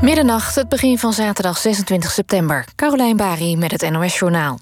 Middernacht, 0.00 0.54
het 0.54 0.68
begin 0.68 0.98
van 0.98 1.12
zaterdag 1.12 1.58
26 1.58 2.10
september. 2.10 2.64
Carolijn 2.74 3.16
Bari 3.16 3.56
met 3.56 3.70
het 3.70 3.90
NOS-journaal. 3.90 4.58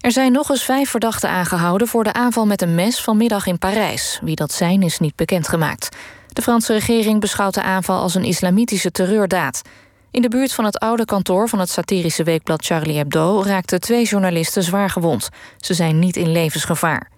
Er 0.00 0.12
zijn 0.12 0.32
nog 0.32 0.50
eens 0.50 0.64
vijf 0.64 0.90
verdachten 0.90 1.28
aangehouden 1.28 1.88
voor 1.88 2.04
de 2.04 2.12
aanval 2.12 2.46
met 2.46 2.62
een 2.62 2.74
mes 2.74 3.00
vanmiddag 3.00 3.46
in 3.46 3.58
Parijs. 3.58 4.20
Wie 4.22 4.36
dat 4.36 4.52
zijn 4.52 4.82
is 4.82 4.98
niet 4.98 5.16
bekendgemaakt. 5.16 5.96
De 6.28 6.42
Franse 6.42 6.72
regering 6.72 7.20
beschouwt 7.20 7.54
de 7.54 7.62
aanval 7.62 8.00
als 8.00 8.14
een 8.14 8.24
islamitische 8.24 8.90
terreurdaad. 8.90 9.62
In 10.10 10.22
de 10.22 10.28
buurt 10.28 10.52
van 10.52 10.64
het 10.64 10.78
oude 10.78 11.04
kantoor 11.04 11.48
van 11.48 11.58
het 11.58 11.70
satirische 11.70 12.22
weekblad 12.22 12.64
Charlie 12.64 12.96
Hebdo 12.96 13.42
raakten 13.42 13.80
twee 13.80 14.04
journalisten 14.04 14.62
zwaar 14.62 14.90
gewond. 14.90 15.28
Ze 15.56 15.74
zijn 15.74 15.98
niet 15.98 16.16
in 16.16 16.32
levensgevaar. 16.32 17.10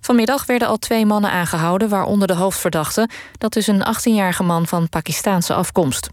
Vanmiddag 0.00 0.46
werden 0.46 0.68
al 0.68 0.76
twee 0.76 1.06
mannen 1.06 1.30
aangehouden, 1.30 1.88
waaronder 1.88 2.26
de 2.26 2.34
hoofdverdachte. 2.34 3.08
Dat 3.38 3.56
is 3.56 3.66
een 3.66 3.86
18-jarige 3.86 4.42
man 4.42 4.66
van 4.66 4.88
Pakistaanse 4.88 5.54
afkomst. 5.54 6.10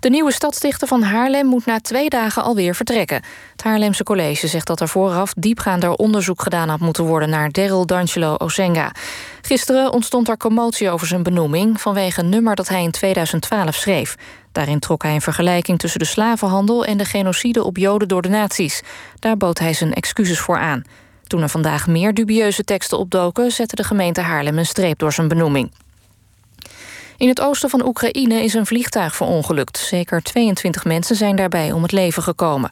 De 0.00 0.10
nieuwe 0.10 0.32
stadsdichter 0.32 0.88
van 0.88 1.02
Haarlem 1.02 1.46
moet 1.46 1.66
na 1.66 1.80
twee 1.80 2.08
dagen 2.08 2.42
alweer 2.42 2.74
vertrekken. 2.74 3.22
Het 3.52 3.62
Haarlemse 3.62 4.02
college 4.02 4.46
zegt 4.48 4.66
dat 4.66 4.80
er 4.80 4.88
vooraf 4.88 5.32
diepgaander 5.36 5.92
onderzoek 5.92 6.42
gedaan 6.42 6.68
had 6.68 6.80
moeten 6.80 7.04
worden 7.04 7.30
naar 7.30 7.50
Daryl 7.50 7.86
D'Angelo 7.86 8.34
Osenga. 8.36 8.92
Gisteren 9.42 9.92
ontstond 9.92 10.28
er 10.28 10.36
commotie 10.36 10.90
over 10.90 11.06
zijn 11.06 11.22
benoeming 11.22 11.80
vanwege 11.80 12.20
een 12.20 12.28
nummer 12.28 12.54
dat 12.54 12.68
hij 12.68 12.82
in 12.82 12.90
2012 12.90 13.74
schreef. 13.74 14.14
Daarin 14.52 14.78
trok 14.78 15.02
hij 15.02 15.14
een 15.14 15.20
vergelijking 15.20 15.78
tussen 15.78 16.00
de 16.00 16.06
slavenhandel 16.06 16.84
en 16.84 16.98
de 16.98 17.04
genocide 17.04 17.64
op 17.64 17.76
Joden 17.76 18.08
door 18.08 18.22
de 18.22 18.28
nazi's. 18.28 18.82
Daar 19.18 19.36
bood 19.36 19.58
hij 19.58 19.72
zijn 19.72 19.92
excuses 19.92 20.38
voor 20.38 20.58
aan. 20.58 20.82
Toen 21.26 21.42
er 21.42 21.48
vandaag 21.48 21.86
meer 21.86 22.14
dubieuze 22.14 22.64
teksten 22.64 22.98
opdoken, 22.98 23.50
zette 23.50 23.76
de 23.76 23.84
gemeente 23.84 24.20
Haarlem 24.20 24.58
een 24.58 24.66
streep 24.66 24.98
door 24.98 25.12
zijn 25.12 25.28
benoeming. 25.28 25.70
In 27.18 27.28
het 27.28 27.40
oosten 27.40 27.70
van 27.70 27.86
Oekraïne 27.86 28.42
is 28.42 28.54
een 28.54 28.66
vliegtuig 28.66 29.16
verongelukt. 29.16 29.78
Zeker 29.78 30.22
22 30.22 30.84
mensen 30.84 31.16
zijn 31.16 31.36
daarbij 31.36 31.72
om 31.72 31.82
het 31.82 31.92
leven 31.92 32.22
gekomen. 32.22 32.70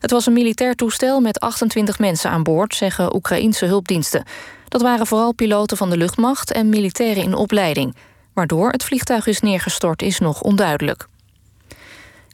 Het 0.00 0.10
was 0.10 0.26
een 0.26 0.32
militair 0.32 0.74
toestel 0.74 1.20
met 1.20 1.40
28 1.40 1.98
mensen 1.98 2.30
aan 2.30 2.42
boord, 2.42 2.74
zeggen 2.74 3.14
Oekraïense 3.14 3.66
hulpdiensten. 3.66 4.24
Dat 4.68 4.82
waren 4.82 5.06
vooral 5.06 5.32
piloten 5.32 5.76
van 5.76 5.90
de 5.90 5.96
luchtmacht 5.96 6.52
en 6.52 6.68
militairen 6.68 7.22
in 7.22 7.34
opleiding. 7.34 7.96
Waardoor 8.32 8.70
het 8.70 8.84
vliegtuig 8.84 9.26
is 9.26 9.40
neergestort 9.40 10.02
is 10.02 10.18
nog 10.18 10.42
onduidelijk. 10.42 11.06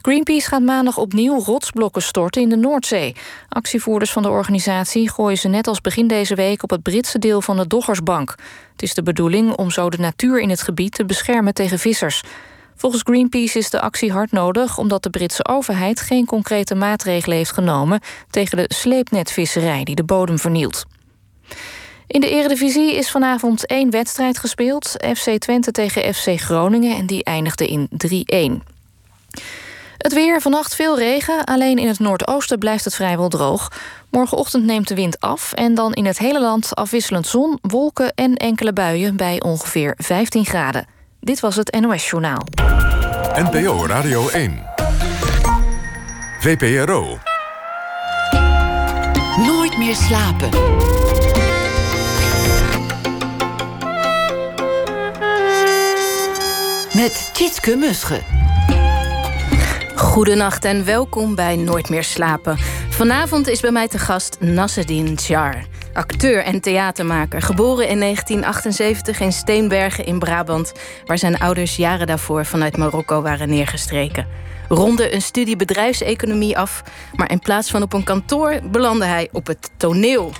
Greenpeace 0.05 0.47
gaat 0.47 0.61
maandag 0.61 0.97
opnieuw 0.97 1.39
rotsblokken 1.39 2.01
storten 2.01 2.41
in 2.41 2.49
de 2.49 2.55
Noordzee. 2.55 3.15
Actievoerders 3.49 4.11
van 4.11 4.23
de 4.23 4.29
organisatie 4.29 5.09
gooien 5.09 5.37
ze 5.37 5.47
net 5.47 5.67
als 5.67 5.81
begin 5.81 6.07
deze 6.07 6.35
week 6.35 6.63
op 6.63 6.69
het 6.69 6.83
Britse 6.83 7.19
deel 7.19 7.41
van 7.41 7.57
de 7.57 7.67
Doggersbank. 7.67 8.35
Het 8.71 8.81
is 8.81 8.93
de 8.93 9.03
bedoeling 9.03 9.55
om 9.55 9.71
zo 9.71 9.89
de 9.89 9.97
natuur 9.97 10.39
in 10.39 10.49
het 10.49 10.61
gebied 10.61 10.91
te 10.91 11.05
beschermen 11.05 11.53
tegen 11.53 11.79
vissers. 11.79 12.23
Volgens 12.75 13.01
Greenpeace 13.05 13.57
is 13.57 13.69
de 13.69 13.81
actie 13.81 14.11
hard 14.11 14.31
nodig 14.31 14.77
omdat 14.77 15.03
de 15.03 15.09
Britse 15.09 15.47
overheid 15.47 16.01
geen 16.01 16.25
concrete 16.25 16.75
maatregelen 16.75 17.37
heeft 17.37 17.53
genomen 17.53 17.99
tegen 18.29 18.57
de 18.57 18.73
sleepnetvisserij 18.73 19.83
die 19.83 19.95
de 19.95 20.03
bodem 20.03 20.39
vernielt. 20.39 20.85
In 22.07 22.21
de 22.21 22.29
Eredivisie 22.29 22.95
is 22.95 23.11
vanavond 23.11 23.65
één 23.65 23.89
wedstrijd 23.89 24.37
gespeeld. 24.37 24.95
FC 25.15 25.29
Twente 25.37 25.71
tegen 25.71 26.13
FC 26.13 26.39
Groningen 26.39 26.97
en 26.97 27.05
die 27.05 27.23
eindigde 27.23 27.67
in 27.67 27.89
3-1. 28.61 28.73
Het 30.03 30.13
weer, 30.13 30.41
vannacht 30.41 30.75
veel 30.75 30.97
regen. 30.97 31.43
Alleen 31.43 31.77
in 31.77 31.87
het 31.87 31.99
noordoosten 31.99 32.59
blijft 32.59 32.85
het 32.85 32.95
vrijwel 32.95 33.29
droog. 33.29 33.71
Morgenochtend 34.09 34.63
neemt 34.63 34.87
de 34.87 34.95
wind 34.95 35.19
af 35.19 35.53
en 35.53 35.75
dan 35.75 35.93
in 35.93 36.05
het 36.05 36.17
hele 36.17 36.41
land 36.41 36.75
afwisselend 36.75 37.27
zon, 37.27 37.57
wolken 37.61 38.13
en 38.15 38.35
enkele 38.35 38.73
buien 38.73 39.15
bij 39.15 39.41
ongeveer 39.41 39.93
15 39.97 40.45
graden. 40.45 40.85
Dit 41.19 41.39
was 41.39 41.55
het 41.55 41.79
NOS 41.79 42.09
Journaal. 42.09 42.45
NPO 43.35 43.85
Radio 43.85 44.29
1. 44.29 44.63
VPRO. 46.39 47.17
Nooit 49.37 49.77
meer 49.77 49.95
slapen. 49.95 50.49
Met 56.93 57.29
Tjitske 57.33 57.75
Musche. 57.75 58.42
Goedenacht 60.03 60.65
en 60.65 60.85
welkom 60.85 61.35
bij 61.35 61.55
Nooit 61.55 61.89
meer 61.89 62.03
slapen. 62.03 62.57
Vanavond 62.89 63.47
is 63.47 63.59
bij 63.59 63.71
mij 63.71 63.87
te 63.87 63.99
gast 63.99 64.37
Nasreddin 64.39 65.13
Jar. 65.13 65.65
Acteur 65.93 66.43
en 66.43 66.61
theatermaker, 66.61 67.41
geboren 67.41 67.87
in 67.87 67.99
1978 67.99 69.19
in 69.19 69.31
Steenbergen 69.31 70.05
in 70.05 70.19
Brabant... 70.19 70.73
waar 71.05 71.17
zijn 71.17 71.39
ouders 71.39 71.75
jaren 71.75 72.07
daarvoor 72.07 72.45
vanuit 72.45 72.77
Marokko 72.77 73.21
waren 73.21 73.49
neergestreken. 73.49 74.27
Ronde 74.67 75.13
een 75.13 75.21
studie 75.21 75.55
bedrijfseconomie 75.55 76.57
af... 76.57 76.83
maar 77.15 77.31
in 77.31 77.39
plaats 77.39 77.71
van 77.71 77.81
op 77.81 77.93
een 77.93 78.03
kantoor 78.03 78.59
belandde 78.71 79.05
hij 79.05 79.29
op 79.31 79.47
het 79.47 79.69
toneel 79.77 80.31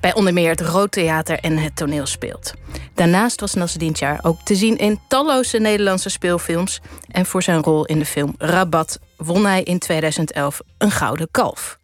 bij 0.00 0.14
onder 0.14 0.32
meer 0.32 0.50
het 0.50 0.60
Rood 0.60 0.92
Theater 0.92 1.38
en 1.38 1.56
het 1.56 1.76
toneel 1.76 2.06
speelt. 2.06 2.52
Daarnaast 2.94 3.40
was 3.40 3.54
Nasreddin 3.54 3.96
Char 3.96 4.18
ook 4.22 4.40
te 4.44 4.54
zien 4.54 4.78
in 4.78 5.00
talloze 5.08 5.58
Nederlandse 5.58 6.08
speelfilms... 6.08 6.80
en 7.10 7.26
voor 7.26 7.42
zijn 7.42 7.62
rol 7.62 7.84
in 7.84 7.98
de 7.98 8.04
film 8.04 8.34
Rabat 8.38 8.98
won 9.16 9.46
hij 9.46 9.62
in 9.62 9.78
2011 9.78 10.60
een 10.78 10.90
Gouden 10.90 11.28
Kalf. 11.30 11.78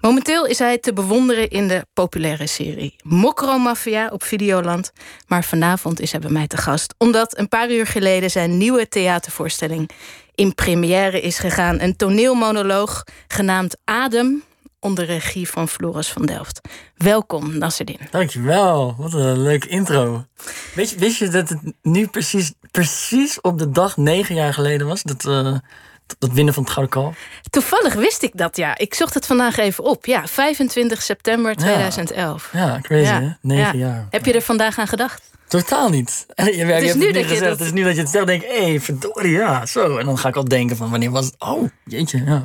Momenteel 0.00 0.46
is 0.46 0.58
hij 0.58 0.78
te 0.78 0.92
bewonderen 0.92 1.48
in 1.48 1.68
de 1.68 1.86
populaire 1.92 2.46
serie 2.46 2.96
Mokro 3.02 3.58
Mafia 3.58 4.08
op 4.08 4.22
Videoland. 4.22 4.92
Maar 5.26 5.44
vanavond 5.44 6.00
is 6.00 6.10
hij 6.10 6.20
bij 6.20 6.30
mij 6.30 6.46
te 6.46 6.56
gast, 6.56 6.94
omdat 6.98 7.38
een 7.38 7.48
paar 7.48 7.70
uur 7.70 7.86
geleden 7.86 8.30
zijn 8.30 8.56
nieuwe 8.56 8.88
theatervoorstelling 8.88 9.90
in 10.34 10.54
première 10.54 11.20
is 11.20 11.38
gegaan. 11.38 11.80
Een 11.80 11.96
toneelmonoloog 11.96 13.04
genaamd 13.28 13.76
Adem 13.84 14.42
onder 14.86 15.04
regie 15.04 15.48
van 15.48 15.68
Floris 15.68 16.08
van 16.08 16.26
Delft. 16.26 16.60
Welkom, 16.96 17.58
Nasreddin. 17.58 17.98
Dankjewel, 18.10 18.94
wat 18.98 19.12
een 19.12 19.42
leuke 19.42 19.68
intro. 19.68 20.24
Wist 20.74 21.18
je 21.18 21.28
dat 21.28 21.48
het 21.48 21.60
nu 21.82 22.06
precies, 22.06 22.52
precies 22.70 23.40
op 23.40 23.58
de 23.58 23.70
dag 23.70 23.96
negen 23.96 24.34
jaar 24.34 24.54
geleden 24.54 24.86
was? 24.86 25.02
Dat, 25.02 25.24
uh, 25.24 25.56
dat 26.18 26.32
winnen 26.32 26.54
van 26.54 26.62
het 26.62 26.72
Gouden 26.72 26.94
Kalf? 26.94 27.16
Toevallig 27.50 27.94
wist 27.94 28.22
ik 28.22 28.30
dat, 28.34 28.56
ja. 28.56 28.78
Ik 28.78 28.94
zocht 28.94 29.14
het 29.14 29.26
vandaag 29.26 29.56
even 29.56 29.84
op. 29.84 30.06
Ja, 30.06 30.26
25 30.26 31.02
september 31.02 31.56
2011. 31.56 32.50
Ja, 32.52 32.66
ja 32.66 32.80
crazy 32.80 33.12
hè? 33.12 33.28
Negen 33.40 33.78
jaar. 33.78 34.06
Heb 34.10 34.24
je 34.24 34.32
er 34.32 34.42
vandaag 34.42 34.78
aan 34.78 34.88
gedacht? 34.88 35.22
Totaal 35.48 35.88
niet. 35.88 36.26
Je, 36.36 36.64
het 36.64 36.82
is 36.82 36.94
nu 36.94 37.12
dat 37.12 37.24
gezegd. 37.24 37.50
Het 37.50 37.60
is 37.60 37.72
nu 37.72 37.84
dat 37.84 37.94
je 37.94 38.00
het 38.00 38.10
zegt, 38.10 38.26
denk 38.26 38.42
ik, 38.42 38.48
hé, 38.48 38.64
hey, 38.64 38.80
verdorie, 38.80 39.32
ja, 39.32 39.66
zo. 39.66 39.96
En 39.96 40.06
dan 40.06 40.18
ga 40.18 40.28
ik 40.28 40.36
al 40.36 40.44
denken 40.44 40.76
van, 40.76 40.90
wanneer 40.90 41.10
was 41.10 41.24
het? 41.24 41.34
Oh, 41.38 41.68
jeetje, 41.84 42.24
ja. 42.24 42.42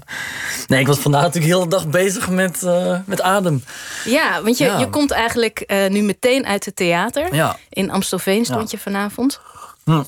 Nee, 0.68 0.80
ik 0.80 0.88
was 0.88 1.00
vandaag 1.00 1.22
natuurlijk 1.22 1.54
de 1.54 1.58
hele 1.58 1.70
dag 1.70 1.88
bezig 1.88 2.30
met, 2.30 2.62
uh, 2.64 3.00
met 3.06 3.22
adem. 3.22 3.64
Ja, 4.06 4.42
want 4.44 4.58
je, 4.58 4.66
ja. 4.66 4.80
je 4.80 4.90
komt 4.90 5.12
eigenlijk 5.12 5.64
uh, 5.68 5.90
nu 5.90 6.02
meteen 6.02 6.46
uit 6.46 6.66
het 6.66 6.76
theater. 6.76 7.36
Ja. 7.36 7.58
In 7.70 7.92
Amstelveen 7.92 8.46
stond 8.46 8.72
je 8.72 8.78
vanavond. 8.78 9.42
Hm. 9.84 10.04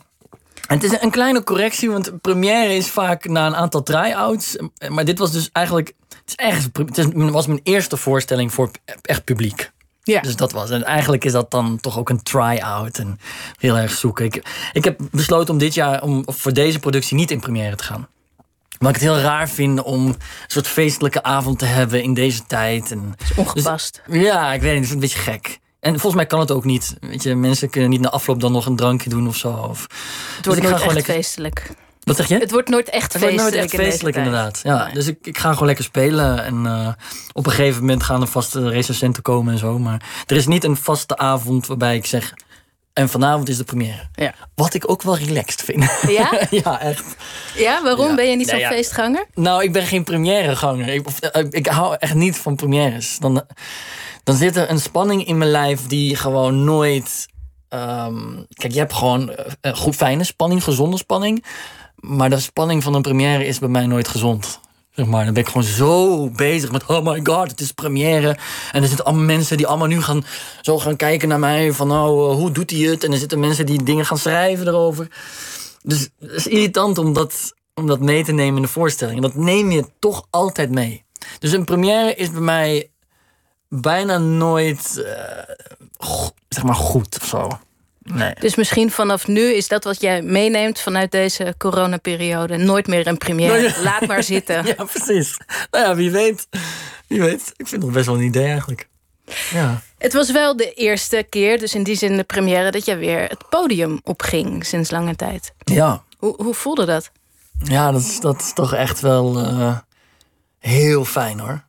En 0.73 0.79
het 0.79 0.91
is 0.91 1.01
een 1.01 1.11
kleine 1.11 1.43
correctie, 1.43 1.89
want 1.89 2.21
première 2.21 2.75
is 2.75 2.89
vaak 2.89 3.27
na 3.27 3.47
een 3.47 3.55
aantal 3.55 3.83
try-outs. 3.83 4.55
Maar 4.89 5.05
dit 5.05 5.19
was 5.19 5.31
dus 5.31 5.49
eigenlijk... 5.51 5.93
Het, 6.07 6.23
is 6.25 6.35
echt, 6.35 6.69
het 6.95 7.13
was 7.13 7.47
mijn 7.47 7.59
eerste 7.63 7.97
voorstelling 7.97 8.53
voor 8.53 8.71
echt 9.01 9.23
publiek. 9.23 9.71
Ja. 10.03 10.21
Dus 10.21 10.35
dat 10.35 10.51
was. 10.51 10.69
En 10.69 10.83
eigenlijk 10.83 11.25
is 11.25 11.31
dat 11.31 11.51
dan 11.51 11.79
toch 11.79 11.97
ook 11.97 12.09
een 12.09 12.23
try-out. 12.23 12.97
En 12.97 13.19
heel 13.57 13.77
erg 13.77 13.91
zoeken. 13.91 14.25
Ik, 14.25 14.43
ik 14.73 14.83
heb 14.83 14.99
besloten 15.11 15.53
om 15.53 15.59
dit 15.59 15.73
jaar, 15.73 16.01
om 16.01 16.23
voor 16.25 16.53
deze 16.53 16.79
productie 16.79 17.15
niet 17.15 17.31
in 17.31 17.39
première 17.39 17.75
te 17.75 17.83
gaan. 17.83 18.07
Maar 18.79 18.89
ik 18.89 18.95
het 18.95 19.09
heel 19.09 19.19
raar 19.19 19.49
vind 19.49 19.81
om 19.81 20.07
een 20.07 20.15
soort 20.47 20.67
feestelijke 20.67 21.23
avond 21.23 21.59
te 21.59 21.65
hebben 21.65 22.03
in 22.03 22.13
deze 22.13 22.45
tijd. 22.45 22.91
En, 22.91 23.15
is 23.17 23.35
ongepast. 23.35 24.01
Dus, 24.07 24.21
ja, 24.21 24.53
ik 24.53 24.61
weet 24.61 24.71
niet, 24.71 24.79
het 24.79 24.87
is 24.87 24.93
een 24.93 24.99
beetje 24.99 25.31
gek. 25.31 25.59
En 25.83 25.91
volgens 25.91 26.15
mij 26.15 26.25
kan 26.25 26.39
het 26.39 26.51
ook 26.51 26.63
niet. 26.63 26.95
Weet 26.99 27.23
je, 27.23 27.35
mensen 27.35 27.69
kunnen 27.69 27.89
niet 27.89 28.01
na 28.01 28.09
afloop 28.09 28.39
dan 28.39 28.51
nog 28.51 28.65
een 28.65 28.75
drankje 28.75 29.09
doen 29.09 29.27
of 29.27 29.35
zo. 29.35 29.49
Of, 29.49 29.87
het 30.35 30.45
wordt 30.45 30.61
dus 30.61 30.69
nooit 30.69 30.83
echt 30.83 30.93
lekker... 30.93 31.13
feestelijk. 31.13 31.71
Wat 32.03 32.15
zeg 32.15 32.27
je? 32.27 32.37
Het 32.37 32.51
wordt 32.51 32.69
nooit 32.69 32.89
echt 32.89 33.11
feestelijk. 33.11 33.31
Het 33.31 33.41
wordt 33.41 33.55
nooit 33.55 33.71
echt 33.71 33.83
feestelijk, 33.83 34.15
inderdaad. 34.15 34.59
Ja, 34.63 34.89
Dus 34.93 35.07
ik, 35.07 35.17
ik 35.21 35.37
ga 35.37 35.51
gewoon 35.51 35.67
lekker 35.67 35.83
spelen. 35.83 36.43
En 36.43 36.63
uh, 36.65 36.87
op 37.33 37.45
een 37.45 37.51
gegeven 37.51 37.79
moment 37.79 38.03
gaan 38.03 38.21
er 38.21 38.27
vaste 38.27 38.69
recensenten 38.69 39.23
komen 39.23 39.53
en 39.53 39.59
zo. 39.59 39.79
Maar 39.79 40.23
er 40.27 40.35
is 40.35 40.47
niet 40.47 40.63
een 40.63 40.77
vaste 40.77 41.17
avond 41.17 41.67
waarbij 41.67 41.95
ik 41.95 42.05
zeg. 42.05 42.33
En 42.93 43.09
vanavond 43.09 43.49
is 43.49 43.57
de 43.57 43.63
première. 43.63 44.09
Ja. 44.13 44.33
Wat 44.55 44.73
ik 44.73 44.89
ook 44.89 45.01
wel 45.01 45.17
relaxed 45.17 45.61
vind. 45.61 45.99
Ja? 46.07 46.41
ja, 46.63 46.79
echt. 46.79 47.15
Ja, 47.55 47.83
waarom? 47.83 48.07
Ja. 48.07 48.15
Ben 48.15 48.29
je 48.29 48.35
niet 48.35 48.49
zo'n 48.49 48.59
ja. 48.59 48.69
feestganger? 48.69 49.25
Nou, 49.33 49.63
ik 49.63 49.71
ben 49.71 49.85
geen 49.85 50.03
premièreganger. 50.03 50.87
Ik, 50.87 51.07
of, 51.07 51.19
eh, 51.19 51.45
ik 51.49 51.67
hou 51.67 51.95
echt 51.99 52.13
niet 52.13 52.37
van 52.37 52.55
premières. 52.55 53.17
Dan, 53.19 53.45
dan 54.23 54.35
zit 54.35 54.55
er 54.55 54.69
een 54.69 54.79
spanning 54.79 55.27
in 55.27 55.37
mijn 55.37 55.51
lijf 55.51 55.87
die 55.87 56.15
gewoon 56.15 56.63
nooit. 56.63 57.27
ehm, 57.69 58.43
kijk, 58.53 58.73
je 58.73 58.79
hebt 58.79 58.93
gewoon 58.93 59.31
eh, 59.61 59.75
goed 59.75 59.95
fijne 59.95 60.23
spanning, 60.23 60.63
gezonde 60.63 60.97
spanning. 60.97 61.45
Maar 61.95 62.29
de 62.29 62.39
spanning 62.39 62.83
van 62.83 62.93
een 62.93 63.01
première 63.01 63.45
is 63.45 63.59
bij 63.59 63.69
mij 63.69 63.85
nooit 63.85 64.07
gezond. 64.07 64.59
Zeg 64.91 65.05
maar, 65.05 65.25
dan 65.25 65.33
ben 65.33 65.43
ik 65.43 65.49
gewoon 65.49 65.67
zo 65.67 66.29
bezig 66.29 66.71
met, 66.71 66.85
oh 66.85 67.05
my 67.05 67.19
god, 67.23 67.51
het 67.51 67.59
is 67.59 67.71
première. 67.71 68.37
En 68.71 68.81
er 68.81 68.87
zitten 68.87 69.05
allemaal 69.05 69.23
mensen 69.25 69.57
die 69.57 69.67
allemaal 69.67 69.87
nu 69.87 70.01
gaan, 70.01 70.25
zo 70.61 70.79
gaan 70.79 70.95
kijken 70.95 71.27
naar 71.27 71.39
mij. 71.39 71.71
Van 71.71 71.87
nou, 71.87 72.33
hoe 72.33 72.51
doet 72.51 72.69
hij 72.69 72.79
het? 72.79 73.03
En 73.03 73.11
er 73.11 73.17
zitten 73.17 73.39
mensen 73.39 73.65
die 73.65 73.83
dingen 73.83 74.05
gaan 74.05 74.17
schrijven 74.17 74.67
erover. 74.67 75.07
Dus 75.83 76.09
het 76.19 76.31
is 76.31 76.47
irritant 76.47 76.97
omdat 76.97 77.53
om 77.73 77.87
dat 77.87 77.99
mee 77.99 78.23
te 78.23 78.31
nemen 78.31 78.55
in 78.55 78.61
de 78.61 78.67
voorstelling. 78.67 79.15
En 79.15 79.21
dat 79.21 79.35
neem 79.35 79.71
je 79.71 79.85
toch 79.99 80.27
altijd 80.29 80.71
mee. 80.71 81.03
Dus 81.39 81.51
een 81.51 81.65
première 81.65 82.15
is 82.15 82.31
bij 82.31 82.41
mij 82.41 82.89
bijna 83.81 84.17
nooit 84.17 85.03
eh, 85.03 86.07
zeg 86.49 86.63
maar 86.63 86.75
goed 86.75 87.17
of 87.21 87.27
zo. 87.27 87.47
Nee. 88.03 88.33
Dus 88.39 88.55
misschien 88.55 88.91
vanaf 88.91 89.27
nu 89.27 89.41
is 89.41 89.67
dat 89.67 89.83
wat 89.83 90.01
jij 90.01 90.21
meeneemt 90.21 90.79
vanuit 90.79 91.11
deze 91.11 91.55
coronaperiode. 91.57 92.57
Nooit 92.57 92.87
meer 92.87 93.07
een 93.07 93.17
première. 93.17 93.61
Ja. 93.61 93.73
Laat 93.83 94.07
maar 94.07 94.23
zitten. 94.23 94.65
Ja, 94.77 94.83
precies. 94.83 95.37
Nou 95.71 95.85
ja, 95.85 95.95
wie 95.95 96.11
weet. 96.11 96.47
Wie 97.07 97.19
weet. 97.21 97.53
Ik 97.55 97.67
vind 97.67 97.83
het 97.83 97.91
best 97.91 98.05
wel 98.05 98.15
een 98.15 98.21
idee 98.21 98.47
eigenlijk. 98.47 98.87
Ja. 99.51 99.81
Het 99.97 100.13
was 100.13 100.31
wel 100.31 100.57
de 100.57 100.73
eerste 100.73 101.25
keer, 101.29 101.59
dus 101.59 101.75
in 101.75 101.83
die 101.83 101.95
zin 101.95 102.17
de 102.17 102.23
première, 102.23 102.71
dat 102.71 102.85
jij 102.85 102.97
weer 102.97 103.21
het 103.21 103.49
podium 103.49 103.99
opging 104.03 104.65
sinds 104.65 104.91
lange 104.91 105.15
tijd. 105.15 105.53
Ja. 105.57 106.03
Hoe, 106.17 106.43
hoe 106.43 106.53
voelde 106.53 106.85
dat? 106.85 107.11
Ja, 107.57 107.91
dat 107.91 108.01
is, 108.01 108.19
dat 108.19 108.41
is 108.41 108.53
toch 108.53 108.73
echt 108.73 108.99
wel 108.99 109.39
eh, 109.39 109.77
heel 110.59 111.05
fijn 111.05 111.39
hoor. 111.39 111.63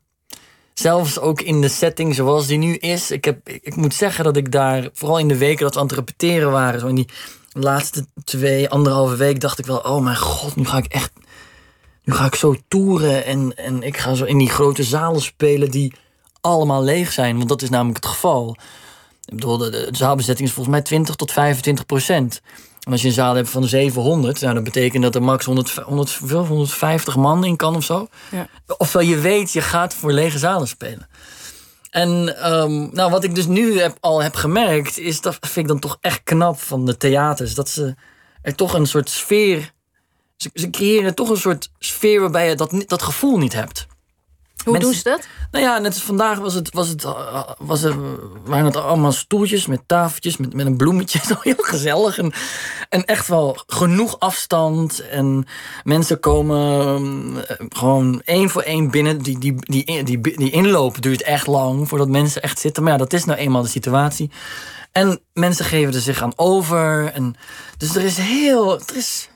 Zelfs 0.74 1.18
ook 1.18 1.40
in 1.40 1.60
de 1.60 1.68
setting 1.68 2.14
zoals 2.14 2.46
die 2.46 2.58
nu 2.58 2.74
is. 2.74 3.10
Ik, 3.10 3.24
heb, 3.24 3.48
ik, 3.48 3.76
moet 3.76 3.94
zeggen 3.94 4.24
dat 4.24 4.36
ik 4.36 4.52
daar, 4.52 4.88
vooral 4.92 5.18
in 5.18 5.28
de 5.28 5.38
weken 5.38 5.64
dat 5.64 5.74
we 5.74 5.80
aan 5.80 5.86
het 5.86 5.94
repeteren 5.94 6.50
waren, 6.50 6.80
zo 6.80 6.86
in 6.86 6.94
die 6.94 7.08
laatste 7.52 8.06
twee, 8.24 8.68
anderhalve 8.68 9.16
week, 9.16 9.40
dacht 9.40 9.58
ik 9.58 9.66
wel: 9.66 9.78
oh 9.78 10.02
mijn 10.02 10.16
god, 10.16 10.56
nu 10.56 10.64
ga 10.64 10.76
ik 10.76 10.86
echt. 10.86 11.12
Nu 12.04 12.14
ga 12.14 12.24
ik 12.24 12.34
zo 12.34 12.56
toeren 12.68 13.24
en, 13.24 13.56
en 13.56 13.82
ik 13.82 13.96
ga 13.96 14.14
zo 14.14 14.24
in 14.24 14.38
die 14.38 14.50
grote 14.50 14.82
zalen 14.82 15.22
spelen 15.22 15.70
die 15.70 15.94
allemaal 16.40 16.82
leeg 16.82 17.12
zijn. 17.12 17.36
Want 17.36 17.48
dat 17.48 17.62
is 17.62 17.70
namelijk 17.70 18.04
het 18.04 18.12
geval. 18.12 18.56
Ik 19.24 19.34
bedoel, 19.34 19.58
de, 19.58 19.70
de 19.70 19.88
zaalbezetting 19.90 20.48
is 20.48 20.54
volgens 20.54 20.74
mij 20.74 20.84
20 20.84 21.14
tot 21.14 21.32
25 21.32 21.86
procent. 21.86 22.40
En 22.84 22.92
als 22.92 23.02
je 23.02 23.08
een 23.08 23.14
zaal 23.14 23.34
hebt 23.34 23.50
van 23.50 23.64
700, 23.64 24.40
nou, 24.40 24.54
dat 24.54 24.64
betekent 24.64 25.02
dat 25.02 25.14
er 25.14 25.22
max 25.22 25.44
100, 25.44 25.70
100, 25.70 26.14
hoeveel? 26.14 26.46
150 26.46 27.16
man 27.16 27.44
in 27.44 27.56
kan 27.56 27.76
of 27.76 27.84
zo. 27.84 28.08
Ja. 28.30 28.48
Ofwel 28.76 29.02
je 29.02 29.18
weet, 29.18 29.52
je 29.52 29.60
gaat 29.60 29.94
voor 29.94 30.12
lege 30.12 30.38
zalen 30.38 30.68
spelen. 30.68 31.08
En 31.90 32.36
ehm, 32.42 32.88
nou, 32.90 33.10
wat 33.10 33.24
ik 33.24 33.34
dus 33.34 33.46
nu 33.46 33.80
heb, 33.80 33.96
al 34.00 34.22
heb 34.22 34.34
gemerkt, 34.34 34.98
is 34.98 35.20
dat 35.20 35.38
vind 35.40 35.56
ik 35.56 35.66
dan 35.66 35.78
toch 35.78 35.98
echt 36.00 36.22
knap 36.22 36.60
van 36.60 36.86
de 36.86 36.96
theaters. 36.96 37.54
Dat 37.54 37.68
ze 37.68 37.94
er 38.42 38.54
toch 38.54 38.74
een 38.74 38.86
soort 38.86 39.10
sfeer. 39.10 39.72
Ze, 40.36 40.50
ze 40.54 40.70
creëren 40.70 41.14
toch 41.14 41.28
een 41.28 41.36
soort 41.36 41.70
sfeer 41.78 42.20
waarbij 42.20 42.48
je 42.48 42.54
dat, 42.54 42.84
dat 42.86 43.02
gevoel 43.02 43.38
niet 43.38 43.52
hebt. 43.52 43.86
Hoe 44.64 44.72
Mensen- 44.72 44.90
doen 44.90 44.98
ze 45.00 45.08
dat? 45.08 45.26
Nou 45.50 45.64
ja, 45.64 45.78
net 45.78 45.92
als 45.94 46.02
vandaag 46.02 46.38
was 46.38 46.54
het, 46.54 46.74
was 46.74 46.88
het, 46.88 47.04
uh, 47.04 47.42
was 47.58 47.82
er, 47.82 47.94
waren 48.44 48.64
het 48.64 48.76
allemaal 48.76 49.12
stoeltjes 49.12 49.66
met 49.66 49.80
tafeltjes, 49.86 50.36
met, 50.36 50.54
met 50.54 50.66
een 50.66 50.76
bloemetje. 50.76 51.18
Zo 51.28 51.34
heel 51.40 51.54
gezellig. 51.56 52.18
En, 52.18 52.32
en 52.88 53.04
echt 53.04 53.28
wel 53.28 53.62
genoeg 53.66 54.18
afstand. 54.18 55.08
En 55.08 55.46
mensen 55.84 56.20
komen 56.20 56.86
um, 56.88 57.38
eh, 57.38 57.56
gewoon 57.68 58.22
één 58.24 58.50
voor 58.50 58.62
één 58.62 58.90
binnen. 58.90 59.18
Die, 59.18 59.38
die, 59.38 59.54
die, 59.58 59.84
die, 59.84 60.20
die, 60.20 60.36
die 60.36 60.50
inloop 60.50 61.02
duurt 61.02 61.22
echt 61.22 61.46
lang 61.46 61.88
voordat 61.88 62.08
mensen 62.08 62.42
echt 62.42 62.58
zitten. 62.58 62.82
Maar 62.82 62.92
ja, 62.92 62.98
dat 62.98 63.12
is 63.12 63.24
nou 63.24 63.38
eenmaal 63.38 63.62
de 63.62 63.68
situatie. 63.68 64.30
En 64.92 65.20
mensen 65.32 65.64
geven 65.64 65.94
er 65.94 66.00
zich 66.00 66.22
aan 66.22 66.32
over. 66.36 67.12
En, 67.12 67.34
dus 67.78 67.94
er 67.96 68.02
is 68.02 68.16
heel. 68.16 68.72
Er 68.74 68.96
is, 68.96 69.30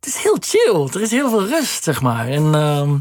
het 0.00 0.06
is 0.14 0.16
heel 0.22 0.36
chill. 0.40 0.88
Er 0.92 1.02
is 1.02 1.10
heel 1.10 1.28
veel 1.30 1.46
rust, 1.46 1.84
zeg 1.84 2.00
maar. 2.02 2.28
En. 2.28 2.54
ehm, 2.54 2.96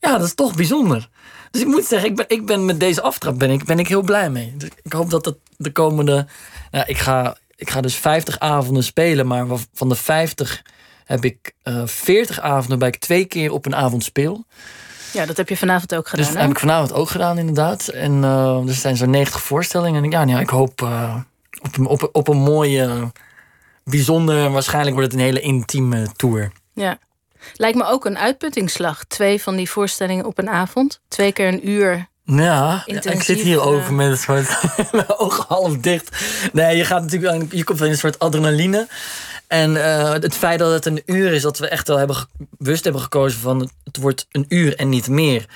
ja, 0.00 0.18
dat 0.18 0.26
is 0.26 0.34
toch 0.34 0.54
bijzonder. 0.54 1.08
Dus 1.50 1.60
ik 1.60 1.66
moet 1.66 1.84
zeggen, 1.84 2.08
ik 2.08 2.16
ben, 2.16 2.24
ik 2.28 2.46
ben 2.46 2.64
met 2.64 2.80
deze 2.80 3.02
aftrap 3.02 3.38
ben 3.38 3.50
ik, 3.50 3.64
ben 3.64 3.78
ik 3.78 3.88
heel 3.88 4.02
blij 4.02 4.30
mee. 4.30 4.54
Dus 4.56 4.68
ik 4.82 4.92
hoop 4.92 5.10
dat 5.10 5.24
het 5.24 5.36
de 5.56 5.72
komende. 5.72 6.26
Ja, 6.70 6.86
ik, 6.86 6.98
ga, 6.98 7.36
ik 7.56 7.70
ga 7.70 7.80
dus 7.80 7.94
50 7.94 8.38
avonden 8.38 8.84
spelen, 8.84 9.26
maar 9.26 9.46
van 9.74 9.88
de 9.88 9.94
50 9.94 10.62
heb 11.04 11.24
ik 11.24 11.52
eh 11.62 11.82
40 11.86 12.40
avonden 12.40 12.68
waarbij 12.68 12.88
ik 12.88 12.96
twee 12.98 13.24
keer 13.24 13.52
op 13.52 13.66
een 13.66 13.74
avond 13.74 14.04
speel. 14.04 14.44
Ja, 15.12 15.26
dat 15.26 15.36
heb 15.36 15.48
je 15.48 15.56
vanavond 15.56 15.94
ook 15.94 16.08
gedaan. 16.08 16.24
Dus 16.24 16.32
dat 16.34 16.42
heb 16.42 16.50
ik 16.50 16.58
vanavond 16.58 16.92
ook 16.92 17.08
gedaan, 17.08 17.38
inderdaad. 17.38 17.88
En 17.88 18.20
dus 18.64 18.74
er 18.74 18.80
zijn 18.80 18.96
zo'n 18.96 19.10
90 19.10 19.40
voorstellingen. 19.42 20.04
En 20.04 20.10
ja, 20.10 20.24
nou 20.24 20.40
ik 20.40 20.48
hoop 20.48 20.82
eh, 20.82 21.16
op, 21.62 21.76
een, 21.76 21.86
op, 21.86 22.02
een- 22.02 22.08
op 22.12 22.28
een 22.28 22.36
mooie, 22.36 23.10
bijzonder, 23.84 24.50
waarschijnlijk 24.50 24.96
wordt 24.96 25.10
het 25.12 25.20
een 25.20 25.26
hele 25.26 25.40
intieme 25.40 26.08
tour. 26.16 26.52
Ja. 26.74 26.98
Lijkt 27.54 27.76
me 27.76 27.84
ook 27.84 28.04
een 28.04 28.18
uitputtingsslag. 28.18 29.04
Twee 29.04 29.42
van 29.42 29.56
die 29.56 29.70
voorstellingen 29.70 30.24
op 30.24 30.38
een 30.38 30.48
avond. 30.48 31.00
Twee 31.08 31.32
keer 31.32 31.48
een 31.48 31.68
uur. 31.68 32.08
Ja, 32.24 32.82
ik 32.86 33.22
zit 33.22 33.40
hier 33.40 33.58
eh. 33.58 33.66
over 33.66 33.94
met 33.94 34.10
een 34.10 34.16
soort 34.16 34.48
mijn 34.92 35.18
ogen 35.18 35.44
half 35.48 35.76
dicht. 35.76 36.16
Nee, 36.52 36.76
je 36.76 36.84
gaat 36.84 37.02
natuurlijk 37.02 37.52
je 37.52 37.64
komt 37.64 37.80
in 37.80 37.90
een 37.90 37.96
soort 37.96 38.18
adrenaline. 38.18 38.88
En 39.46 39.84
eh, 39.84 40.12
het 40.12 40.34
feit 40.34 40.58
dat 40.58 40.72
het 40.72 40.86
een 40.86 41.02
uur 41.06 41.32
is, 41.32 41.42
dat 41.42 41.58
we 41.58 41.68
echt 41.68 41.88
wel 41.88 41.96
hebben 41.96 42.16
bewust 42.58 42.84
hebben 42.84 43.02
gekozen 43.02 43.40
van 43.40 43.60
het, 43.60 43.72
het 43.84 43.96
wordt 43.96 44.26
een 44.30 44.46
uur 44.48 44.76
en 44.76 44.88
niet 44.88 45.08
meer. 45.08 45.46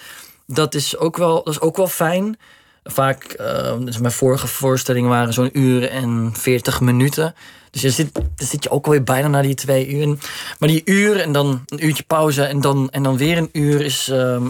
Dat 0.47 0.75
is 0.75 0.97
ook 0.97 1.17
wel, 1.17 1.45
dat 1.45 1.55
is 1.55 1.61
ook 1.61 1.77
wel 1.77 1.89
fijn. 1.89 2.39
Vaak, 2.85 3.25
eh, 3.25 3.77
dus 3.79 3.99
mijn 3.99 4.13
vorige 4.13 4.47
voorstellingen 4.47 5.11
waren 5.11 5.33
zo'n 5.33 5.59
uur 5.59 5.91
en 5.91 6.33
40 6.37 6.81
minuten. 6.81 7.35
Dus 7.75 7.83
je 7.83 7.91
zit, 7.91 8.15
dan 8.15 8.47
zit 8.47 8.63
je 8.63 8.71
ook 8.71 8.85
alweer 8.85 9.03
bijna 9.03 9.29
naar 9.29 9.43
die 9.43 9.55
twee 9.55 9.89
uur. 9.89 10.19
Maar 10.59 10.69
die 10.69 10.83
uur 10.85 11.21
en 11.21 11.33
dan 11.33 11.63
een 11.67 11.87
uurtje 11.87 12.03
pauze 12.03 12.45
en 12.45 12.61
dan, 12.61 12.91
en 12.91 13.03
dan 13.03 13.17
weer 13.17 13.37
een 13.39 13.49
uur 13.53 13.81
is, 13.81 14.09
ehm, 14.09 14.49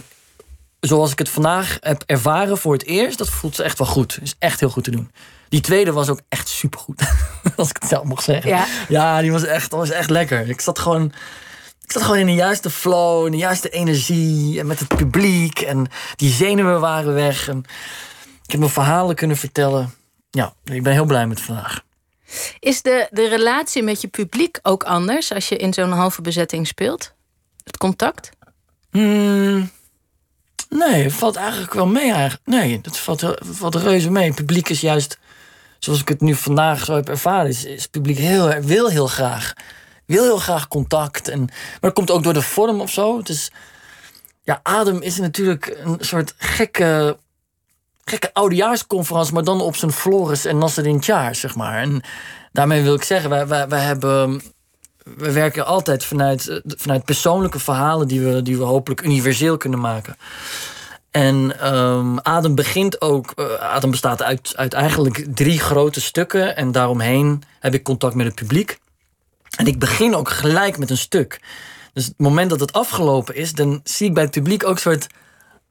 zoals 0.80 1.12
ik 1.12 1.18
het 1.18 1.28
vandaag 1.28 1.76
heb 1.80 2.02
ervaren 2.06 2.58
voor 2.58 2.72
het 2.72 2.84
eerst, 2.84 3.18
dat 3.18 3.30
voelt 3.30 3.58
echt 3.58 3.78
wel 3.78 3.86
goed. 3.86 4.18
Is 4.22 4.34
echt 4.38 4.60
heel 4.60 4.68
goed 4.68 4.84
te 4.84 4.90
doen. 4.90 5.10
Die 5.48 5.60
tweede 5.60 5.92
was 5.92 6.08
ook 6.08 6.20
echt 6.28 6.48
supergoed. 6.48 7.02
Als 7.56 7.68
ik 7.68 7.76
het 7.80 7.88
zelf 7.88 8.04
mocht 8.04 8.24
zeggen. 8.24 8.50
Ja. 8.50 8.66
ja 8.88 9.20
die 9.20 9.32
was 9.32 9.44
echt, 9.44 9.72
was 9.72 9.90
echt 9.90 10.10
lekker. 10.10 10.48
Ik 10.48 10.60
zat 10.60 10.78
gewoon. 10.78 11.12
Ik 11.84 11.92
zat 11.92 12.02
gewoon 12.02 12.18
in 12.18 12.26
de 12.26 12.34
juiste 12.34 12.70
flow, 12.70 13.26
in 13.26 13.32
de 13.32 13.38
juiste 13.38 13.68
energie. 13.68 14.60
En 14.60 14.66
met 14.66 14.78
het 14.78 14.88
publiek. 14.88 15.60
En 15.60 15.86
die 16.16 16.30
zenuwen 16.30 16.80
waren 16.80 17.14
weg. 17.14 17.48
En 17.48 17.58
ik 18.44 18.50
heb 18.50 18.58
mijn 18.58 18.72
verhalen 18.72 19.14
kunnen 19.14 19.36
vertellen. 19.36 19.94
Ja, 20.30 20.54
ik 20.64 20.82
ben 20.82 20.92
heel 20.92 21.04
blij 21.04 21.26
met 21.26 21.40
vandaag. 21.40 21.82
Is 22.58 22.82
de, 22.82 23.08
de 23.10 23.28
relatie 23.28 23.82
met 23.82 24.00
je 24.00 24.08
publiek 24.08 24.58
ook 24.62 24.84
anders 24.84 25.32
als 25.32 25.48
je 25.48 25.56
in 25.56 25.72
zo'n 25.72 25.92
halve 25.92 26.22
bezetting 26.22 26.66
speelt? 26.66 27.12
Het 27.64 27.76
contact? 27.76 28.30
Hmm, 28.90 29.70
nee, 30.68 31.10
valt 31.10 31.36
eigenlijk 31.36 31.74
wel 31.74 31.86
mee. 31.86 32.12
Eigenlijk. 32.12 32.46
Nee, 32.46 32.80
dat 32.80 32.98
valt, 32.98 33.34
valt 33.40 33.74
reuze 33.74 34.10
mee. 34.10 34.26
Het 34.26 34.34
publiek 34.34 34.68
is 34.68 34.80
juist, 34.80 35.18
zoals 35.78 36.00
ik 36.00 36.08
het 36.08 36.20
nu 36.20 36.34
vandaag 36.34 36.84
zo 36.84 36.94
heb 36.94 37.08
ervaren, 37.08 37.48
is, 37.48 37.62
het 37.62 37.90
publiek 37.90 38.18
heel, 38.18 38.60
wil 38.60 38.88
heel 38.88 39.06
graag. 39.06 39.52
Wil 40.06 40.22
heel 40.22 40.38
graag 40.38 40.68
contact. 40.68 41.28
En, 41.28 41.38
maar 41.38 41.78
dat 41.80 41.92
komt 41.92 42.10
ook 42.10 42.22
door 42.22 42.32
de 42.32 42.42
vorm 42.42 42.80
of 42.80 42.90
zo. 42.90 43.18
Het 43.18 43.28
is, 43.28 43.50
ja, 44.43 44.60
Adem 44.62 45.02
is 45.02 45.19
natuurlijk 45.19 45.78
een 45.84 45.96
soort 46.00 46.34
gekke, 46.38 47.19
gekke 48.05 48.31
oudejaarsconferentie, 48.32 49.34
maar 49.34 49.44
dan 49.44 49.61
op 49.61 49.77
zijn 49.77 49.93
Floris 49.93 50.44
en 50.44 50.58
Nasreddin 50.58 51.01
Tjaar, 51.01 51.34
zeg 51.34 51.55
maar. 51.55 51.79
En 51.79 52.03
daarmee 52.53 52.82
wil 52.82 52.94
ik 52.94 53.03
zeggen, 53.03 53.31
wij, 53.31 53.46
wij, 53.46 53.69
wij 53.69 53.81
hebben 53.81 54.43
we 55.05 55.32
werken 55.32 55.67
altijd 55.67 56.05
vanuit, 56.05 56.49
eh, 56.49 56.58
vanuit 56.65 57.05
persoonlijke 57.05 57.58
verhalen 57.58 58.08
die 58.08 58.20
we, 58.20 58.43
die 58.43 58.56
we 58.58 58.65
hopelijk 58.65 59.03
universeel 59.03 59.56
kunnen 59.56 59.81
maken. 59.81 60.17
En 61.11 61.61
ehm, 61.61 62.19
Adem 62.19 62.55
begint 62.55 63.01
ook. 63.01 63.32
eh, 63.34 63.55
Adem 63.55 63.91
bestaat 63.91 64.23
uit, 64.23 64.53
uit 64.56 64.73
eigenlijk 64.73 65.25
drie 65.34 65.58
grote 65.58 66.01
stukken. 66.01 66.56
En 66.56 66.73
daaromheen 66.73 67.43
heb 67.61 67.75
ik 67.75 67.82
contact 67.82 68.15
met 68.15 68.27
het 68.27 68.34
publiek. 68.34 68.79
En 69.56 69.67
ik 69.67 69.79
begin 69.79 70.15
ook 70.15 70.29
gelijk 70.29 70.79
met 70.79 70.91
een 70.91 70.96
stuk. 70.96 71.41
Dus 71.93 72.05
het 72.05 72.19
moment 72.19 72.51
dat 72.51 72.61
het 72.61 72.73
afgelopen 72.73 73.34
is, 73.34 73.53
dan 73.53 73.81
zie 73.84 74.08
ik 74.08 74.15
bij 74.15 74.23
het 74.23 74.32
publiek 74.32 74.65
ook 74.65 74.75
een 74.75 74.81
soort. 74.81 75.06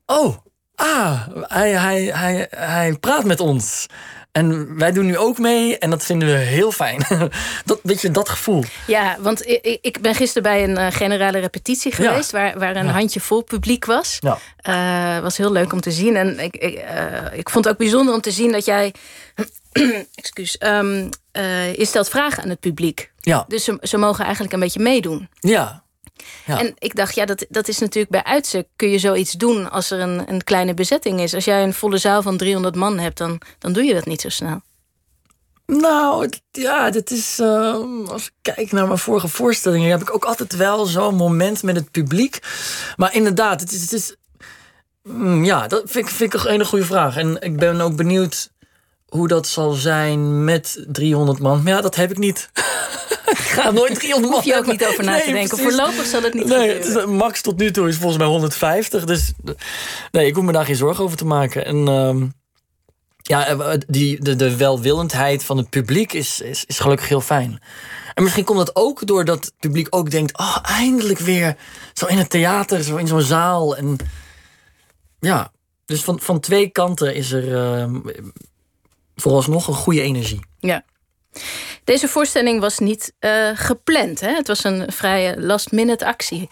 Oh, 0.05 0.37
ah, 0.83 1.27
hij, 1.41 1.71
hij, 1.71 2.03
hij, 2.03 2.47
hij 2.49 2.93
praat 2.99 3.23
met 3.25 3.39
ons. 3.39 3.85
En 4.31 4.77
wij 4.77 4.91
doen 4.91 5.05
nu 5.05 5.17
ook 5.17 5.37
mee 5.37 5.77
en 5.77 5.89
dat 5.89 6.03
vinden 6.05 6.27
we 6.27 6.33
heel 6.33 6.71
fijn. 6.71 7.05
dat, 7.65 7.79
weet 7.83 8.01
je, 8.01 8.11
dat 8.11 8.29
gevoel. 8.29 8.63
Ja, 8.87 9.15
want 9.19 9.45
i- 9.47 9.59
i- 9.65 9.77
ik 9.81 10.01
ben 10.01 10.15
gisteren 10.15 10.43
bij 10.43 10.63
een 10.63 10.77
eh, 10.77 10.87
generale 10.91 11.39
repetitie 11.39 11.91
geweest... 11.91 12.31
waar, 12.31 12.59
waar 12.59 12.75
een 12.75 12.85
Ja. 12.85 12.91
handjevol 12.91 13.41
publiek 13.43 13.85
was. 13.85 14.17
Ja. 14.19 14.37
Eh, 14.57 15.21
was 15.23 15.37
heel 15.37 15.51
leuk 15.51 15.73
om 15.73 15.81
te 15.81 15.91
zien. 15.91 16.15
En 16.15 16.39
ik, 16.39 16.55
ik, 16.55 16.75
eh, 16.75 17.05
ik 17.37 17.49
vond 17.49 17.65
het 17.65 17.73
ook 17.73 17.79
bijzonder 17.79 18.13
om 18.13 18.21
te 18.21 18.31
zien 18.31 18.51
dat 18.51 18.65
jij... 18.65 18.93
excuus, 20.15 20.57
ehm, 20.57 21.09
eh, 21.31 21.75
je 21.75 21.85
stelt 21.85 22.09
vragen 22.09 22.43
aan 22.43 22.49
het 22.49 22.59
publiek. 22.59 23.11
Ja, 23.19 23.45
Dus 23.47 23.63
ze, 23.63 23.77
ze 23.81 23.97
mogen 23.97 24.23
eigenlijk 24.23 24.53
een 24.53 24.59
beetje 24.59 24.79
meedoen. 24.79 25.29
ja. 25.39 25.82
Ja. 26.45 26.59
En 26.59 26.73
ik 26.77 26.95
dacht, 26.95 27.15
ja, 27.15 27.25
dat, 27.25 27.45
dat 27.49 27.67
is 27.67 27.79
natuurlijk 27.79 28.11
bij 28.11 28.23
uitstek... 28.23 28.67
kun 28.75 28.89
je 28.89 28.99
zoiets 28.99 29.31
doen 29.31 29.71
als 29.71 29.91
er 29.91 29.99
een, 29.99 30.23
een 30.31 30.43
kleine 30.43 30.73
bezetting 30.73 31.19
is. 31.21 31.33
Als 31.33 31.45
jij 31.45 31.63
een 31.63 31.73
volle 31.73 31.97
zaal 31.97 32.21
van 32.21 32.37
300 32.37 32.75
man 32.75 32.99
hebt... 32.99 33.17
dan, 33.17 33.41
dan 33.59 33.73
doe 33.73 33.83
je 33.83 33.93
dat 33.93 34.05
niet 34.05 34.21
zo 34.21 34.29
snel. 34.29 34.61
Nou, 35.65 36.21
het- 36.23 36.41
ja, 36.51 36.89
dit 36.89 37.11
is. 37.11 37.39
ehm, 37.39 38.05
als 38.07 38.25
ik 38.25 38.31
kijk 38.41 38.71
naar 38.71 38.87
mijn 38.87 38.99
vorige 38.99 39.27
voorstellingen, 39.27 39.89
heb 39.89 40.01
ik 40.01 40.13
ook 40.13 40.25
altijd 40.25 40.55
wel 40.55 40.85
zo'n 40.85 41.15
moment 41.15 41.63
met 41.63 41.75
het 41.75 41.91
publiek. 41.91 42.39
Maar 42.95 43.13
inderdaad, 43.13 43.61
het 43.61 43.71
is. 43.71 43.81
Het 43.81 43.91
is 43.93 44.15
mm, 45.03 45.45
ja, 45.45 45.67
dat 45.67 45.83
vind 45.85 46.07
ik, 46.07 46.13
vind 46.13 46.33
ik 46.33 46.43
een 46.43 46.51
hele 46.51 46.65
goede 46.65 46.85
vraag. 46.85 47.17
En 47.17 47.41
ik 47.41 47.57
ben 47.57 47.81
ook 47.81 47.95
benieuwd 47.95 48.49
hoe 49.13 49.27
dat 49.27 49.47
zal 49.47 49.71
zijn 49.71 50.43
met 50.43 50.85
300 50.87 51.39
man. 51.39 51.63
Maar 51.63 51.73
ja, 51.73 51.81
dat 51.81 51.95
heb 51.95 52.11
ik 52.11 52.17
niet. 52.17 52.49
ik 53.31 53.37
ga 53.37 53.71
nooit 53.71 53.95
300 53.95 54.21
man 54.33 54.33
Hoef 54.33 54.43
je 54.43 54.57
ook 54.57 54.65
niet 54.65 54.85
over 54.85 55.03
na 55.03 55.19
te 55.19 55.31
denken. 55.31 55.57
precies. 55.57 55.75
Voorlopig 55.75 56.05
zal 56.05 56.21
het 56.21 56.33
niet 56.33 56.45
Nee, 56.45 56.73
het 56.73 56.85
is- 56.85 57.05
max 57.05 57.41
tot 57.41 57.57
nu 57.57 57.71
toe 57.71 57.87
is 57.87 57.95
volgens 57.97 58.17
mij 58.17 58.27
150. 58.27 59.03
Dus 59.05 59.31
nee, 60.11 60.27
ik 60.27 60.35
hoef 60.35 60.43
me 60.43 60.51
daar 60.51 60.65
geen 60.65 60.75
zorgen 60.75 61.03
over 61.03 61.17
te 61.17 61.25
maken. 61.25 61.65
En 61.65 61.87
ehm, 61.87 62.27
ja, 63.17 63.47
eh, 63.47 63.73
die, 63.87 64.21
de, 64.23 64.35
de 64.35 64.57
welwillendheid 64.57 65.43
van 65.43 65.57
het 65.57 65.69
publiek 65.69 66.13
is, 66.13 66.41
is, 66.41 66.65
is 66.65 66.79
gelukkig 66.79 67.07
heel 67.09 67.21
fijn. 67.21 67.61
En 68.13 68.23
misschien 68.23 68.43
komt 68.45 68.57
dat 68.57 68.75
ook 68.75 69.07
doordat 69.07 69.45
het 69.45 69.53
publiek 69.59 69.87
ook 69.89 70.11
denkt... 70.11 70.37
oh, 70.37 70.57
eindelijk 70.61 71.19
weer 71.19 71.57
zo 71.93 72.05
in 72.05 72.17
het 72.17 72.29
theater, 72.29 72.83
zo 72.83 72.95
in 72.95 73.07
zo'n 73.07 73.21
zaal. 73.21 73.77
En 73.77 73.97
ja, 75.19 75.51
dus 75.85 76.03
van, 76.03 76.19
van 76.19 76.39
twee 76.39 76.69
kanten 76.69 77.15
is 77.15 77.31
er 77.31 77.55
ehm, 77.55 77.99
vooralsnog 79.15 79.67
een 79.67 79.73
goede 79.73 80.01
energie. 80.01 80.39
Ja. 80.59 80.83
Deze 81.83 82.07
voorstelling 82.07 82.59
was 82.59 82.79
niet 82.79 83.13
eh, 83.19 83.49
gepland. 83.53 84.19
Hè? 84.19 84.35
Het 84.35 84.47
was 84.47 84.63
een 84.63 84.91
vrije 84.91 85.41
last-minute 85.41 86.05
actie. 86.05 86.49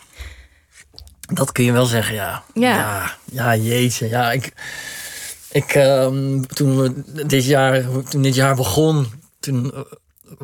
Dat 1.34 1.52
kun 1.52 1.64
je 1.64 1.72
wel 1.72 1.86
zeggen, 1.86 2.16
ja. 2.16 2.44
Ja. 2.54 2.76
Ja, 2.76 3.16
ja 3.26 3.56
jeetje. 3.56 4.10
Ja, 4.10 4.32
ik, 4.32 4.54
ik, 5.52 5.74
ehm, 5.74 6.42
toen, 6.42 6.82
we 6.82 7.04
dit 7.26 7.46
jaar, 7.46 7.86
toen 8.10 8.22
dit 8.22 8.36
jaar 8.36 8.56
begon, 8.56 9.08
toen 9.40 9.74
eh, 9.74 9.80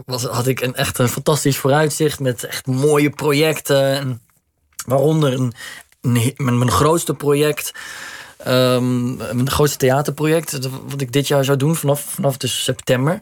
was, 0.06 0.24
had 0.24 0.48
ik 0.48 0.62
een, 0.62 0.76
echt 0.76 0.98
een 0.98 1.10
fantastisch 1.10 1.58
vooruitzicht 1.58 2.20
met 2.20 2.44
echt 2.44 2.66
mooie 2.66 3.10
projecten. 3.10 3.92
En 3.92 4.22
waaronder 4.86 5.34
een, 5.34 5.54
een, 6.02 6.34
mijn, 6.38 6.58
mijn 6.58 6.72
grootste 6.72 7.14
project, 7.14 7.72
ehm, 8.48 9.16
mijn 9.16 9.50
grootste 9.50 9.78
theaterproject, 9.78 10.60
wat 10.88 11.02
ik 11.02 11.12
dit 11.12 11.28
jaar 11.28 11.44
zou 11.44 11.58
doen 11.58 11.76
vanaf, 11.76 12.02
vanaf 12.02 12.38
dus 12.38 12.64
september. 12.64 13.22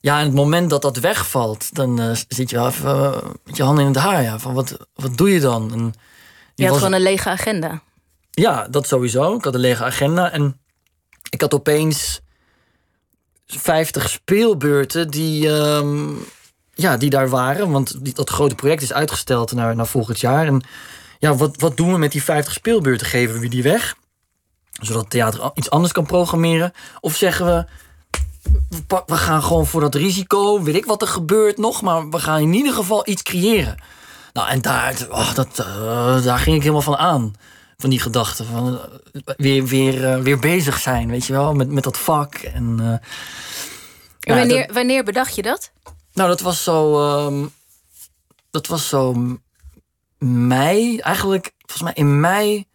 Ja, 0.00 0.18
en 0.18 0.24
het 0.24 0.34
moment 0.34 0.70
dat 0.70 0.82
dat 0.82 0.96
wegvalt, 0.96 1.74
dan 1.74 2.00
eh, 2.00 2.10
zit 2.28 2.50
je 2.50 2.56
wel 2.56 2.66
even 2.66 2.90
eh, 2.90 3.22
met 3.44 3.56
je 3.56 3.62
handen 3.62 3.84
in 3.84 3.90
het 3.92 4.00
haar. 4.02 4.22
Ja, 4.22 4.38
van 4.38 4.54
wat, 4.54 4.76
wat 4.94 5.16
doe 5.16 5.30
je 5.32 5.40
dan? 5.40 5.72
En 5.72 5.94
Je 6.54 6.62
had 6.62 6.70
was- 6.72 6.78
gewoon 6.82 6.94
een 6.94 7.02
lege 7.02 7.28
agenda. 7.28 7.82
ja, 8.30 8.66
dat 8.70 8.86
sowieso. 8.86 9.34
Ik 9.36 9.44
had 9.44 9.54
een 9.54 9.60
lege 9.60 9.84
agenda 9.84 10.30
en 10.30 10.60
ik 11.30 11.40
had 11.40 11.54
opeens 11.54 12.20
50 13.46 14.08
speelbeurten 14.10 15.10
die, 15.10 15.48
ehm, 15.52 16.08
ja, 16.74 16.96
die 16.96 17.10
daar 17.10 17.28
waren. 17.28 17.70
Want 17.70 18.04
die, 18.04 18.14
dat 18.14 18.30
grote 18.30 18.54
project 18.54 18.82
is 18.82 18.92
uitgesteld 18.92 19.52
naar, 19.52 19.76
naar 19.76 19.86
volgend 19.86 20.20
jaar. 20.20 20.46
En 20.46 20.62
ja, 21.18 21.34
wat, 21.34 21.60
wat 21.60 21.76
doen 21.76 21.92
we 21.92 21.98
met 21.98 22.12
die 22.12 22.22
50 22.22 22.52
speelbeurten? 22.52 23.06
Geven 23.06 23.40
we 23.40 23.48
die 23.48 23.62
weg? 23.62 23.94
Zodat 24.80 25.00
het 25.02 25.10
theater 25.10 25.50
iets 25.54 25.70
anders 25.70 25.92
kan 25.92 26.06
programmeren? 26.06 26.72
Of 27.00 27.16
zeggen 27.16 27.46
we, 27.46 27.64
we 29.06 29.16
gaan 29.16 29.42
gewoon 29.42 29.66
voor 29.66 29.80
dat 29.80 29.94
risico, 29.94 30.62
weet 30.62 30.74
ik 30.74 30.84
wat 30.84 31.02
er 31.02 31.08
gebeurt 31.08 31.58
nog, 31.58 31.82
maar 31.82 32.08
we 32.08 32.18
gaan 32.18 32.40
in 32.40 32.54
ieder 32.54 32.72
geval 32.72 33.08
iets 33.08 33.22
creëren. 33.22 33.82
Nou, 34.32 34.48
en 34.48 34.60
daar, 34.60 35.06
oh, 35.10 35.34
dat, 35.34 35.58
eh, 35.58 36.22
daar 36.22 36.38
ging 36.38 36.56
ik 36.56 36.62
helemaal 36.62 36.82
van 36.82 36.96
aan. 36.96 37.34
Van 37.76 37.90
die 37.90 38.00
gedachte. 38.00 38.44
Van 38.44 38.78
eh, 39.12 39.34
weer, 39.36 39.64
weer, 39.66 40.08
eh, 40.12 40.18
weer 40.20 40.38
bezig 40.38 40.78
zijn, 40.78 41.08
weet 41.10 41.26
je 41.26 41.32
wel, 41.32 41.54
met, 41.54 41.70
met 41.70 41.84
dat 41.84 41.98
vak. 41.98 42.34
En, 42.34 42.80
En 42.80 43.00
ja, 44.20 44.34
wanneer, 44.34 44.66
dat- 44.66 44.74
wanneer 44.76 45.04
bedacht 45.04 45.34
je 45.34 45.42
dat? 45.42 45.70
nou, 46.12 46.28
dat 46.28 46.40
was 46.40 46.62
zo. 46.62 47.00
ehm, 47.08 47.46
dat 48.50 48.66
was 48.66 48.88
zo. 48.88 49.14
mei. 50.18 50.98
Eigenlijk, 50.98 51.52
volgens 51.58 51.82
mij 51.82 51.92
in 51.94 52.20
mei. 52.20 52.66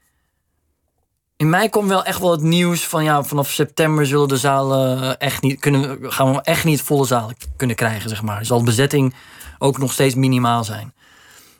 In 1.38 1.50
mei 1.50 1.70
kwam 1.70 1.88
wel 1.88 2.04
echt 2.04 2.20
wel 2.20 2.32
het 2.32 2.42
nieuws 2.42 2.88
van 2.88 3.04
ja, 3.04 3.24
vanaf 3.24 3.50
september 3.50 4.06
zullen 4.06 4.28
de 4.28 4.38
zalen 4.38 5.18
echt 5.20 5.42
niet 5.42 5.60
kunnen. 5.60 6.12
gaan 6.12 6.34
we 6.34 6.42
echt 6.42 6.64
niet 6.64 6.82
volle 6.82 7.06
zalen 7.06 7.36
kunnen 7.56 7.76
krijgen, 7.76 8.10
zeg 8.10 8.22
maar. 8.22 8.46
Zal 8.46 8.58
de 8.58 8.64
bezetting 8.64 9.14
ook 9.58 9.78
nog 9.78 9.92
steeds 9.92 10.16
minimaal 10.16 10.64
zijn. 10.64 10.94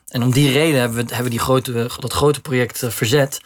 En 0.08 0.22
om 0.22 0.30
die 0.30 0.52
reden 0.52 0.80
hebben 0.80 1.06
we, 1.06 1.14
hebben 1.14 1.30
die 1.30 1.40
grote, 1.40 1.90
dat 1.98 2.12
grote 2.12 2.40
project 2.40 2.82
eh, 2.82 2.90
verzet. 2.90 3.40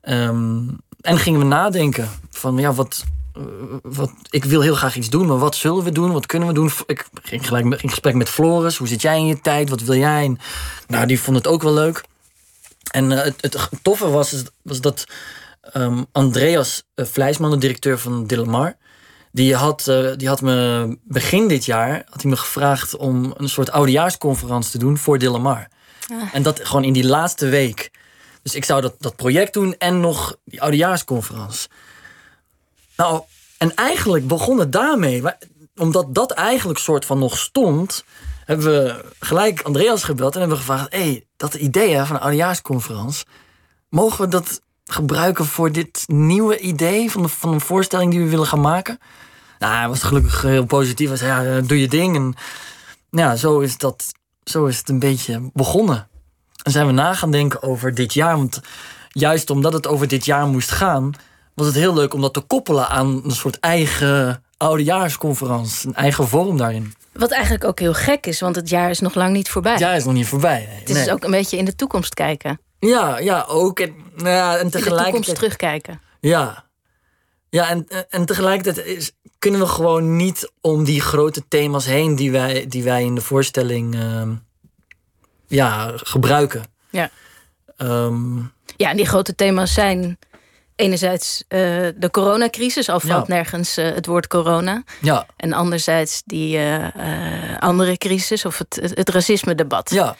Ehm, 0.00 0.68
en 1.00 1.18
gingen 1.18 1.40
we 1.40 1.46
nadenken 1.46 2.08
van 2.30 2.56
ja, 2.56 2.72
wat, 2.72 3.04
eh, 3.34 3.42
wat, 3.82 4.12
ik 4.30 4.44
wil 4.44 4.60
heel 4.60 4.74
graag 4.74 4.96
iets 4.96 5.10
doen, 5.10 5.26
maar 5.26 5.38
wat 5.38 5.56
zullen 5.56 5.84
we 5.84 5.92
doen? 5.92 6.12
Wat 6.12 6.26
kunnen 6.26 6.48
we 6.48 6.54
doen? 6.54 6.70
Ik 6.86 7.08
ging 7.22 7.46
gelijk 7.46 7.82
in 7.82 7.90
gesprek 7.90 8.14
met 8.14 8.28
Floris. 8.28 8.76
Hoe 8.76 8.88
zit 8.88 9.02
jij 9.02 9.18
in 9.18 9.26
je 9.26 9.40
tijd? 9.40 9.68
Wat 9.68 9.82
wil 9.82 9.96
jij? 9.96 10.36
Nou, 10.86 11.06
die 11.06 11.20
vond 11.20 11.36
het 11.36 11.46
ook 11.46 11.62
wel 11.62 11.74
leuk. 11.74 12.04
En 12.90 13.12
eh, 13.12 13.24
het, 13.24 13.42
het 13.42 13.68
toffe 13.82 14.08
was, 14.08 14.44
was 14.62 14.80
dat 14.80 15.06
ehm, 15.72 16.02
Andreas 16.12 16.82
uh, 16.94 17.06
Vleisman, 17.06 17.50
de 17.50 17.58
directeur 17.58 17.98
van 17.98 18.26
Dillamar, 18.26 18.76
die 19.32 19.54
had, 19.54 19.88
eh, 19.88 20.10
die 20.16 20.28
had 20.28 20.40
me 20.40 20.98
begin 21.04 21.48
dit 21.48 21.64
jaar 21.64 22.02
had 22.10 22.22
hij 22.22 22.30
me 22.30 22.36
gevraagd 22.36 22.96
om 22.96 23.34
een 23.36 23.48
soort 23.48 23.70
oudejaarsconferentie 23.70 24.70
te 24.70 24.78
doen 24.78 24.98
voor 24.98 25.18
Dillamar. 25.18 25.68
En 26.32 26.42
dat 26.42 26.60
gewoon 26.64 26.84
in 26.84 26.92
die 26.92 27.06
laatste 27.06 27.48
week. 27.48 27.90
Dus 28.42 28.54
ik 28.54 28.64
zou 28.64 28.80
dat, 28.80 28.94
dat 28.98 29.16
project 29.16 29.52
doen 29.52 29.74
en 29.78 30.00
nog 30.00 30.36
die 30.44 30.62
oudejaarsconferentie. 30.62 31.68
Nou, 32.96 33.22
en 33.58 33.74
eigenlijk 33.74 34.26
begon 34.26 34.58
het 34.58 34.72
daarmee. 34.72 35.22
Omdat 35.76 36.14
dat 36.14 36.30
eigenlijk 36.30 36.78
soort 36.78 37.04
van 37.04 37.18
nog 37.18 37.38
stond, 37.38 38.04
hebben 38.44 38.66
we 38.66 39.04
gelijk 39.20 39.62
Andreas 39.62 40.04
gebeld 40.04 40.34
en 40.34 40.40
hebben 40.40 40.58
we 40.58 40.64
gevraagd: 40.64 40.92
hé, 40.92 41.02
hey, 41.02 41.26
dat 41.36 41.54
idee 41.54 41.94
hè, 41.94 42.06
van 42.06 42.16
een 42.16 42.22
oudejaarsconferentie, 42.22 43.26
mogen 43.88 44.24
we 44.24 44.30
dat 44.30 44.60
gebruiken 44.88 45.44
voor 45.46 45.72
dit 45.72 46.04
nieuwe 46.06 46.58
idee 46.58 47.10
van, 47.10 47.22
de, 47.22 47.28
van 47.28 47.52
een 47.52 47.60
voorstelling 47.60 48.10
die 48.10 48.20
we 48.20 48.28
willen 48.28 48.46
gaan 48.46 48.60
maken? 48.60 48.98
Nou, 49.58 49.74
hij 49.74 49.88
was 49.88 50.02
gelukkig 50.02 50.42
heel 50.42 50.64
positief. 50.66 51.08
Hij 51.08 51.16
zei: 51.16 51.30
ja, 51.30 51.56
eh, 51.56 51.62
doe 51.68 51.80
je 51.80 51.88
ding. 51.88 52.16
En 52.16 52.34
ja, 53.10 53.36
zo 53.36 53.58
is, 53.60 53.76
dat, 53.78 54.04
zo 54.44 54.64
is 54.66 54.78
het 54.78 54.88
een 54.88 54.98
beetje 54.98 55.50
begonnen. 55.52 56.08
En 56.62 56.72
zijn 56.72 56.86
we 56.86 56.92
na 56.92 57.14
gaan 57.14 57.30
denken 57.30 57.62
over 57.62 57.94
dit 57.94 58.14
jaar. 58.14 58.36
Want 58.36 58.60
juist 59.08 59.50
omdat 59.50 59.72
het 59.72 59.86
over 59.86 60.08
dit 60.08 60.24
jaar 60.24 60.46
moest 60.46 60.70
gaan, 60.70 61.12
was 61.54 61.66
het 61.66 61.76
heel 61.76 61.94
leuk 61.94 62.14
om 62.14 62.20
dat 62.20 62.34
te 62.34 62.40
koppelen 62.40 62.88
aan 62.88 63.20
een 63.24 63.30
soort 63.30 63.60
eigen 63.60 64.42
oudejaarsconferentie. 64.56 65.88
Een 65.88 65.94
eigen 65.94 66.28
vorm 66.28 66.56
daarin. 66.56 66.94
Wat 67.12 67.30
eigenlijk 67.30 67.64
ook 67.64 67.78
heel 67.78 67.94
gek 67.94 68.26
is, 68.26 68.40
want 68.40 68.56
het 68.56 68.68
jaar 68.68 68.90
is 68.90 69.00
nog 69.00 69.14
lang 69.14 69.32
niet 69.32 69.48
voorbij. 69.48 69.72
Het 69.72 69.80
jaar 69.80 69.96
is 69.96 70.04
nog 70.04 70.14
niet 70.14 70.26
voorbij. 70.26 70.66
Nee. 70.68 70.78
het 70.78 70.88
is 70.88 70.96
Nee. 70.96 71.12
ook 71.12 71.24
een 71.24 71.30
beetje 71.30 71.56
in 71.56 71.64
de 71.64 71.74
toekomst 71.74 72.14
kijken. 72.14 72.60
Ja, 72.78 73.18
ja, 73.18 73.44
ook. 73.48 73.80
En, 73.80 73.94
nou 74.22 74.34
ja, 74.34 74.56
en 74.56 74.64
In 74.64 74.64
de 74.66 74.70
toekomst 74.70 74.88
tegelijkertijd. 74.96 75.36
terugkijken. 75.36 76.00
Ja. 76.20 76.64
Ja, 77.50 77.68
en, 77.68 77.86
en 78.10 78.24
tegelijkertijd 78.24 78.86
is, 78.86 79.10
kunnen 79.38 79.60
we 79.60 79.66
gewoon 79.66 80.16
niet 80.16 80.50
om 80.60 80.84
die 80.84 81.00
grote 81.00 81.42
thema's 81.48 81.84
heen 81.86 82.16
die 82.16 82.30
wij, 82.32 82.66
die 82.68 82.82
wij 82.82 83.02
in 83.04 83.14
de 83.14 83.20
voorstelling 83.20 83.94
ehm, 83.94 84.34
ja, 85.46 85.92
gebruiken. 85.96 86.64
Ja. 86.90 87.10
Ehm, 87.76 88.36
Ja, 88.76 88.90
en 88.90 88.96
die 88.96 89.06
grote 89.06 89.34
thema's 89.34 89.72
zijn 89.74 90.18
enerzijds 90.76 91.44
eh, 91.48 91.58
de 91.96 92.08
coronacrisis, 92.10 92.88
al 92.88 93.00
valt 93.00 93.26
Ja. 93.26 93.34
nergens 93.34 93.76
eh, 93.76 93.94
het 93.94 94.06
woord 94.06 94.26
corona. 94.26 94.82
ja, 95.00 95.26
En 95.36 95.52
anderzijds 95.52 96.22
die 96.24 96.58
eh, 96.58 97.58
andere 97.58 97.96
crisis 97.96 98.44
of 98.44 98.58
het, 98.58 98.78
het, 98.82 98.96
het 98.96 99.08
racisme-debat. 99.08 99.90
ja, 99.90 100.16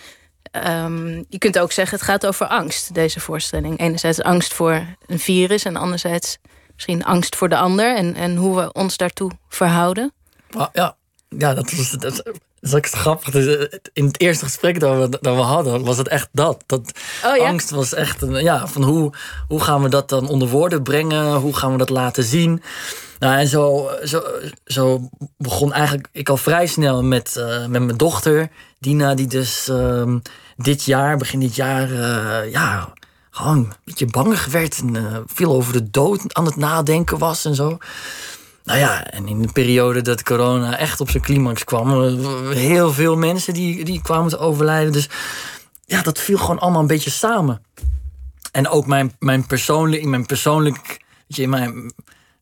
Ehm, 0.51 1.23
je 1.29 1.39
kunt 1.39 1.59
ook 1.59 1.73
zeggen, 1.73 1.99
het 1.99 2.07
gaat 2.07 2.27
over 2.27 2.47
angst, 2.47 2.95
deze 2.95 3.21
voorstelling. 3.21 3.79
Enerzijds 3.79 4.23
angst 4.23 4.55
voor 4.55 4.87
een 5.07 5.19
virus 5.19 5.65
en 5.65 5.77
anderzijds 5.77 6.39
misschien 6.75 7.05
angst 7.05 7.37
voor 7.37 7.49
de 7.49 7.57
ander 7.57 7.97
en, 7.97 8.15
en 8.15 8.37
hoe 8.37 8.57
we 8.57 8.73
ons 8.73 8.97
daartoe 8.97 9.31
verhouden. 9.49 10.13
Ah, 10.51 10.69
ja. 10.73 10.97
ja, 11.29 11.55
dat 11.55 11.73
was 11.73 11.91
dat, 11.91 12.01
dat 12.01 12.23
is 12.61 12.75
ook 12.75 12.87
grappig. 12.87 13.35
Eh, 13.35 13.79
In 13.93 14.05
het 14.05 14.21
eerste 14.21 14.45
gesprek 14.45 14.81
dat 14.81 14.97
we, 14.97 15.19
dat 15.21 15.35
we 15.35 15.41
hadden, 15.43 15.85
was 15.85 15.99
het 15.99 16.09
echt 16.09 16.29
dat. 16.33 16.65
dat 16.67 16.93
Oh 17.25 17.37
ja? 17.37 17.47
Angst 17.49 17.71
was 17.71 17.95
echt 17.95 18.23
een, 18.23 18.43
ja, 18.43 18.67
van 18.67 18.83
hoe, 18.83 19.13
hoe 19.49 19.61
gaan 19.61 19.83
we 19.83 19.89
dat 19.89 20.09
dan 20.09 20.29
onder 20.29 20.49
woorden 20.49 20.83
brengen? 20.83 21.35
Hoe 21.35 21.57
gaan 21.57 21.73
we 21.73 21.79
dat 21.79 21.91
laten 21.91 22.25
zien? 22.25 22.63
Nou, 23.19 23.39
en 23.39 23.49
zo, 23.49 23.91
zo, 24.05 24.23
zo 24.65 25.09
begon 25.37 25.73
eigenlijk 25.73 26.09
ik 26.13 26.29
al 26.29 26.37
vrij 26.37 26.67
snel 26.67 27.03
met, 27.03 27.37
eh, 27.37 27.67
met 27.67 27.83
mijn 27.83 27.97
dochter, 27.97 28.51
Dina, 28.79 29.15
die 29.15 29.27
dus 29.27 29.69
ehm, 29.69 30.19
dit 30.57 30.85
jaar, 30.85 31.17
begin 31.17 31.41
dit 31.41 31.55
jaar, 31.55 31.91
eh, 31.91 32.51
ja, 32.53 32.93
een 33.45 33.73
beetje 33.85 34.07
bangig 34.07 34.47
werd 34.47 34.79
en 34.79 34.97
eh, 34.97 35.19
veel 35.27 35.53
over 35.53 35.73
de 35.73 35.91
dood 35.91 36.35
aan 36.35 36.45
het 36.45 36.57
nadenken 36.57 37.19
was 37.19 37.45
en 37.45 37.55
zo. 37.55 37.79
Nou 38.65 38.79
ja, 38.79 39.11
en 39.11 39.29
in 39.29 39.43
de 39.43 39.53
periode 39.53 40.03
dat 40.03 40.23
corona 40.23 40.79
echt 40.79 41.01
op 41.01 41.11
zijn 41.11 41.23
climax 41.23 41.65
kwam, 41.65 42.03
heel 42.51 42.93
veel 42.93 43.17
mensen 43.17 43.55
die, 43.55 43.85
die 43.85 44.03
kwamen 44.03 44.31
te 44.31 44.39
overlijden. 44.39 44.93
Dus 44.93 45.09
ja, 45.87 46.03
dat 46.03 46.19
viel 46.19 46.39
gewoon 46.39 46.59
allemaal 46.59 46.81
een 46.81 46.87
beetje 46.87 47.11
samen. 47.11 47.63
En 48.53 48.69
ook 48.69 48.87
mijn, 48.87 49.13
mijn 49.19 49.47
persoonlijk, 49.47 50.03
in 50.03 50.11
mijn 50.11 50.27
persoonlijk, 50.27 51.01
je, 51.27 51.43
in 51.43 51.51
mijn 51.51 51.93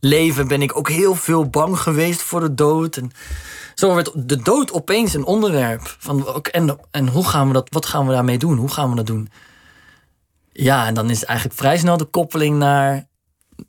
leven 0.06 0.48
ben 0.48 0.62
ik 0.62 0.76
ook 0.76 0.88
heel 0.90 1.14
veel 1.14 1.48
bang 1.48 1.78
geweest 1.78 2.22
voor 2.22 2.40
de 2.40 2.54
dood. 2.54 2.96
En 2.96 3.10
zo 3.74 3.94
werd 3.94 4.10
de 4.14 4.42
dood 4.42 4.72
opeens 4.72 5.14
een 5.14 5.24
onderwerp. 5.24 5.96
Van, 5.98 6.42
en, 6.42 6.78
en 6.90 7.08
hoe 7.08 7.28
gaan 7.28 7.46
we 7.46 7.52
dat, 7.52 7.68
wat 7.70 7.86
gaan 7.86 8.06
we 8.06 8.12
daarmee 8.12 8.38
doen? 8.38 8.56
Hoe 8.56 8.70
gaan 8.72 8.90
we 8.90 8.96
dat 8.96 9.06
doen? 9.06 9.30
Ja, 10.52 10.86
en 10.86 10.94
dan 10.94 11.10
is 11.10 11.24
eigenlijk 11.24 11.58
vrij 11.58 11.78
snel 11.78 11.96
de 11.96 12.04
koppeling 12.04 12.58
naar 12.58 13.06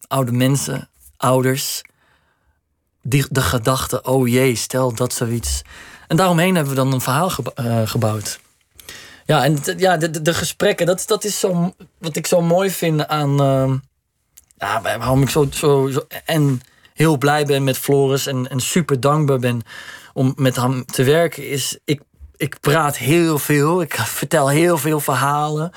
oude 0.07 0.31
mensen, 0.31 0.89
ouders 1.17 1.81
die, 3.01 3.25
de 3.29 3.41
gedachte, 3.41 4.01
oh 4.01 4.27
jee, 4.27 4.55
stel 4.55 4.93
dat 4.93 5.13
zoiets. 5.13 5.61
En 6.07 6.17
daaromheen 6.17 6.55
hebben 6.55 6.73
we 6.73 6.79
dan 6.79 6.93
een 6.93 7.01
verhaal 7.01 7.31
eh, 7.55 7.81
gebouwd. 7.85 8.39
Ja, 9.25 9.43
en 9.43 9.59
ja, 9.77 9.97
de, 9.97 10.09
de, 10.09 10.21
de 10.21 10.33
gesprekken, 10.33 10.85
dat, 10.85 11.03
dat 11.07 11.23
is 11.23 11.39
zo, 11.39 11.73
wat 11.97 12.15
ik 12.15 12.27
zo 12.27 12.41
mooi 12.41 12.69
vind 12.69 13.07
aan. 13.07 13.39
ehm, 13.41 13.77
ja, 14.57 14.81
waar- 14.81 14.97
waarom 14.99 15.21
ik 15.21 15.29
zo, 15.29 15.47
zo. 15.51 15.89
En 16.25 16.61
heel 16.93 17.17
blij 17.17 17.45
ben 17.45 17.63
met 17.63 17.77
Floris 17.77 18.25
en, 18.25 18.49
en 18.49 18.59
super 18.59 18.99
dankbaar 18.99 19.39
ben 19.39 19.61
om 20.13 20.33
met 20.35 20.55
hem 20.55 20.85
te 20.85 21.03
werken, 21.03 21.49
is 21.49 21.77
ik, 21.85 22.01
ik 22.35 22.59
praat 22.59 22.97
heel 22.97 23.39
veel. 23.39 23.81
Ik 23.81 23.93
vertel 23.93 24.49
heel 24.49 24.77
veel 24.77 24.99
verhalen. 24.99 25.71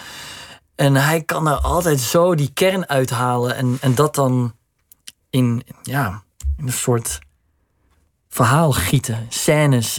En 0.75 0.95
hij 0.95 1.23
kan 1.23 1.49
er 1.49 1.57
altijd 1.61 2.01
zo 2.01 2.35
die 2.35 2.51
kern 2.55 2.89
uithalen. 2.89 3.57
En, 3.57 3.79
en 3.81 3.95
dat 3.95 4.15
dan 4.15 4.55
in, 5.31 5.63
ja, 5.83 6.23
in 6.57 6.67
een 6.67 6.73
soort 6.73 7.19
verhaal 8.29 8.73
gieten. 8.73 9.27
Scènes. 9.29 9.99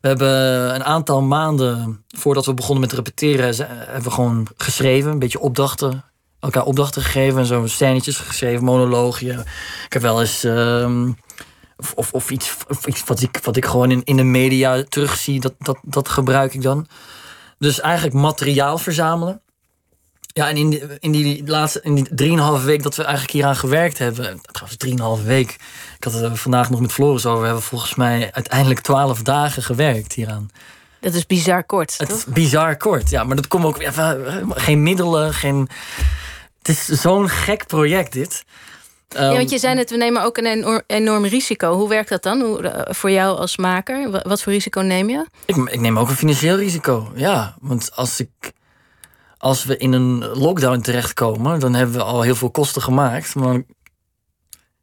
We 0.00 0.08
hebben 0.08 0.74
een 0.74 0.84
aantal 0.84 1.22
maanden 1.22 2.04
voordat 2.08 2.46
we 2.46 2.54
begonnen 2.54 2.80
met 2.80 2.92
repeteren, 2.92 3.54
hebben 3.68 4.02
we 4.02 4.10
gewoon 4.10 4.46
geschreven, 4.56 5.10
een 5.10 5.18
beetje 5.18 5.40
opdrachten, 5.40 6.04
elkaar 6.46 6.64
opdrachten 6.64 7.02
gegeven 7.02 7.38
en 7.38 7.46
zo 7.46 7.66
scènetjes 7.66 8.16
geschreven, 8.16 8.64
monoloogje. 8.64 9.32
Ik 9.86 9.92
heb 9.92 10.02
wel 10.02 10.20
eens 10.20 10.44
ehm, 10.44 11.10
of, 11.76 11.92
of, 11.94 12.12
of 12.12 12.30
iets, 12.30 12.56
of 12.68 12.86
iets 12.86 13.04
wat, 13.04 13.22
ik, 13.22 13.40
wat 13.42 13.56
ik 13.56 13.64
gewoon 13.64 13.90
in, 13.90 14.04
in 14.04 14.16
de 14.16 14.22
media 14.22 14.84
terugzie, 14.88 15.40
dat, 15.40 15.54
dat, 15.58 15.78
dat 15.82 16.08
gebruik 16.08 16.54
ik 16.54 16.62
dan. 16.62 16.86
Dus 17.58 17.80
eigenlijk 17.80 18.14
materiaal 18.14 18.78
verzamelen. 18.78 19.40
Ja, 20.26 20.48
en 20.48 20.56
in 20.56 20.70
die, 20.70 20.82
in 20.98 21.12
die 21.12 21.46
laatste, 21.46 21.80
in 21.82 21.94
die 21.94 22.14
drieënhalve 22.14 22.66
week 22.66 22.82
dat 22.82 22.96
we 22.96 23.02
eigenlijk 23.02 23.32
hieraan 23.32 23.56
gewerkt 23.56 23.98
hebben. 23.98 24.40
Trouwens, 24.40 24.78
drieënhalve 24.78 25.22
week. 25.22 25.50
Ik 25.96 26.04
had 26.04 26.12
het 26.12 26.22
er 26.22 26.36
vandaag 26.36 26.70
nog 26.70 26.80
met 26.80 26.92
Floris 26.92 27.26
over. 27.26 27.40
We 27.40 27.46
hebben 27.46 27.64
volgens 27.64 27.94
mij 27.94 28.32
uiteindelijk 28.32 28.80
twaalf 28.80 29.22
dagen 29.22 29.62
gewerkt 29.62 30.12
hieraan. 30.12 30.50
Dat 31.00 31.14
is 31.14 31.26
bizar 31.26 31.64
kort, 31.64 31.98
Het 31.98 32.08
toch? 32.08 32.18
is 32.18 32.24
bizar 32.24 32.76
kort, 32.76 33.10
ja. 33.10 33.24
Maar 33.24 33.36
dat 33.36 33.48
komt 33.48 33.64
ook... 33.64 33.80
Ja, 33.82 34.16
geen 34.48 34.82
middelen, 34.82 35.34
geen... 35.34 35.68
Het 36.66 36.68
is 36.68 36.84
zo'n 37.00 37.28
gek 37.28 37.66
project, 37.66 38.12
dit. 38.12 38.44
Ja, 39.08 39.18
Ehm, 39.28 39.36
want 39.36 39.50
je 39.50 39.58
zei 39.58 39.74
net, 39.74 39.90
we 39.90 39.96
nemen 39.96 40.22
ook 40.22 40.36
een 40.36 40.82
enorm, 40.86 41.26
risico. 41.26 41.74
Hoe 41.74 41.88
werkt 41.88 42.08
dat 42.08 42.22
dan 42.22 42.40
Hoe, 42.40 42.60
eh, 42.68 42.94
voor 42.94 43.10
jou 43.10 43.38
als 43.38 43.56
maker? 43.56 44.10
Wa- 44.10 44.22
Wat 44.26 44.42
voor 44.42 44.52
risico 44.52 44.80
neem 44.80 45.08
je? 45.10 45.26
Ik, 45.44 45.56
ik 45.56 45.80
neem 45.80 45.98
ook 45.98 46.08
een 46.08 46.16
financieel 46.16 46.56
risico. 46.56 47.12
Ja, 47.14 47.54
want 47.60 47.90
als 47.94 48.20
ik. 48.20 48.52
Als 49.38 49.64
we 49.64 49.76
in 49.76 49.92
een 49.92 50.24
lockdown 50.24 50.80
terechtkomen, 50.80 51.60
dan 51.60 51.74
hebben 51.74 51.96
we 51.96 52.02
al 52.02 52.22
heel 52.22 52.34
veel 52.34 52.50
kosten 52.50 52.82
gemaakt. 52.82 53.34
Maar 53.34 53.62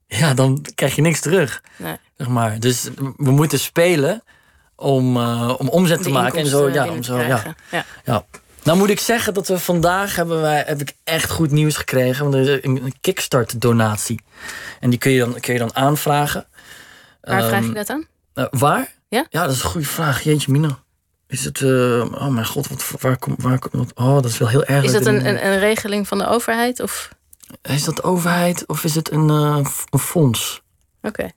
ja, 0.07 0.33
dan 0.33 0.65
krijg 0.75 0.95
je 0.95 1.01
niks 1.01 1.19
terug. 1.19 1.61
Nee. 1.77 1.95
Zeg 2.17 2.27
maar. 2.27 2.59
Dus 2.59 2.89
we 3.17 3.31
moeten 3.31 3.59
spelen 3.59 4.23
om, 4.75 5.17
eh, 5.17 5.53
om 5.57 5.69
omzet 5.69 6.03
te 6.03 6.09
maken. 6.09 6.39
En 6.39 6.47
zo, 6.47 6.69
ja, 6.69 6.89
om 6.89 7.03
zo. 7.03 7.19
Ja. 7.19 7.55
ja. 8.05 8.25
Nou 8.63 8.77
moet 8.77 8.89
ik 8.89 8.99
zeggen 8.99 9.33
dat 9.33 9.47
we 9.47 9.59
vandaag 9.59 10.15
hebben 10.15 10.41
wij, 10.41 10.63
heb 10.67 10.81
ik 10.81 10.93
echt 11.03 11.31
goed 11.31 11.51
nieuws 11.51 11.75
gekregen. 11.75 12.23
Want 12.23 12.35
er 12.35 12.49
is 12.49 12.59
een, 12.61 12.93
Kickstart 13.01 13.61
donatie. 13.61 14.21
En 14.79 14.89
die 14.89 14.99
kun 14.99 15.11
je 15.11 15.19
dan, 15.19 15.39
kun 15.39 15.53
je 15.53 15.59
dan 15.59 15.75
aanvragen. 15.75 16.45
Waar 17.21 17.43
vraag 17.43 17.59
je 17.59 17.65
Ehm, 17.65 17.73
dat 17.73 17.89
aan? 17.89 18.05
eh, 18.33 18.45
waar? 18.49 18.93
Ja? 19.09 19.25
Ja, 19.29 19.43
dat 19.45 19.51
is 19.55 19.63
een 19.63 19.69
goede 19.69 19.87
vraag. 19.87 20.21
Jeetje, 20.23 20.51
Mina. 20.51 20.77
Is 21.27 21.45
het. 21.45 21.61
eh, 21.61 21.69
oh 22.13 22.27
mijn 22.27 22.45
god, 22.45 22.67
wat, 22.67 22.85
waar 23.01 23.17
komt. 23.17 23.41
Waar, 23.41 23.59
komt- 23.59 23.73
wat- 23.73 24.05
oh, 24.07 24.13
dat 24.13 24.25
is 24.25 24.37
wel 24.37 24.47
heel 24.47 24.63
erg. 24.63 24.83
Is 24.83 24.91
dat 24.91 25.05
een, 25.05 25.27
een, 25.27 25.45
een 25.45 25.59
regeling 25.59 26.07
van 26.07 26.17
de 26.17 26.27
overheid? 26.27 26.79
Of... 26.79 27.09
Is 27.61 27.83
dat 27.83 28.03
overheid 28.03 28.67
of 28.67 28.83
is 28.83 28.95
het 28.95 29.11
een, 29.11 29.29
eh, 29.29 29.59
een 29.89 29.99
fonds? 29.99 30.61
Oké. 31.01 31.29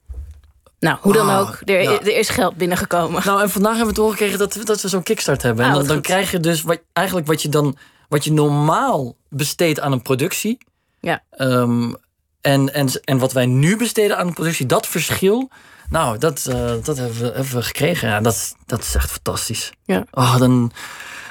Nou, 0.78 0.99
hoe 1.00 1.12
dan 1.12 1.28
Ah, 1.30 1.40
ook. 1.40 1.59
Er, 1.64 1.83
ja. 1.83 1.90
er 2.00 2.16
is 2.18 2.28
geld 2.28 2.56
binnengekomen. 2.56 3.23
Nou, 3.25 3.42
en 3.42 3.50
vandaag 3.50 3.76
hebben 3.76 3.95
we 3.95 4.00
doorgekregen 4.00 4.38
dat, 4.38 4.54
we- 4.54 4.64
dat 4.64 4.80
we 4.83 4.88
zo'n 4.88 5.02
kickstart 5.02 5.42
hebben. 5.42 5.64
En 5.64 5.71
Ah, 5.71 5.76
dan, 5.76 5.87
dan 5.87 6.00
krijg 6.00 6.30
je 6.30 6.40
dus 6.40 6.62
wat, 6.62 6.78
eigenlijk 6.92 7.26
wat 7.26 7.42
je 7.42 7.49
dan. 7.49 7.76
Wat 8.09 8.25
je 8.25 8.33
normaal 8.33 9.16
besteedt 9.28 9.80
aan 9.80 9.92
een 9.92 10.02
productie. 10.02 10.59
Ja. 11.00 11.22
Ehm, 11.31 11.92
en, 12.40 12.74
en, 12.74 12.88
en 13.05 13.18
wat 13.18 13.33
wij 13.33 13.46
nu 13.46 13.77
besteden 13.77 14.18
aan 14.18 14.27
een 14.27 14.33
productie, 14.35 14.66
dat 14.66 14.87
verschil. 14.87 15.50
Nou, 15.88 16.18
dat, 16.18 16.46
eh, 16.50 16.57
dat 16.83 16.96
hebben, 16.96 17.18
we, 17.18 17.24
hebben 17.24 17.55
we 17.55 17.62
gekregen. 17.62 18.09
Ja, 18.09 18.20
dat, 18.20 18.55
dat 18.66 18.81
is 18.81 18.94
echt 18.94 19.11
fantastisch. 19.11 19.72
Ja. 19.85 20.05
Oh, 20.11 20.38
dan 20.38 20.72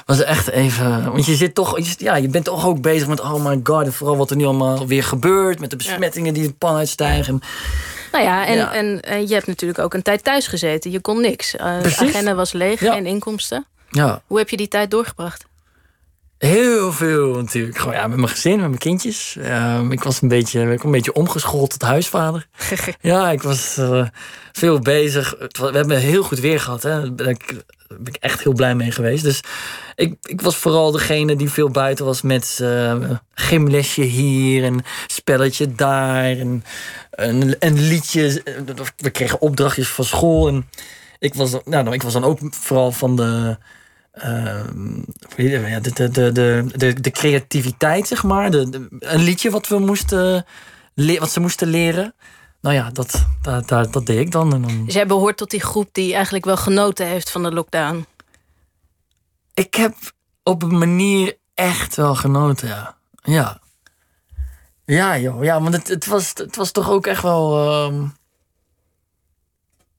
was 0.06 0.18
het 0.18 0.26
echt 0.26 0.48
even. 0.50 1.12
Want 1.12 1.26
je 1.26 1.36
zit 1.36 1.56
toch. 1.56 1.80
ja, 1.98 2.16
je 2.16 2.28
bent 2.28 2.46
toch 2.46 2.66
ook 2.66 2.82
bezig 2.82 3.08
met. 3.08 3.20
Oh 3.20 3.46
my 3.46 3.60
god. 3.64 3.86
En 3.86 3.94
vooral 3.94 4.18
wat 4.18 4.30
er 4.30 4.36
nu 4.36 4.46
allemaal 4.46 4.88
weer 4.88 5.04
gebeurt. 5.04 5.60
Met 5.60 5.70
de 5.70 5.76
besmettingen 5.76 6.34
die 6.34 6.48
de 6.48 6.54
pan 6.54 6.76
uitstijgen. 6.76 7.40
Nou 8.16 8.28
ja, 8.28 8.46
en, 8.46 8.56
Ja. 8.56 8.74
En, 8.74 9.02
en 9.02 9.28
je 9.28 9.34
hebt 9.34 9.48
natuurlijk 9.48 9.80
ook 9.80 9.94
een 9.94 10.02
tijd 10.02 10.24
thuis 10.24 10.48
gezeten. 10.48 10.92
Je 10.92 11.00
kon 11.00 11.22
niks. 11.22 11.56
Eh, 11.56 11.82
de 11.82 11.96
agenda 11.98 12.34
was 12.36 12.52
leeg, 12.52 12.80
Ja. 12.80 12.94
geen 12.94 13.06
inkomsten. 13.06 13.66
Ja. 13.90 14.22
Hoe 14.28 14.38
heb 14.38 14.50
je 14.50 14.58
die 14.58 14.68
tijd 14.68 14.92
doorgebracht? 14.92 15.46
Heel 16.38 16.92
veel 16.92 17.36
natuurlijk. 17.36 17.78
Gewoon 17.78 17.94
ja, 17.94 18.08
met 18.08 18.18
mijn 18.18 18.30
gezin, 18.30 18.60
met 18.60 18.68
mijn 18.68 18.78
kindjes. 18.78 19.38
Ehm, 19.42 19.92
ik 19.92 20.04
was 20.04 20.22
een 20.22 20.28
beetje, 20.28 20.62
ik 20.62 20.68
was 20.68 20.84
een 20.84 20.92
beetje 20.92 21.14
omgeschoold 21.14 21.70
tot 21.70 21.82
huisvader. 21.82 22.48
ja, 23.02 23.30
ik 23.30 23.42
was 23.42 23.78
eh, 23.78 24.06
veel 24.52 24.80
bezig. 24.80 25.36
We 25.38 25.70
hebben 25.72 25.98
heel 26.00 26.24
goed 26.24 26.40
weer 26.40 26.60
gehad. 26.60 26.84
Hè. 26.84 27.28
Ik, 27.30 27.64
daar 27.88 27.98
ben 28.02 28.14
ik 28.14 28.22
echt 28.22 28.44
heel 28.44 28.54
blij 28.54 28.76
mee 28.76 28.92
geweest. 28.92 29.24
Dus 29.24 29.42
ik, 29.96 30.16
ik 30.22 30.42
was 30.42 30.56
vooral 30.56 30.92
degene 30.92 31.36
die 31.36 31.50
veel 31.50 31.70
buiten 31.70 32.06
was 32.06 32.22
met 32.22 32.60
eh 32.62 33.10
gymlesje 33.34 34.02
hier 34.02 34.64
en 34.64 34.84
spelletje 35.08 35.76
daar. 35.76 36.24
En 36.24 36.64
een, 37.12 37.56
een 37.60 37.88
liedje. 37.88 38.42
We 38.98 39.10
kregen 39.10 39.42
opdrachtjes 39.42 39.88
van 39.90 40.06
school. 40.06 40.48
En 40.48 40.70
ik 41.20 41.34
was, 41.34 41.52
dan- 41.52 41.62
nou, 41.66 41.92
ik 41.94 42.02
was 42.04 42.14
dan 42.14 42.24
ook 42.24 42.40
vooral 42.52 42.92
van 42.92 43.16
de. 43.16 43.58
Ja, 45.38 45.80
de, 45.80 45.92
de, 45.94 46.10
de, 46.12 46.32
de, 46.76 46.94
de, 47.02 47.12
creativiteit, 47.12 48.08
zeg 48.08 48.24
maar. 48.24 48.52
De, 48.52 48.88
een 49.00 49.24
liedje 49.24 49.50
wat, 49.50 49.68
we 49.68 49.80
moesten 49.80 50.46
wat 50.96 51.32
ze 51.32 51.40
moesten 51.40 51.68
leren. 51.68 52.14
Nou 52.66 52.78
ja, 52.78 52.90
dat, 52.90 53.26
dat, 53.42 53.68
dat, 53.68 53.94
dat 53.94 54.06
deed 54.06 54.20
ik 54.20 54.32
dan. 54.32 54.54
En 54.54 54.62
dan. 54.62 54.86
Dus 54.86 54.94
jij 54.94 55.08
behoort 55.08 55.38
tot 55.38 55.50
die 55.50 55.62
groep 55.62 55.90
die 55.92 56.14
eigenlijk 56.14 56.46
wel 56.46 56.58
genoten 56.58 57.08
heeft 57.08 57.32
van 57.32 57.44
de 57.44 57.52
lockdown. 57.52 58.06
Ik 59.54 59.74
heb 59.76 59.96
op 60.44 60.64
een 60.64 60.78
manier 60.78 61.38
echt 61.54 61.96
wel 61.96 62.16
genoten, 62.16 62.68
ja. 62.68 62.98
Ja, 63.24 63.60
ja 64.86 65.18
joh. 65.18 65.44
Ja, 65.44 65.62
want 65.62 65.74
het, 65.74 65.88
het, 65.88 66.06
was, 66.06 66.32
het 66.34 66.56
was 66.56 66.72
toch 66.72 66.90
ook 66.90 67.08
echt 67.08 67.22
wel... 67.22 67.68
ehm, 67.68 68.02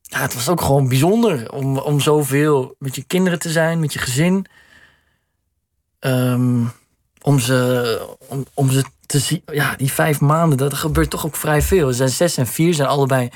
Ja, 0.02 0.20
het 0.20 0.34
was 0.34 0.48
ook 0.48 0.60
gewoon 0.60 0.88
bijzonder 0.88 1.52
om, 1.52 1.78
om 1.78 2.00
zoveel 2.00 2.74
met 2.78 2.94
je 2.94 3.04
kinderen 3.04 3.38
te 3.38 3.50
zijn, 3.50 3.80
met 3.80 3.92
je 3.92 3.98
gezin. 3.98 4.46
Ehm, 5.98 6.64
om, 7.22 7.38
ze, 7.38 8.16
om, 8.28 8.46
om 8.54 8.70
ze 8.70 8.84
te 9.06 9.18
zien... 9.18 9.42
Ja, 9.52 9.74
die 9.76 9.92
vijf 9.92 10.20
maanden, 10.20 10.58
dat 10.58 10.74
gebeurt 10.74 11.10
toch 11.10 11.26
ook 11.26 11.36
vrij 11.36 11.62
veel. 11.62 11.88
Ze 11.88 11.94
zijn 11.94 12.08
zes 12.08 12.36
en 12.36 12.46
vier, 12.46 12.74
zijn 12.74 12.88
allebei... 12.88 13.28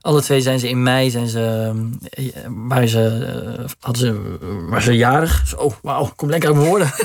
Alle 0.00 0.22
twee 0.22 0.40
zijn 0.40 0.58
ze 0.58 0.68
in 0.68 0.82
mei, 0.82 1.10
zijn 1.10 1.28
ze, 1.28 1.72
eh, 2.10 2.24
waren 2.48 2.88
ze, 2.88 3.30
eh, 3.58 3.64
hadden 3.80 4.02
ze, 4.02 4.38
waren 4.66 4.82
ze 4.82 4.96
jarig. 4.96 5.42
Zo, 5.46 5.56
oh, 5.56 5.72
wauw, 5.82 6.12
kom 6.16 6.30
lekker 6.30 6.48
uit 6.48 6.58
mijn 6.58 6.68
woorden. 6.68 6.92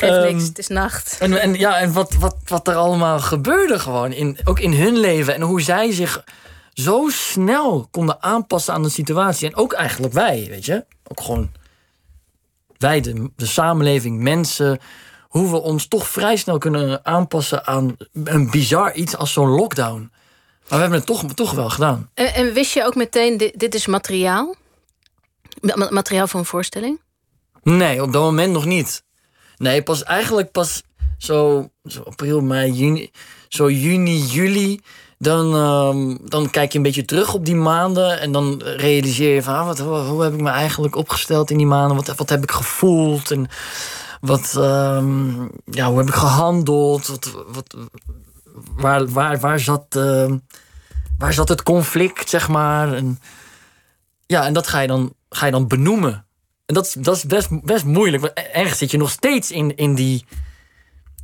Geeft 0.00 0.12
Ehm, 0.12 0.34
niks, 0.34 0.44
het 0.44 0.58
is 0.58 0.68
nacht. 0.68 1.16
En, 1.20 1.40
en, 1.40 1.54
ja, 1.54 1.78
en 1.78 1.92
wat, 1.92 2.14
wat, 2.14 2.36
wat 2.44 2.68
er 2.68 2.74
allemaal 2.74 3.20
gebeurde 3.20 3.78
gewoon, 3.78 4.12
in, 4.12 4.38
ook 4.44 4.60
in 4.60 4.72
hun 4.72 4.98
leven. 4.98 5.34
En 5.34 5.40
hoe 5.40 5.60
zij 5.60 5.92
zich 5.92 6.24
zo 6.72 7.08
snel 7.08 7.88
konden 7.90 8.22
aanpassen 8.22 8.74
aan 8.74 8.82
de 8.82 8.88
situatie. 8.88 9.48
En 9.48 9.56
ook 9.56 9.72
eigenlijk 9.72 10.12
wij, 10.12 10.46
weet 10.50 10.64
je. 10.64 10.84
Ook 11.04 11.20
gewoon 11.20 11.50
wij, 12.78 13.00
de, 13.00 13.30
de 13.36 13.46
samenleving, 13.46 14.20
mensen. 14.20 14.78
Hoe 15.30 15.50
we 15.50 15.56
ons 15.56 15.88
toch 15.88 16.08
vrij 16.08 16.36
snel 16.36 16.58
kunnen 16.58 17.04
aanpassen 17.04 17.66
aan 17.66 17.96
een 18.24 18.50
bizar 18.50 18.94
iets 18.94 19.16
als 19.16 19.32
zo'n 19.32 19.48
lockdown. 19.48 20.10
Maar 20.68 20.78
we 20.78 20.84
hebben 20.84 20.98
het 20.98 21.06
toch, 21.06 21.24
toch 21.34 21.52
wel 21.52 21.70
gedaan. 21.70 22.10
En, 22.14 22.34
en 22.34 22.52
wist 22.52 22.72
je 22.72 22.84
ook 22.84 22.94
meteen, 22.94 23.36
dit, 23.36 23.58
dit 23.58 23.74
is 23.74 23.86
materiaal? 23.86 24.54
Ma- 25.60 25.90
materiaal 25.90 26.26
voor 26.26 26.40
een 26.40 26.46
voorstelling? 26.46 27.00
Nee, 27.62 28.02
op 28.02 28.12
dat 28.12 28.22
moment 28.22 28.52
nog 28.52 28.64
niet. 28.64 29.02
Nee, 29.56 29.82
pas 29.82 30.02
eigenlijk 30.02 30.50
pas 30.52 30.82
zo, 31.18 31.70
zo 31.84 32.02
april, 32.02 32.40
mei, 32.40 32.72
juni, 32.72 33.10
zo 33.48 33.70
juni, 33.70 34.18
juli. 34.18 34.80
Dan, 35.18 35.54
ehm, 35.54 36.28
dan 36.28 36.50
kijk 36.50 36.72
je 36.72 36.78
een 36.78 36.84
beetje 36.84 37.04
terug 37.04 37.34
op 37.34 37.44
die 37.44 37.54
maanden. 37.54 38.20
En 38.20 38.32
dan 38.32 38.62
realiseer 38.62 39.34
je 39.34 39.42
van, 39.42 39.54
ah, 39.54 39.66
wat, 39.66 39.78
hoe, 39.78 39.96
hoe 39.96 40.22
heb 40.22 40.32
ik 40.32 40.40
me 40.40 40.50
eigenlijk 40.50 40.96
opgesteld 40.96 41.50
in 41.50 41.56
die 41.56 41.66
maanden? 41.66 41.96
Wat, 41.96 42.16
wat 42.16 42.28
heb 42.28 42.42
ik 42.42 42.50
gevoeld? 42.50 43.30
En 43.30 43.48
wat, 44.20 44.54
ehm, 44.56 45.42
ja, 45.64 45.88
hoe 45.88 45.98
heb 45.98 46.08
ik 46.08 46.14
gehandeld? 46.14 47.06
Wat, 47.06 47.30
wat, 47.52 47.76
waar, 48.76 49.08
waar, 49.08 49.40
waar, 49.40 49.60
zat, 49.60 49.84
ehm, 49.96 50.38
waar 51.18 51.32
zat 51.32 51.48
het 51.48 51.62
conflict, 51.62 52.28
zeg 52.30 52.48
maar? 52.48 53.02
Ja, 54.26 54.44
en 54.46 54.52
dat 54.52 54.66
ga 54.66 54.80
je 54.80 54.86
dan, 54.88 55.14
ga 55.28 55.46
je 55.46 55.52
dan 55.52 55.66
benoemen. 55.68 56.24
En 56.66 56.74
dat, 56.74 56.86
is- 56.86 56.92
dat 56.92 57.16
is 57.16 57.24
best, 57.24 57.62
best 57.64 57.84
moeilijk. 57.84 58.22
Want 58.22 58.34
ergens 58.52 58.78
zit 58.78 58.90
je 58.90 58.96
nog 58.98 59.10
steeds 59.10 59.50
in, 59.50 59.76
in, 59.76 59.94
die, 59.94 60.24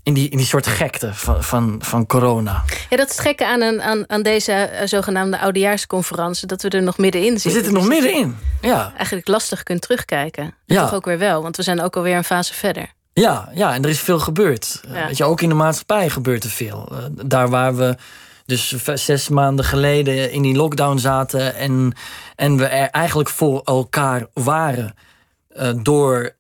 in 0.06 0.14
die, 0.14 0.28
in 0.28 0.36
die 0.36 0.46
soort 0.46 0.66
gekte 0.66 1.14
van, 1.14 1.42
van, 1.44 1.76
van 1.82 2.06
corona. 2.06 2.64
Ja, 2.90 2.96
dat 2.96 3.06
is 3.10 3.12
het 3.16 3.20
gekke 3.26 3.46
aan, 3.46 3.60
een, 3.60 3.82
aan, 3.82 4.04
aan 4.10 4.22
deze 4.22 4.52
eh, 4.52 4.86
zogenaamde 4.86 5.38
oudejaarsconferentie... 5.38 6.46
dat 6.46 6.62
we 6.62 6.68
er 6.68 6.82
nog 6.82 6.98
middenin 6.98 7.32
We 7.32 7.38
zitten. 7.38 7.62
zitten 7.62 7.72
er 7.80 7.86
nog 7.86 7.88
Dus 7.88 8.00
middenin. 8.02 8.36
Ja, 8.60 8.92
Eigenlijk 8.96 9.28
lastig 9.28 9.62
kunt 9.62 9.80
terugkijken. 9.80 10.54
Ja. 10.66 10.82
Toch 10.82 10.94
ook 10.94 11.04
weer 11.04 11.18
wel, 11.18 11.42
want 11.42 11.56
we 11.56 11.62
zijn 11.62 11.80
ook 11.82 11.96
alweer 11.96 12.16
een 12.16 12.24
fase 12.24 12.54
verder. 12.54 12.86
ja, 13.12 13.48
ja, 13.54 13.74
en 13.74 13.82
er 13.82 13.88
is 13.90 14.00
veel 14.00 14.18
gebeurd. 14.18 14.80
Eh, 14.88 14.94
Ja. 14.94 15.06
Weet 15.06 15.16
je, 15.16 15.24
ook 15.24 15.40
in 15.40 15.48
de 15.48 15.54
maatschappij 15.54 16.08
gebeurt 16.10 16.44
er 16.44 16.50
veel. 16.50 16.88
Eh, 16.92 16.98
daar 17.26 17.48
waar 17.48 17.76
we 17.76 17.96
dus 18.44 18.74
zes 18.94 19.28
maanden 19.28 19.64
geleden 19.64 20.30
in 20.32 20.42
die 20.42 20.54
lockdown 20.56 20.98
zaten... 20.98 21.54
en, 21.54 21.92
en 22.36 22.56
we 22.56 22.66
er 22.66 22.88
eigenlijk 22.90 23.28
voor 23.28 23.60
elkaar 23.64 24.26
waren... 24.32 24.94
door, 25.82 26.35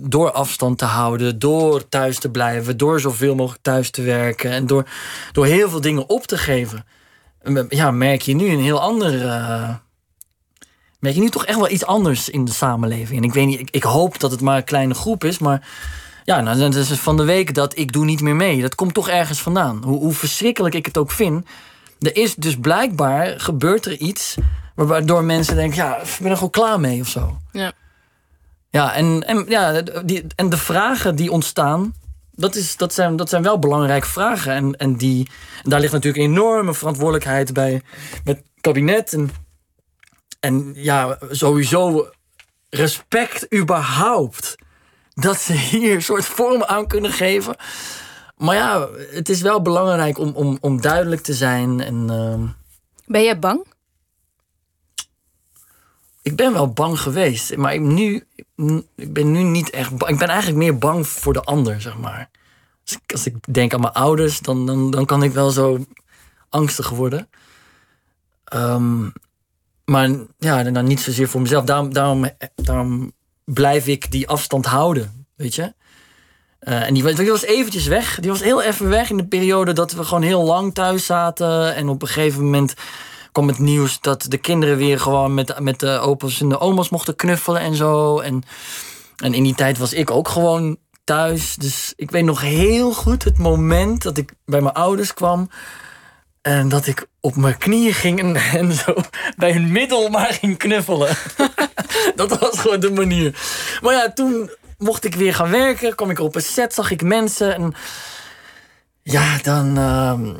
door 0.00 0.30
afstand 0.30 0.78
te 0.78 0.84
houden, 0.84 1.38
door 1.38 1.88
thuis 1.88 2.18
te 2.18 2.30
blijven... 2.30 2.76
door 2.76 3.00
zoveel 3.00 3.34
mogelijk 3.34 3.62
thuis 3.62 3.90
te 3.90 4.02
werken... 4.02 4.50
en 4.50 4.66
door, 4.66 4.88
door 5.32 5.46
heel 5.46 5.70
veel 5.70 5.80
dingen 5.80 6.08
op 6.08 6.26
te 6.26 6.38
geven... 6.38 6.84
ja, 7.68 7.90
merk 7.90 8.22
je 8.22 8.34
nu 8.34 8.48
een 8.48 8.62
heel 8.62 8.80
ander... 8.80 9.26
eh, 9.26 9.74
merk 10.98 11.14
je 11.14 11.20
nu 11.20 11.28
toch 11.28 11.46
echt 11.46 11.58
wel 11.58 11.70
iets 11.70 11.86
anders 11.86 12.28
in 12.28 12.44
de 12.44 12.52
samenleving. 12.52 13.18
En 13.18 13.24
ik 13.24 13.32
weet 13.32 13.46
niet, 13.46 13.60
ik, 13.60 13.70
ik 13.70 13.82
hoop 13.82 14.20
dat 14.20 14.30
het 14.30 14.40
maar 14.40 14.56
een 14.56 14.64
kleine 14.64 14.94
groep 14.94 15.24
is, 15.24 15.38
maar 15.38 15.68
ja, 16.24 16.40
nou, 16.40 16.58
dat 16.58 16.74
is 16.74 16.90
van 16.90 17.16
de 17.16 17.24
week 17.24 17.54
dat 17.54 17.78
ik 17.78 17.92
doe 17.92 18.04
niet 18.04 18.20
meer 18.20 18.36
mee. 18.36 18.60
Dat 18.60 18.74
komt 18.74 18.94
toch 18.94 19.08
ergens 19.08 19.40
vandaan. 19.40 19.82
Hoe, 19.84 19.98
hoe 19.98 20.12
verschrikkelijk 20.12 20.74
ik 20.74 20.86
het 20.86 20.98
ook 20.98 21.10
vind. 21.10 21.46
Er 22.00 22.16
is 22.16 22.34
dus 22.34 22.56
blijkbaar, 22.56 23.40
gebeurt 23.40 23.86
er 23.86 23.96
iets... 23.96 24.36
waardoor 24.74 25.24
mensen 25.24 25.56
denken, 25.56 25.76
ja, 25.76 25.96
ik 25.96 26.18
ben 26.20 26.30
er 26.30 26.36
gewoon 26.36 26.50
klaar 26.50 26.80
mee 26.80 27.00
of 27.00 27.08
zo. 27.08 27.38
Ja. 27.52 27.72
Ja, 28.72 28.94
en, 28.94 29.26
en, 29.26 29.44
ja, 29.48 29.82
die, 29.82 30.26
en 30.36 30.48
de 30.48 30.56
vragen 30.56 31.16
die 31.16 31.30
ontstaan... 31.30 31.94
Dat, 32.30 32.54
is, 32.54 32.76
dat, 32.76 32.94
zijn, 32.94 33.16
dat 33.16 33.28
zijn 33.28 33.42
wel 33.42 33.58
belangrijke 33.58 34.06
vragen. 34.06 34.52
En, 34.52 34.76
en 34.76 34.96
die, 34.96 35.28
daar 35.62 35.80
ligt 35.80 35.92
natuurlijk 35.92 36.24
een 36.24 36.30
enorme 36.30 36.74
verantwoordelijkheid 36.74 37.52
bij, 37.52 37.82
bij 38.24 38.34
het 38.34 38.42
kabinet. 38.60 39.12
En, 39.12 39.30
en 40.40 40.72
ja, 40.74 41.18
sowieso 41.30 42.08
respect 42.70 43.54
überhaupt. 43.54 44.54
Dat 45.14 45.40
ze 45.40 45.52
hier 45.52 45.94
een 45.94 46.02
soort 46.02 46.24
vorm 46.24 46.64
aan 46.64 46.86
kunnen 46.86 47.12
geven. 47.12 47.56
Maar 48.36 48.56
ja, 48.56 48.88
het 49.10 49.28
is 49.28 49.40
wel 49.40 49.62
belangrijk 49.62 50.18
om, 50.18 50.32
om, 50.34 50.58
om 50.60 50.80
duidelijk 50.80 51.22
te 51.22 51.34
zijn. 51.34 51.80
En 51.80 52.10
ehm, 52.10 52.46
Ben 53.06 53.22
jij 53.22 53.38
bang? 53.38 53.64
Ik 56.22 56.36
ben 56.36 56.52
wel 56.52 56.68
bang 56.68 57.00
geweest. 57.00 57.56
Maar 57.56 57.74
ik, 57.74 57.80
nu, 57.80 58.24
ik 58.96 59.12
ben 59.12 59.32
nu 59.32 59.42
niet 59.42 59.70
echt 59.70 59.96
bang. 59.96 60.12
Ik 60.12 60.18
ben 60.18 60.28
eigenlijk 60.28 60.58
meer 60.58 60.78
bang 60.78 61.06
voor 61.06 61.32
de 61.32 61.42
ander, 61.42 61.80
zeg 61.80 61.98
maar. 61.98 62.30
Als 62.84 62.96
ik, 62.96 63.12
als 63.12 63.26
ik 63.26 63.54
denk 63.54 63.74
aan 63.74 63.80
mijn 63.80 63.92
ouders, 63.92 64.40
dan, 64.40 64.66
dan, 64.66 64.90
dan 64.90 65.06
kan 65.06 65.22
ik 65.22 65.32
wel 65.32 65.50
zo 65.50 65.86
angstig 66.48 66.88
worden. 66.88 67.28
Ehm, 68.44 69.08
maar 69.84 70.10
ja, 70.38 70.62
dan 70.62 70.84
niet 70.84 71.00
zozeer 71.00 71.28
voor 71.28 71.40
mezelf. 71.40 71.64
Daarom, 71.64 71.92
daarom, 72.54 73.12
blijf 73.44 73.86
ik 73.86 74.10
die 74.10 74.28
afstand 74.28 74.66
houden, 74.66 75.26
weet 75.36 75.54
je. 75.54 75.74
Eh, 76.58 76.86
en 76.86 76.94
die, 76.94 77.14
die 77.14 77.30
was 77.30 77.44
eventjes 77.44 77.86
weg. 77.86 78.18
Die 78.20 78.30
was 78.30 78.42
heel 78.42 78.62
even 78.62 78.88
weg 78.88 79.10
in 79.10 79.16
de 79.16 79.26
periode 79.26 79.72
dat 79.72 79.92
we 79.92 80.04
gewoon 80.04 80.22
heel 80.22 80.44
lang 80.44 80.74
thuis 80.74 81.06
zaten. 81.06 81.74
En 81.74 81.88
op 81.88 82.02
een 82.02 82.08
gegeven 82.08 82.44
moment 82.44 82.74
kwam 83.32 83.48
het 83.48 83.58
nieuws 83.58 84.00
dat 84.00 84.26
de 84.28 84.38
kinderen 84.38 84.76
weer 84.76 85.00
gewoon 85.00 85.34
met, 85.34 85.58
met 85.60 85.80
de 85.80 85.98
opa's 85.98 86.40
en 86.40 86.48
de 86.48 86.58
oma's 86.58 86.88
mochten 86.88 87.16
knuffelen 87.16 87.60
en 87.60 87.74
zo. 87.74 88.20
En, 88.20 88.42
en 89.16 89.34
in 89.34 89.42
die 89.42 89.54
tijd 89.54 89.78
was 89.78 89.92
ik 89.92 90.10
ook 90.10 90.28
gewoon 90.28 90.76
thuis. 91.04 91.56
Dus 91.56 91.92
ik 91.96 92.10
weet 92.10 92.24
nog 92.24 92.40
heel 92.40 92.92
goed 92.92 93.24
het 93.24 93.38
moment 93.38 94.02
dat 94.02 94.18
ik 94.18 94.32
bij 94.44 94.60
mijn 94.60 94.74
ouders 94.74 95.14
kwam. 95.14 95.50
En 96.42 96.68
dat 96.68 96.86
ik 96.86 97.06
op 97.20 97.36
mijn 97.36 97.58
knieën 97.58 97.94
ging 97.94 98.18
en, 98.20 98.36
en 98.60 98.72
zo 98.72 98.94
bij 99.36 99.52
hun 99.52 99.72
middel 99.72 100.08
maar 100.08 100.32
ging 100.32 100.58
knuffelen. 100.58 101.16
dat 102.14 102.38
was 102.38 102.58
gewoon 102.58 102.80
de 102.80 102.90
manier. 102.90 103.40
Maar 103.82 103.94
ja, 103.94 104.12
toen 104.12 104.50
mocht 104.78 105.04
ik 105.04 105.14
weer 105.14 105.34
gaan 105.34 105.50
werken. 105.50 105.94
kwam 105.94 106.10
ik 106.10 106.18
op 106.18 106.34
een 106.34 106.42
set, 106.42 106.74
zag 106.74 106.90
ik 106.90 107.02
mensen. 107.02 107.54
En 107.54 107.74
ja, 109.02 109.38
dan, 109.42 109.78
ehm, 109.78 110.34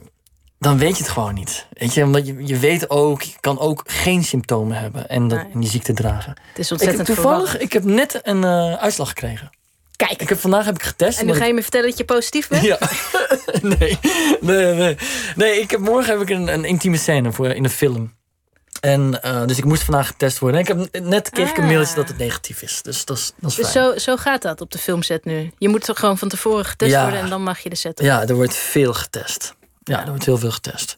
dan 0.62 0.79
weet 0.79 0.96
je 0.96 1.03
het 1.03 1.12
gewoon 1.12 1.35
niet. 1.35 1.66
Weet 1.72 1.94
je, 1.94 2.05
omdat 2.05 2.27
je, 2.27 2.46
je 2.46 2.59
weet 2.59 2.90
ook, 2.90 3.22
je 3.22 3.33
kan 3.40 3.59
ook 3.59 3.83
geen 3.87 4.25
symptomen 4.25 4.77
hebben 4.79 5.09
en, 5.09 5.29
dat, 5.29 5.38
en 5.53 5.61
die 5.61 5.68
ziekte 5.70 5.92
dragen. 5.92 6.37
Het 6.48 6.59
is 6.59 6.66
Ik, 6.66 6.72
ontzettend 6.72 7.07
toevallig, 7.07 7.33
verwarrend. 7.38 7.62
ik 7.62 7.72
heb 7.72 7.85
net 7.85 8.20
een 8.22 8.44
eh, 8.44 8.72
uitslag 8.75 9.09
gekregen. 9.09 9.51
Kijk, 9.96 10.20
Ik 10.22 10.29
heb, 10.29 10.38
vandaag 10.38 10.64
heb 10.64 10.75
ik 10.75 10.83
getest. 10.83 11.18
en 11.20 11.27
nu 11.27 11.35
ga 11.35 11.44
je 11.44 11.55
me 11.55 11.62
vertellen 11.62 11.88
dat 11.88 11.98
je 11.98 12.05
positief 12.05 12.48
bent? 12.48 12.62
ja. 12.62 12.79
nee, 13.79 13.98
nee, 14.40 14.75
nee. 14.75 14.96
Nee, 15.37 15.61
ik 15.61 15.70
heb, 15.70 15.81
morgen 15.81 16.12
heb 16.12 16.20
ik 16.20 16.31
een, 16.31 16.48
een 16.53 16.64
intieme 16.64 16.96
scène 16.96 17.33
voor 17.33 17.48
in 17.48 17.64
een 17.64 17.70
film. 17.70 18.14
En 18.81 19.22
eh, 19.22 19.46
dus 19.46 19.59
ik 19.59 19.64
moest 19.64 19.83
vandaag 19.83 20.07
getest 20.07 20.38
worden. 20.38 20.61
En 20.66 20.79
ik 20.79 20.90
heb 20.92 21.03
net 21.05 21.31
kreeg 21.31 21.51
ik 21.51 21.57
een 21.57 21.62
Ah. 21.62 21.68
mailtje 21.70 21.94
dat 21.94 22.09
het 22.09 22.18
negatief 22.18 22.62
is. 22.62 22.83
Dus 22.83 23.05
dat 23.05 23.16
is, 23.16 23.33
dat 23.40 23.51
is 23.51 23.57
Dus 23.57 23.68
fijn. 23.70 23.85
zo, 23.92 23.98
zo 23.98 24.16
gaat 24.16 24.42
dat 24.42 24.61
op 24.61 24.70
de 24.70 24.79
filmset 24.79 25.25
nu. 25.25 25.51
Je 25.59 25.68
moet 25.68 25.85
toch 25.85 25.98
gewoon 25.98 26.18
van 26.18 26.29
tevoren 26.29 26.64
getest 26.64 26.90
Ja. 26.92 27.03
worden 27.03 27.20
en 27.20 27.29
dan 27.29 27.42
mag 27.42 27.59
je 27.59 27.68
de 27.68 27.77
set 27.77 27.98
op. 28.01 28.05
Ja, 28.07 28.27
er 28.27 28.35
wordt 28.35 28.55
veel 28.57 28.92
getest. 28.94 29.55
Ja, 29.85 30.01
er 30.03 30.09
wordt 30.09 30.25
heel 30.25 30.38
veel 30.38 30.51
getest. 30.51 30.97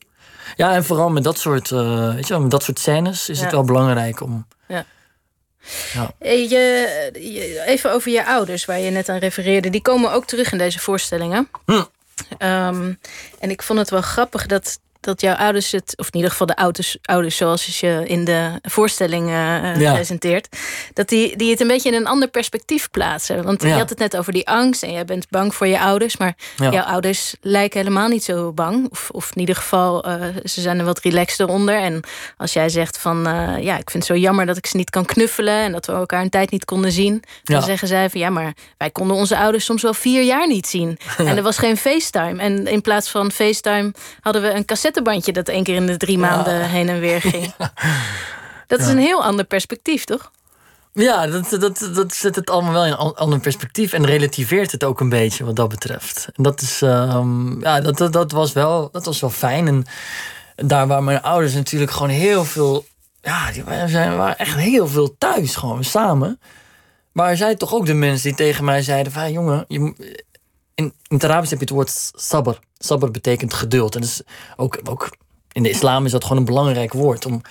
Ja, 0.56 0.74
en 0.74 0.84
vooral 0.84 1.10
met 1.10 1.24
dat 1.24 1.38
soort, 1.38 1.70
eh, 1.70 2.14
weet 2.14 2.26
je, 2.26 2.32
wel, 2.32 2.42
met 2.42 2.50
dat 2.50 2.62
soort 2.62 2.78
scènes 2.78 3.28
is 3.28 3.36
Ja. 3.38 3.42
het 3.44 3.52
wel 3.52 3.64
belangrijk 3.64 4.20
om. 4.20 4.46
Eh, 6.18 6.50
Je, 6.50 7.10
je- 7.12 7.62
even 7.66 7.92
over 7.92 8.10
je 8.12 8.26
ouders, 8.26 8.64
waar 8.64 8.78
je 8.78 8.90
net 8.90 9.08
aan 9.08 9.18
refereerde. 9.18 9.70
Die 9.70 9.82
komen 9.82 10.12
ook 10.12 10.26
terug 10.26 10.52
in 10.52 10.58
deze 10.58 10.78
voorstellingen. 10.78 11.48
Hm. 11.66 11.82
Ehm, 12.38 12.92
en 13.38 13.50
ik 13.50 13.62
vond 13.62 13.78
het 13.78 13.90
wel 13.90 14.00
grappig 14.02 14.46
dat, 14.46 14.78
dat 15.04 15.20
jouw 15.20 15.34
ouders 15.34 15.70
het... 15.72 15.92
of 15.96 16.06
in 16.06 16.14
ieder 16.14 16.30
geval 16.30 16.46
de 16.46 16.56
ouders, 16.56 16.96
ouders 17.02 17.36
zoals 17.36 17.80
je 17.80 18.02
in 18.06 18.24
de 18.24 18.50
voorstelling 18.62 19.28
eh, 19.28 19.80
Ja. 19.80 19.92
presenteert... 19.92 20.48
dat 20.92 21.08
die, 21.08 21.36
die 21.36 21.50
het 21.50 21.60
een 21.60 21.66
beetje 21.66 21.88
in 21.88 21.94
een 21.94 22.06
ander 22.06 22.28
perspectief 22.28 22.90
plaatsen. 22.90 23.44
Want 23.44 23.62
je 23.62 23.72
had 23.72 23.88
het 23.88 23.98
net 23.98 24.16
over 24.16 24.32
die 24.32 24.48
angst 24.48 24.82
en 24.82 24.92
jij 24.92 25.04
bent 25.04 25.26
bang 25.30 25.54
voor 25.54 25.66
je 25.66 25.80
ouders... 25.80 26.16
maar 26.16 26.36
Ja. 26.56 26.70
jouw 26.70 26.82
ouders 26.84 27.34
lijken 27.40 27.78
helemaal 27.80 28.08
niet 28.08 28.24
zo 28.24 28.52
bang. 28.52 28.90
Of, 28.90 29.08
of 29.12 29.30
in 29.34 29.40
ieder 29.40 29.56
geval, 29.56 30.04
eh, 30.04 30.22
ze 30.44 30.60
zijn 30.60 30.78
er 30.78 30.84
wat 30.84 30.98
relaxter 31.00 31.48
onder. 31.48 31.76
En 31.76 32.02
als 32.36 32.52
jij 32.52 32.68
zegt 32.68 32.98
van, 32.98 33.26
eh, 33.26 33.62
ja, 33.62 33.78
ik 33.78 33.90
vind 33.90 34.06
het 34.08 34.16
zo 34.16 34.22
jammer 34.22 34.46
dat 34.46 34.56
ik 34.56 34.66
ze 34.66 34.76
niet 34.76 34.90
kan 34.90 35.04
knuffelen... 35.04 35.54
en 35.62 35.72
dat 35.72 35.86
we 35.86 35.92
elkaar 35.92 36.22
een 36.22 36.30
tijd 36.30 36.50
niet 36.50 36.64
konden 36.64 36.92
zien... 36.92 37.22
dan 37.44 37.62
zeggen 37.62 37.88
zij 37.88 38.10
van, 38.10 38.20
ja, 38.20 38.30
maar 38.30 38.52
wij 38.78 38.90
konden 38.90 39.16
onze 39.16 39.36
ouders 39.36 39.64
soms 39.64 39.82
wel 39.82 39.94
vier 39.94 40.22
jaar 40.22 40.46
niet 40.48 40.66
zien. 40.66 40.98
En 41.24 41.36
er 41.36 41.42
was 41.42 41.58
geen 41.58 41.76
FaceTime. 41.76 42.42
En 42.42 42.66
in 42.66 42.80
plaats 42.80 43.10
van 43.10 43.30
FaceTime 43.32 43.92
hadden 44.20 44.42
we 44.42 44.50
een 44.50 44.64
cassettebandje... 44.94 45.32
dat 45.32 45.48
één 45.48 45.64
keer 45.64 45.74
in 45.74 45.86
de 45.86 45.96
drie 45.96 46.18
maanden 46.18 46.68
heen 46.68 46.88
en 46.88 47.00
weer 47.00 47.20
ging. 47.20 47.52
Dat 48.66 48.80
is 48.80 48.86
een 48.86 48.98
heel 48.98 49.24
ander 49.24 49.44
perspectief, 49.44 50.04
toch? 50.04 50.30
Ja, 50.92 51.26
dat, 51.26 51.50
dat, 51.60 51.90
dat 51.94 52.14
zet 52.14 52.36
het 52.36 52.50
allemaal 52.50 52.72
wel 52.72 52.84
in 52.84 52.90
een 52.92 52.96
an- 52.98 53.16
ander 53.16 53.40
perspectief 53.40 53.92
en 53.92 54.06
relativeert 54.06 54.72
het 54.72 54.84
ook 54.84 55.00
een 55.00 55.08
beetje 55.08 55.44
wat 55.44 55.56
dat 55.56 55.68
betreft. 55.68 56.28
En 56.34 56.42
dat 56.42 56.60
is, 56.60 56.82
ehm, 56.82 57.60
ja, 57.60 57.80
dat, 57.80 57.98
dat, 57.98 58.12
dat, 58.12 58.32
was 58.32 58.52
wel, 58.52 58.88
dat 58.92 59.04
was 59.04 59.20
wel 59.20 59.30
fijn. 59.30 59.66
En 59.68 59.84
daar 60.56 60.86
waar 60.86 61.02
mijn 61.02 61.22
ouders 61.22 61.54
natuurlijk 61.54 61.90
gewoon 61.90 62.08
heel 62.08 62.44
veel, 62.44 62.84
ja, 63.22 63.50
die 63.52 63.64
waren, 63.64 63.88
zijn- 63.88 64.16
waren 64.16 64.38
echt 64.38 64.56
heel 64.56 64.88
veel 64.88 65.14
thuis 65.18 65.56
gewoon 65.56 65.84
samen. 65.84 66.40
Maar 67.12 67.36
zij 67.36 67.54
toch 67.54 67.74
ook 67.74 67.86
de 67.86 67.94
mensen 67.94 68.28
die 68.28 68.36
tegen 68.36 68.64
mij 68.64 68.82
zeiden 68.82 69.12
van, 69.12 69.32
jongen, 69.32 69.64
je, 69.68 69.80
moet- 69.80 70.24
in, 70.74 70.84
in 70.84 71.16
het 71.16 71.24
Arabisch 71.24 71.50
heb 71.50 71.58
je 71.58 71.64
het 71.64 71.74
woord 71.74 72.10
sabr. 72.14 72.58
Sabr 72.78 73.10
betekent 73.10 73.54
geduld. 73.54 73.94
En 73.94 74.02
is 74.02 74.22
ook, 74.56 74.80
ook 74.84 75.16
in 75.52 75.62
de 75.62 75.70
islam 75.70 76.04
is 76.04 76.10
dat 76.10 76.22
gewoon 76.22 76.38
een 76.38 76.44
belangrijk 76.44 76.92
woord 76.92 77.26
om, 77.26 77.42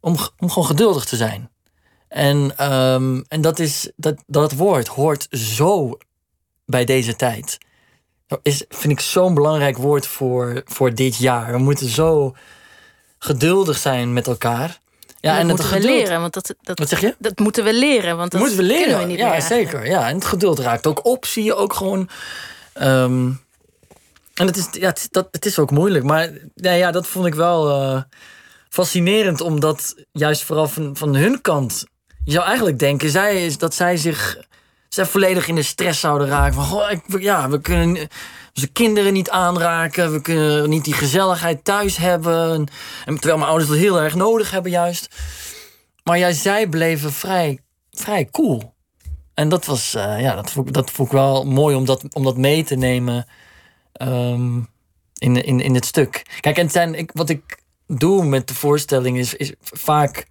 om, 0.00 0.16
om 0.38 0.50
gewoon 0.50 0.68
geduldig 0.68 1.04
te 1.04 1.16
zijn. 1.16 1.50
En, 2.08 2.56
ehm, 2.56 3.22
en 3.28 3.40
dat, 3.40 3.58
is, 3.58 3.90
dat, 3.96 4.22
dat 4.26 4.52
woord 4.52 4.88
hoort 4.88 5.26
zo 5.30 5.98
bij 6.66 6.84
deze 6.84 7.16
tijd. 7.16 7.58
Dat 8.26 8.40
Is, 8.42 8.64
vind 8.68 8.92
ik 8.92 9.00
zo'n 9.00 9.34
belangrijk 9.34 9.76
woord 9.76 10.06
voor, 10.06 10.62
voor 10.64 10.94
dit 10.94 11.16
jaar. 11.16 11.52
We 11.52 11.58
moeten 11.58 11.88
zo 11.88 12.34
geduldig 13.18 13.78
zijn 13.78 14.12
met 14.12 14.26
elkaar. 14.26 14.78
Ja, 15.20 15.30
dat 15.30 15.40
en 15.40 15.46
moeten 15.46 15.68
het 15.70 15.82
we 15.82 15.88
leren, 15.88 16.20
want 16.20 16.32
dat, 16.32 16.54
dat, 16.62 16.78
Wat 16.78 16.88
zeg 16.88 17.00
je? 17.00 17.14
dat 17.18 17.38
moeten 17.38 17.64
we 17.64 17.74
leren. 17.74 18.16
Want 18.16 18.30
dat 18.30 18.40
Dat 18.40 18.40
moeten 18.40 18.58
we 18.58 18.72
kunnen 18.72 18.86
leren. 18.86 19.00
we 19.00 19.10
niet 19.12 19.18
ja, 19.18 19.30
meer 19.30 19.42
zeker. 19.42 19.86
Ja, 19.86 20.08
en 20.08 20.14
het 20.14 20.24
geduld 20.24 20.58
raakt 20.58 20.86
ook 20.86 21.04
op, 21.06 21.26
zie 21.26 21.44
je 21.44 21.54
ook 21.54 21.72
gewoon. 21.72 22.08
Ehm, 22.78 23.30
en 24.34 24.46
het 24.46 24.56
is, 24.56 24.68
ja, 24.70 24.88
het, 24.88 25.08
dat, 25.10 25.28
het 25.30 25.46
is 25.46 25.58
ook 25.58 25.70
moeilijk. 25.70 26.04
Maar 26.04 26.30
ja, 26.54 26.72
ja, 26.72 26.90
dat 26.90 27.06
vond 27.06 27.26
ik 27.26 27.34
wel 27.34 27.70
eh, 27.70 28.02
fascinerend, 28.68 29.40
omdat 29.40 29.94
juist 30.12 30.42
vooral 30.42 30.68
van, 30.68 30.96
van 30.96 31.14
hun 31.14 31.40
kant. 31.40 31.84
Je 32.24 32.32
zou 32.32 32.46
eigenlijk 32.46 32.78
denken 32.78 33.10
zij, 33.10 33.46
is 33.46 33.58
dat 33.58 33.74
zij 33.74 33.96
zich 33.96 34.46
zij 34.88 35.06
volledig 35.06 35.48
in 35.48 35.54
de 35.54 35.62
stress 35.62 36.00
zouden 36.00 36.28
raken. 36.28 36.54
Van, 36.54 36.64
goh, 36.64 36.90
ik, 36.90 37.20
ja, 37.20 37.48
we 37.48 37.60
kunnen 37.60 38.08
onze 38.54 38.68
kinderen 38.72 39.12
niet 39.12 39.30
aanraken. 39.30 40.12
We 40.12 40.20
kunnen 40.20 40.68
niet 40.68 40.84
die 40.84 40.94
gezelligheid 40.94 41.64
thuis 41.64 41.96
hebben. 41.96 42.68
En, 43.04 43.14
terwijl 43.14 43.36
mijn 43.36 43.50
ouders 43.50 43.70
dat 43.70 43.78
heel 43.78 44.00
erg 44.00 44.14
nodig 44.14 44.50
hebben, 44.50 44.70
juist. 44.70 45.14
Maar 46.02 46.18
ja, 46.18 46.32
zij 46.32 46.68
bleven 46.68 47.12
vrij, 47.12 47.60
vrij 47.90 48.28
cool. 48.30 48.74
En 49.38 49.48
dat 49.48 49.64
was, 49.64 49.94
eh, 49.94 50.20
ja, 50.20 50.34
dat 50.34 50.50
vond, 50.50 50.74
dat 50.74 50.90
vond 50.90 51.08
ik 51.08 51.14
wel 51.14 51.44
mooi 51.44 51.76
om 51.76 51.84
dat, 51.84 52.14
om 52.14 52.24
dat 52.24 52.36
mee 52.36 52.64
te 52.64 52.74
nemen 52.74 53.26
ehm, 53.92 54.56
in, 55.14 55.44
in, 55.44 55.60
in 55.60 55.74
het 55.74 55.84
stuk. 55.84 56.38
Kijk, 56.40 56.58
en 56.58 56.70
zijn, 56.70 56.94
ik, 56.94 57.10
wat 57.14 57.28
ik 57.28 57.62
doe 57.86 58.24
met 58.24 58.48
de 58.48 58.54
voorstelling 58.54 59.18
is, 59.18 59.34
is 59.34 59.52
vaak 59.60 60.26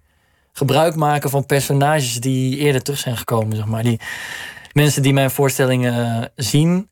gebruik 0.52 0.94
maken 0.94 1.30
van 1.30 1.46
personages 1.46 2.20
die 2.20 2.56
eerder 2.56 2.82
terug 2.82 2.98
zijn 2.98 3.16
gekomen, 3.16 3.56
zeg 3.56 3.66
maar. 3.66 3.82
Die 3.82 4.00
mensen 4.72 5.02
die 5.02 5.12
mijn 5.12 5.30
voorstellingen 5.30 6.22
eh, 6.22 6.28
zien 6.36 6.88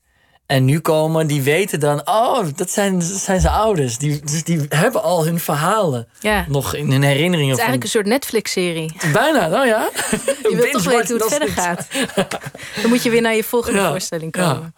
en 0.46 0.64
nu 0.64 0.80
komen, 0.80 1.26
die 1.26 1.42
weten 1.42 1.80
dan, 1.80 2.00
oh, 2.08 2.46
dat 2.56 2.70
zijn, 2.70 2.98
dat 2.98 3.08
zijn 3.08 3.40
zijn 3.40 3.54
ouders. 3.54 3.98
Die, 3.98 4.20
dus 4.20 4.44
die 4.44 4.66
hebben 4.68 5.02
al 5.02 5.24
hun 5.24 5.40
verhalen 5.40 6.08
Ja. 6.20 6.44
nog 6.48 6.74
in 6.74 6.90
hun 6.92 7.02
herinneringen. 7.02 7.50
Het 7.50 7.58
is 7.58 7.64
van- 7.64 7.72
eigenlijk 7.72 7.82
een 7.84 7.88
soort 7.90 8.06
Netflix-serie. 8.06 8.96
Bijna, 9.12 9.46
nou 9.48 9.66
ja. 9.66 9.90
Je 10.50 10.56
wilt 10.56 10.72
toch 10.72 10.84
weten 10.84 11.08
hoe 11.08 11.18
het 11.18 11.28
verder 11.28 11.48
gaat. 11.48 11.86
Dan 12.82 12.88
moet 12.90 13.02
je 13.02 13.10
weer 13.10 13.20
naar 13.22 13.34
je 13.34 13.44
volgende 13.44 13.78
Ja, 13.78 13.88
voorstelling 13.88 14.32
komen. 14.32 14.74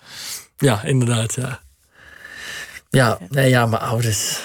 Ja, 0.56 0.82
inderdaad, 0.82 1.34
ja. 1.34 1.60
Ja, 2.90 3.18
nee, 3.28 3.48
ja, 3.48 3.66
mijn 3.66 3.82
ouders. 3.82 4.40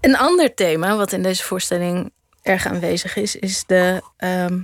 Een 0.00 0.16
ander 0.16 0.54
thema 0.54 0.96
wat 0.96 1.12
in 1.12 1.22
deze 1.22 1.42
voorstelling 1.44 2.12
erg 2.42 2.66
aanwezig 2.66 3.16
is, 3.16 3.36
is 3.36 3.64
de, 3.66 4.02
ehm, 4.16 4.60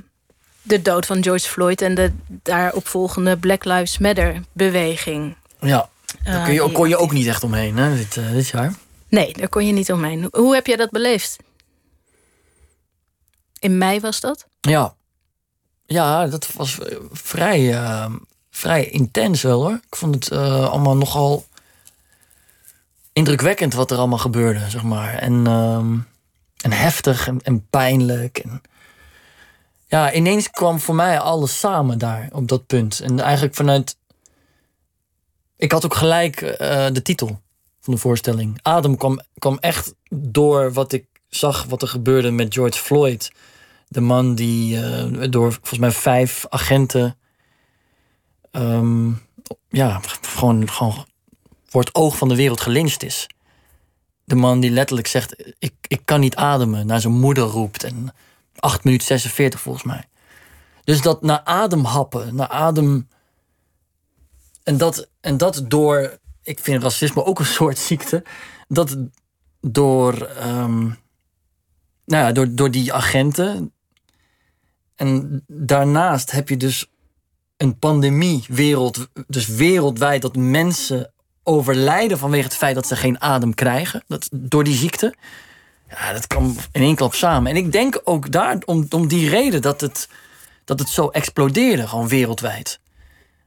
de 0.67 0.83
dood 0.83 1.07
van 1.07 1.23
George 1.23 1.49
Floyd 1.49 1.83
en 1.83 1.95
de 1.95 2.13
daaropvolgende 2.27 3.37
Black 3.37 3.65
Lives 3.65 3.99
Matter 3.99 4.43
beweging. 4.53 5.37
Ja, 5.61 5.89
daar 6.25 6.45
kun 6.45 6.55
je, 6.55 6.73
kon 6.73 6.89
je 6.89 6.97
ook 6.97 7.13
niet 7.13 7.27
echt 7.27 7.45
omheen, 7.45 7.77
hè, 7.77 7.97
dit, 7.97 8.17
eh, 8.17 8.31
dit 8.31 8.49
jaar. 8.49 8.75
Nee, 9.09 9.33
daar 9.33 9.49
kon 9.49 9.67
je 9.67 9.73
niet 9.73 9.93
omheen. 9.93 10.29
Hoe 10.33 10.55
heb 10.55 10.67
jij 10.67 10.77
dat 10.77 10.91
beleefd? 10.91 11.37
In 13.59 13.79
mei 13.79 14.01
was 14.01 14.21
dat? 14.21 14.47
Ja. 14.61 14.95
Ja, 15.87 16.27
dat 16.27 16.53
was 16.53 16.79
eh, 16.79 16.97
vrij, 17.13 17.75
eh, 17.75 18.13
vrij 18.51 18.85
intens 18.85 19.43
wel 19.43 19.63
hoor. 19.63 19.81
Ik 19.87 19.97
vond 19.97 20.15
het 20.15 20.29
eh, 20.29 20.69
allemaal 20.71 20.97
nogal 20.97 21.47
indrukwekkend 23.13 23.75
wat 23.75 23.91
er 23.91 23.99
allemaal 23.99 24.19
gebeurde, 24.19 24.71
zeg 24.71 24.83
maar. 24.83 25.15
En, 25.15 25.47
ehm, 25.47 25.99
en 26.57 26.73
heftig 26.73 27.27
en, 27.27 27.41
en 27.43 27.67
pijnlijk. 27.69 28.39
En 28.39 28.63
ja, 29.87 30.13
ineens 30.13 30.51
kwam 30.51 30.81
voor 30.81 30.95
mij 30.95 31.21
alles 31.21 31.59
samen 31.59 31.99
daar 31.99 32.29
op 32.33 32.49
dat 32.49 32.67
punt. 32.67 33.01
En 33.01 33.21
eigenlijk 33.21 33.55
vanuit. 33.55 33.97
Ik 35.57 35.73
had 35.73 35.85
ook 35.85 35.95
gelijk 35.95 36.41
eh, 36.41 36.87
de 36.93 37.03
titel 37.03 37.41
van 37.81 37.95
de 37.95 38.01
voorstelling. 38.01 38.59
Adem 38.63 38.97
kwam, 38.97 39.21
kwam 39.39 39.59
echt 39.59 39.95
door 40.11 40.73
wat 40.73 40.93
ik 40.93 41.07
zag, 41.29 41.65
wat 41.65 41.83
er 41.83 41.89
gebeurde 41.89 42.31
met 42.31 42.55
George 42.55 42.79
Floyd. 42.79 43.33
De 43.89 44.01
man 44.01 44.35
die 44.35 44.83
eh, 44.83 45.31
door 45.31 45.53
volgens 45.53 45.79
mij 45.79 45.91
vijf 45.91 46.47
agenten. 46.49 47.17
ehm, 48.51 49.11
ja, 49.69 50.01
gewoon, 50.21 50.71
gewoon 50.71 51.07
voor 51.67 51.81
het 51.81 51.95
oog 51.95 52.17
van 52.17 52.29
de 52.29 52.37
wereld 52.37 52.61
gelyncht 52.61 53.03
is. 53.03 53.27
De 54.25 54.35
man 54.35 54.61
die 54.61 54.71
letterlijk 54.71 55.07
zegt: 55.07 55.55
Ik, 55.59 55.75
ik 55.89 56.01
kan 56.05 56.21
niet 56.21 56.37
ademen, 56.37 56.87
naar 56.87 57.01
zijn 57.01 57.19
moeder 57.19 57.45
roept. 57.45 57.85
En 57.85 58.15
8 58.57 58.85
minuten 58.85 59.07
46 59.07 59.61
volgens 59.61 59.85
mij. 59.85 60.09
Dus 60.85 61.01
dat 61.01 61.23
naar 61.23 61.41
adem 61.45 61.85
happen, 61.85 62.35
naar 62.35 62.49
adem. 62.49 63.09
En 64.63 64.77
dat, 64.77 65.09
en 65.21 65.37
dat 65.37 65.65
door. 65.69 66.19
Ik 66.43 66.61
vind 66.61 66.83
racisme 66.83 67.25
ook 67.25 67.39
een 67.39 67.47
soort 67.47 67.79
ziekte. 67.79 68.25
Dat 68.69 68.97
door. 69.61 70.23
ehm, 70.23 70.85
nou 72.05 72.25
ja, 72.25 72.33
door, 72.33 72.55
door 72.55 72.71
die 72.71 72.93
agenten. 72.93 73.73
En 74.95 75.45
daarnaast 75.47 76.31
heb 76.31 76.49
je 76.49 76.57
dus 76.57 76.91
een 77.57 77.79
pandemie 77.79 78.45
wereld, 78.49 79.09
dus 79.27 79.47
wereldwijd 79.47 80.23
dat 80.23 80.37
mensen 80.37 81.13
overlijden 81.43 82.19
vanwege 82.19 82.45
het 82.45 82.57
feit 82.57 82.75
dat 82.75 82.87
ze 82.87 82.97
geen 82.97 83.21
adem 83.21 83.55
krijgen. 83.55 84.05
Dat, 84.07 84.29
door 84.33 84.65
die 84.65 84.75
ziekte. 84.75 85.15
Ja, 85.89 86.13
dat 86.13 86.27
kwam 86.27 86.57
in 86.73 86.83
één 86.83 86.95
klap 86.95 87.15
samen. 87.15 87.51
En 87.51 87.57
ik 87.57 87.73
denk 87.73 88.01
ook 88.05 88.33
daar 88.33 88.57
om, 88.65 88.87
om 88.91 89.09
die 89.09 89.29
reden 89.29 89.63
dat 89.63 89.81
het, 89.81 90.09
dat 90.65 90.79
het 90.79 90.89
zo 90.89 91.09
explodeerde, 91.09 91.89
gewoon 91.89 92.09
wereldwijd. 92.09 92.81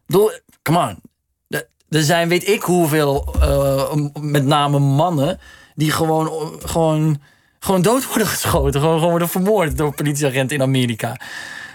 Door, 0.08 0.42
come 0.62 0.80
on. 0.80 1.02
Er- 1.50 1.68
zijn 1.90 2.30
weet 2.30 2.48
ik 2.48 2.62
hoeveel, 2.62 3.36
eh, 3.42 3.94
met 4.20 4.46
name 4.46 4.80
mannen, 4.80 5.40
die 5.76 5.92
gewoon, 5.92 6.52
gewoon, 6.66 7.22
gewoon 7.60 7.82
dood 7.82 8.06
worden 8.06 8.28
geschoten. 8.38 8.80
Gewoon, 8.80 8.96
gewoon 8.98 9.10
worden 9.12 9.30
vermoord 9.30 9.78
door 9.78 9.94
politieagenten 9.96 10.56
in 10.56 10.62
Amerika. 10.64 11.20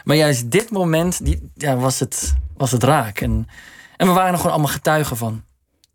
Maar 0.05 0.17
juist 0.17 0.51
dit 0.51 0.71
moment 0.71 1.25
die, 1.25 1.51
ja, 1.55 1.77
was, 1.77 2.01
het, 2.01 2.35
was 2.57 2.71
het 2.71 2.83
raak. 2.83 3.21
En, 3.21 3.49
en 3.97 4.07
we 4.07 4.13
waren 4.13 4.31
er 4.33 4.37
gewoon 4.37 4.53
allemaal 4.53 4.73
getuigen 4.73 5.17
van. 5.17 5.43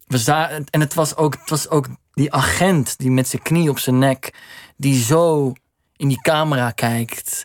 We 0.09 0.31
en 0.69 0.79
het 0.79 0.93
was, 0.93 1.15
ook, 1.15 1.33
het 1.39 1.49
was 1.49 1.69
ook 1.69 1.87
die 2.13 2.33
agent 2.33 2.97
die 2.97 3.11
met 3.11 3.27
zijn 3.27 3.41
knie 3.41 3.69
op 3.69 3.79
zijn 3.79 3.97
nek, 3.97 4.33
die 4.77 5.03
zo 5.03 5.53
in 5.95 6.07
die 6.07 6.21
camera 6.21 6.71
kijkt. 6.71 7.43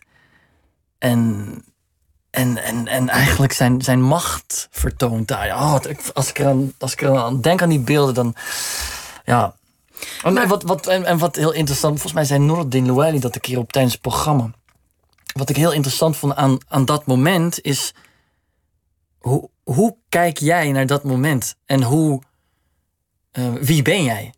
En, 0.97 1.63
en, 2.29 2.63
en, 2.63 2.87
en 2.87 3.09
eigenlijk 3.09 3.53
zijn, 3.53 3.81
zijn 3.81 4.01
macht 4.01 4.67
vertoont 4.71 5.27
daar. 5.27 5.47
Oh, 5.47 5.77
als, 6.13 6.29
ik 6.29 6.39
eraan, 6.39 6.73
als 6.77 6.93
ik 6.93 7.01
eraan 7.01 7.41
denk 7.41 7.61
aan 7.61 7.69
die 7.69 7.79
beelden, 7.79 8.13
dan. 8.13 8.35
Ja. 9.25 9.55
En, 10.23 10.47
wat, 10.47 10.63
wat, 10.63 10.87
en, 10.87 11.05
en 11.05 11.17
wat 11.17 11.35
heel 11.35 11.53
interessant, 11.53 11.93
volgens 11.93 12.13
mij 12.13 12.25
zei 12.25 12.39
Nordin 12.39 12.85
Louali 12.85 13.19
dat 13.19 13.35
een 13.35 13.41
keer 13.41 13.57
op 13.57 13.71
tijdens 13.71 13.93
het 13.93 14.01
programma. 14.01 14.51
Wat 15.33 15.49
ik 15.49 15.55
heel 15.55 15.73
interessant 15.73 16.17
vond 16.17 16.35
aan, 16.35 16.57
aan 16.67 16.85
dat 16.85 17.05
moment 17.05 17.61
is. 17.61 17.93
Hoe, 19.19 19.49
hoe 19.63 19.97
kijk 20.09 20.37
jij 20.37 20.71
naar 20.71 20.87
dat 20.87 21.03
moment? 21.03 21.55
En 21.65 21.83
hoe. 21.83 22.21
Eh, 23.35 23.53
wie 23.61 23.81
ben 23.81 24.03
jij? 24.03 24.33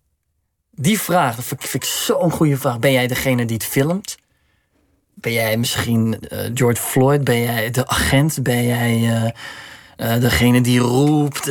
Die 0.71 0.99
vraag, 0.99 1.35
dat 1.35 1.45
vind 1.45 1.73
ik, 1.73 1.83
zo'n 1.83 2.31
goede 2.31 2.57
vraag. 2.57 2.79
Ben 2.79 2.91
jij 2.91 3.07
degene 3.07 3.45
die 3.45 3.55
het 3.55 3.65
filmt? 3.65 4.17
Ben 5.13 5.31
jij 5.31 5.57
misschien 5.57 6.19
eh, 6.19 6.39
George 6.53 6.81
Floyd? 6.81 7.23
Ben 7.23 7.41
jij 7.41 7.71
de 7.71 7.87
agent? 7.87 8.43
Ben 8.43 8.65
jij 8.65 8.93
eh, 8.95 10.13
eh, 10.13 10.21
degene 10.21 10.61
die 10.61 10.79
roept? 10.79 11.45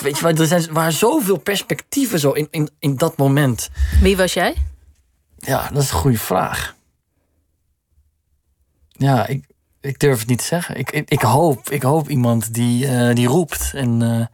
Weet 0.00 0.18
je, 0.18 0.26
er 0.26 0.46
zijn, 0.46 0.72
waren 0.72 0.92
zoveel 0.92 1.38
perspectieven 1.38 2.18
zo 2.18 2.30
in, 2.30 2.48
in, 2.50 2.70
in 2.78 2.96
dat 2.96 3.16
moment. 3.16 3.70
Wie 4.00 4.16
was 4.16 4.32
jij? 4.32 4.54
Ja, 5.38 5.68
dat 5.72 5.82
is 5.82 5.90
een 5.90 5.98
goede 5.98 6.18
vraag. 6.18 6.74
Ja, 8.90 9.26
ik, 9.26 9.44
ik 9.80 9.98
durf 9.98 10.18
het 10.18 10.28
niet 10.28 10.38
te 10.38 10.44
zeggen. 10.44 10.76
Ik, 10.76 10.90
ik, 10.90 11.10
ik 11.10 11.20
hoop, 11.20 11.70
ik 11.70 11.82
hoop 11.82 12.08
iemand 12.08 12.54
die, 12.54 13.12
die 13.14 13.26
roept. 13.26 13.72
En 13.74 14.28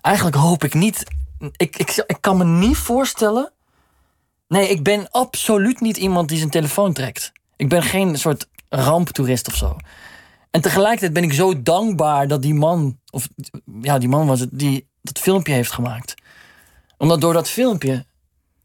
eigenlijk 0.00 0.36
hoop 0.36 0.64
ik 0.64 0.74
niet. 0.74 1.04
Ik, 1.38 1.76
ik, 1.76 2.02
ik 2.06 2.16
kan 2.20 2.36
me 2.36 2.44
niet 2.44 2.76
voorstellen. 2.76 3.52
Nee, 4.48 4.68
ik 4.68 4.82
ben 4.82 5.10
absoluut 5.10 5.80
niet 5.80 5.96
iemand 5.96 6.28
die 6.28 6.38
zijn 6.38 6.50
telefoon 6.50 6.92
trekt. 6.92 7.32
Ik 7.56 7.68
ben 7.68 7.82
geen 7.82 8.18
soort 8.18 8.48
ramptoerist 8.68 9.46
of 9.46 9.54
zo. 9.54 9.76
En 10.50 10.60
tegelijkertijd 10.60 11.12
ben 11.12 11.22
ik 11.22 11.32
zo 11.32 11.62
dankbaar 11.62 12.28
dat 12.28 12.42
die 12.42 12.54
man, 12.54 12.98
of 13.10 13.28
ja, 13.80 13.98
die 13.98 14.08
man 14.08 14.26
was 14.26 14.40
het, 14.40 14.48
die 14.52 14.88
dat 15.02 15.18
filmpje 15.18 15.52
heeft 15.52 15.72
gemaakt. 15.72 16.14
Omdat 16.96 17.20
door 17.20 17.32
dat 17.32 17.48
filmpje 17.48 18.06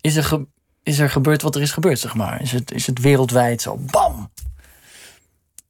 is 0.02 0.16
er, 0.16 0.46
is 0.84 1.00
er 1.00 1.10
gebeurd 1.10 1.42
wat 1.42 1.56
er 1.56 1.62
is 1.62 1.72
gebeurd, 1.72 2.00
zeg 2.00 2.16
maar. 2.16 2.42
Is 2.42 2.52
het, 2.52 2.72
is 2.72 2.88
het 2.88 3.00
wereldwijd 3.00 3.62
zo, 3.62 3.78
bam! 3.78 4.32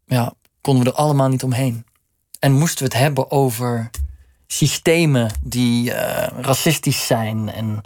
Ja, 0.06 0.34
konden 0.62 0.84
we 0.84 0.90
er 0.90 0.96
allemaal 0.96 1.30
niet 1.30 1.44
omheen. 1.44 1.86
En 2.40 2.52
moesten 2.52 2.78
we 2.78 2.94
het 2.94 3.04
hebben 3.04 3.32
over 3.32 3.90
systemen 4.58 5.32
die 5.42 5.94
eh, 5.94 6.28
racistisch 6.42 7.06
zijn. 7.06 7.52
En 7.52 7.82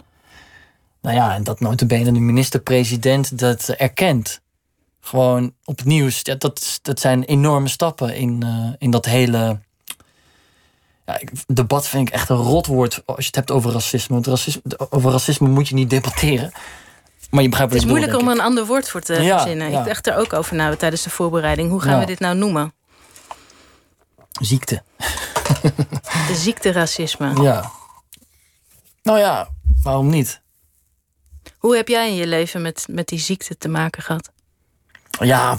nou 1.02 1.16
ja, 1.16 1.34
en 1.34 1.44
dat 1.44 1.60
notabene 1.60 2.12
de 2.12 2.20
minister-president 2.20 3.38
dat 3.38 3.68
erkent. 3.68 4.40
Gewoon 5.00 5.52
op 5.64 5.76
het 5.76 5.86
nieuws. 5.86 6.20
Ja, 6.22 6.34
dat, 6.34 6.58
is- 6.58 6.78
dat 6.82 7.00
zijn 7.00 7.24
enorme 7.24 7.68
stappen 7.68 8.14
in, 8.16 8.42
eh, 8.42 8.72
in 8.78 8.90
dat 8.90 9.04
hele... 9.04 9.58
Ja, 11.06 11.20
debat 11.46 11.86
vind 11.88 12.08
ik 12.08 12.14
echt 12.14 12.28
een 12.28 12.36
rotwoord 12.36 13.02
als 13.06 13.16
je 13.18 13.26
het 13.26 13.34
hebt 13.34 13.50
over 13.50 13.72
racisme. 13.72 14.14
Want 14.14 14.26
racisme, 14.26 14.62
over 14.90 15.10
racisme 15.10 15.48
moet 15.48 15.68
je 15.68 15.74
niet 15.74 15.90
debatteren. 15.90 16.52
Maar 17.30 17.42
je 17.42 17.48
begrijpt 17.48 17.72
Het 17.74 17.82
wat 17.84 17.92
is 17.96 17.98
ik 17.98 18.06
bedoel, 18.06 18.20
moeilijk 18.20 18.22
om 18.22 18.28
een 18.28 18.40
ander 18.50 18.66
woord 18.66 18.88
voor 18.88 19.00
te 19.00 19.22
Ja, 19.22 19.38
verzinnen. 19.38 19.70
ja. 19.70 19.78
Ik 19.80 19.86
dacht 19.86 20.06
er 20.06 20.16
ook 20.16 20.32
over 20.32 20.56
na 20.56 20.76
tijdens 20.76 21.02
de 21.02 21.10
voorbereiding. 21.10 21.70
Hoe 21.70 21.80
gaan 21.80 21.92
Ja. 21.94 21.98
we 22.00 22.06
dit 22.06 22.18
nou 22.20 22.36
noemen? 22.36 22.72
Ziekte. 24.40 24.82
De 26.28 26.34
ziekteracisme. 26.34 27.42
Ja. 27.42 27.70
Nou 29.02 29.18
ja, 29.18 29.48
waarom 29.82 30.08
niet? 30.08 30.40
Hoe 31.58 31.76
heb 31.76 31.88
jij 31.88 32.08
in 32.08 32.14
je 32.14 32.26
leven 32.26 32.62
met, 32.62 32.86
met 32.90 33.08
die 33.08 33.18
ziekte 33.18 33.56
te 33.58 33.68
maken 33.68 34.02
gehad? 34.02 34.30
Ja, 35.20 35.56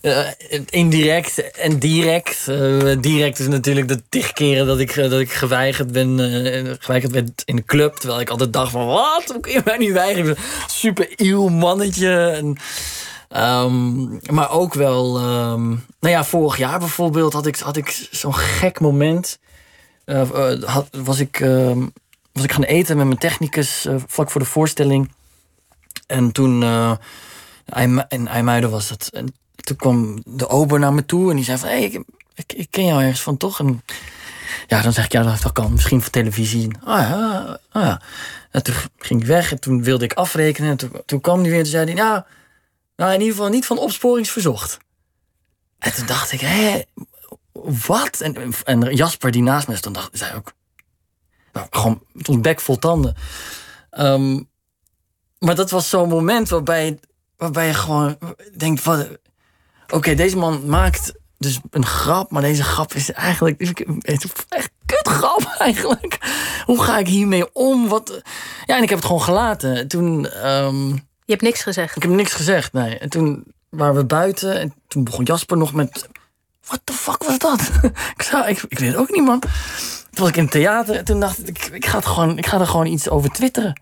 eh, 0.00 0.28
indirect 0.66 1.50
en 1.50 1.78
direct. 1.78 2.48
Eh, 2.48 2.96
direct 3.00 3.38
is 3.38 3.46
natuurlijk 3.46 3.88
de 3.88 4.02
tig 4.08 4.32
keren 4.32 4.66
dat 4.66 4.78
ik, 4.78 4.94
dat 4.94 5.20
ik 5.20 5.32
geweigerd 5.32 5.92
ben. 5.92 6.20
eh, 6.20 6.74
geweigerd 6.78 7.12
werd 7.12 7.42
in 7.44 7.56
de 7.56 7.64
club. 7.64 7.94
Terwijl 7.96 8.20
ik 8.20 8.30
altijd 8.30 8.52
dacht 8.52 8.70
van, 8.70 8.86
wat? 8.86 9.24
Hoe 9.26 9.40
kun 9.40 9.52
je 9.52 9.62
mij 9.64 9.76
niet 9.76 9.92
weigeren? 9.92 10.36
Super 10.66 11.20
ieuw 11.20 11.48
mannetje. 11.48 12.28
En, 12.30 12.56
Ehm, 13.28 14.08
maar 14.34 14.50
ook 14.50 14.74
wel, 14.74 15.18
ehm, 15.18 15.68
nou 15.68 16.14
ja, 16.14 16.24
vorig 16.24 16.56
jaar 16.56 16.78
bijvoorbeeld 16.78 17.32
had 17.32 17.46
ik, 17.46 17.56
had 17.56 17.76
ik 17.76 18.08
zo'n 18.10 18.34
gek 18.34 18.80
moment. 18.80 19.38
Eh, 20.04 20.52
eh, 20.52 20.78
was, 20.90 21.18
ik, 21.18 21.40
ehm, 21.40 21.86
was 22.32 22.44
ik 22.44 22.52
gaan 22.52 22.62
eten 22.62 22.96
met 22.96 23.06
mijn 23.06 23.18
technicus 23.18 23.84
eh, 23.84 23.94
vlak 24.06 24.30
voor 24.30 24.40
de 24.40 24.46
voorstelling. 24.46 25.12
En 26.06 26.32
toen, 26.32 26.62
in 28.08 28.28
IJmuiden 28.28 28.70
was 28.70 28.88
dat. 28.88 29.10
En 29.12 29.34
toen 29.54 29.76
kwam 29.76 30.22
de 30.24 30.48
ober 30.48 30.78
naar 30.78 30.94
me 30.94 31.06
toe 31.06 31.30
en 31.30 31.36
die 31.36 31.44
zei 31.44 31.58
van... 31.58 31.68
Hey, 31.68 32.04
ik, 32.46 32.66
ken 32.70 32.84
jou 32.84 33.02
ergens 33.02 33.22
van, 33.22 33.36
toch? 33.36 33.58
En 33.58 33.82
ja, 34.66 34.82
dan 34.82 34.92
zeg 34.92 35.04
ik, 35.04 35.12
ja, 35.12 35.22
dat, 35.22 35.52
kan. 35.52 35.72
Misschien 35.72 36.00
voor 36.02 36.10
televisie. 36.10 36.68
Ah 36.84 37.00
ja, 37.00 37.58
ah 37.70 37.82
ja. 37.82 38.00
En 38.50 38.62
toen 38.62 38.74
ging 38.98 39.20
ik 39.20 39.26
weg 39.26 39.50
en 39.50 39.60
toen 39.60 39.82
wilde 39.82 40.04
ik 40.04 40.12
afrekenen. 40.12 40.70
En 40.70 41.04
toen, 41.04 41.20
kwam 41.20 41.40
hij 41.40 41.50
weer 41.50 41.58
en 41.58 41.66
zei 41.66 41.84
hij... 41.84 41.94
Nou, 41.94 42.22
nou, 42.96 43.12
in 43.12 43.20
ieder 43.20 43.34
geval 43.34 43.50
niet 43.50 43.66
van 43.66 43.78
opsporingsverzocht. 43.78 44.78
En 45.78 45.94
toen 45.94 46.06
dacht 46.06 46.32
ik, 46.32 46.40
hé, 46.40 46.82
wat? 47.86 48.20
En, 48.20 48.52
en 48.64 48.94
Jasper, 48.94 49.30
die 49.30 49.42
naast 49.42 49.68
me 49.68 49.76
stond, 49.76 49.94
dacht, 49.94 50.10
zei 50.12 50.34
ook... 50.34 50.52
Nou, 51.52 51.66
gewoon 51.70 52.02
tot 52.22 52.42
bek 52.42 52.60
vol 52.60 52.78
tanden. 52.78 53.16
Ehm, 53.90 54.42
maar 55.38 55.54
dat 55.54 55.70
was 55.70 55.88
zo'n 55.88 56.08
moment 56.08 56.48
waarbij, 56.48 56.98
waarbij 57.36 57.66
je 57.66 57.74
gewoon 57.74 58.18
denkt: 58.56 58.80
van, 58.80 59.18
Oké, 59.88 60.14
deze 60.14 60.36
man 60.36 60.66
maakt 60.66 61.12
dus 61.38 61.60
een 61.70 61.86
grap, 61.86 62.30
maar 62.30 62.42
deze 62.42 62.62
grap 62.62 62.94
is 62.94 63.12
eigenlijk 63.12 63.60
is 64.00 64.22
echt 64.48 64.70
kut 64.86 65.08
grap 65.08 65.54
eigenlijk. 65.58 66.18
Hoe 66.64 66.82
ga 66.82 66.98
ik 66.98 67.08
hiermee 67.08 67.54
om? 67.54 67.88
Wat, 67.88 68.22
ja, 68.64 68.76
en 68.76 68.82
ik 68.82 68.88
heb 68.88 68.98
het 68.98 69.06
gewoon 69.06 69.22
gelaten. 69.22 69.88
Toen, 69.88 70.28
ehm, 70.28 70.96
Je 71.26 71.32
hebt 71.32 71.42
niks 71.42 71.62
gezegd. 71.62 71.96
ik 71.96 72.02
heb 72.02 72.10
niks 72.10 72.32
gezegd, 72.32 72.72
nee. 72.72 72.98
En 72.98 73.08
toen 73.08 73.44
waren 73.68 73.94
we 73.94 74.04
buiten 74.04 74.60
en 74.60 74.74
toen 74.88 75.04
begon 75.04 75.24
Jasper 75.24 75.56
nog 75.56 75.72
met... 75.72 76.08
What 76.64 76.80
the 76.84 76.92
fuck 76.92 77.22
was 77.22 77.38
dat? 77.38 77.60
ik, 78.16 78.22
zei, 78.22 78.50
ik, 78.50 78.62
ik 78.68 78.78
weet 78.78 78.88
het 78.88 78.96
ook 78.96 79.10
niet, 79.10 79.24
man. 79.24 79.40
Toen 79.40 79.50
was 80.10 80.28
ik 80.28 80.36
in 80.36 80.42
het 80.42 80.52
theater 80.52 80.96
en 80.96 81.04
toen 81.04 81.20
dacht 81.20 81.48
ik... 81.48 81.66
Ik 81.66 81.86
ga, 81.86 81.96
het 81.96 82.06
gewoon, 82.06 82.38
ik 82.38 82.46
ga 82.46 82.60
er 82.60 82.66
gewoon 82.66 82.86
iets 82.86 83.08
over 83.08 83.30
twitteren. 83.30 83.80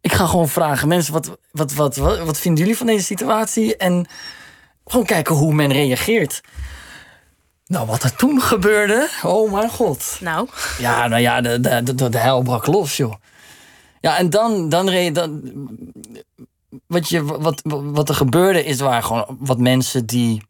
Ik 0.00 0.12
ga 0.12 0.26
gewoon 0.26 0.48
vragen, 0.48 0.88
mensen, 0.88 1.12
wat, 1.12 1.38
wat, 1.50 1.72
wat, 1.72 1.96
wat, 1.96 2.18
wat 2.18 2.38
vinden 2.38 2.60
jullie 2.60 2.76
van 2.78 2.86
deze 2.86 3.04
situatie? 3.04 3.76
En 3.76 4.06
gewoon 4.84 5.06
kijken 5.06 5.34
hoe 5.34 5.54
men 5.54 5.72
reageert. 5.72 6.40
Nou, 7.66 7.86
wat 7.86 8.02
er 8.02 8.16
toen 8.16 8.42
gebeurde, 8.42 9.08
oh 9.22 9.52
mijn 9.52 9.70
god. 9.70 10.18
Nou, 10.20 10.48
Ja, 10.78 11.06
nou 11.08 11.22
ja, 11.22 11.40
de, 11.40 11.60
de, 11.60 11.94
de, 11.94 12.08
de 12.08 12.18
hel 12.18 12.42
brak 12.42 12.66
los, 12.66 12.96
joh. 12.96 13.14
Ja, 14.04 14.18
en 14.18 14.30
dan, 14.30 14.68
dan, 14.68 14.88
re- 14.88 15.12
dan 15.12 15.42
wat, 16.86 17.08
je, 17.08 17.24
wat, 17.24 17.62
wat 17.64 18.08
er 18.08 18.14
gebeurde 18.14 18.64
is, 18.64 18.80
waren 18.80 19.04
gewoon 19.04 19.36
wat 19.40 19.58
mensen 19.58 20.06
die, 20.06 20.42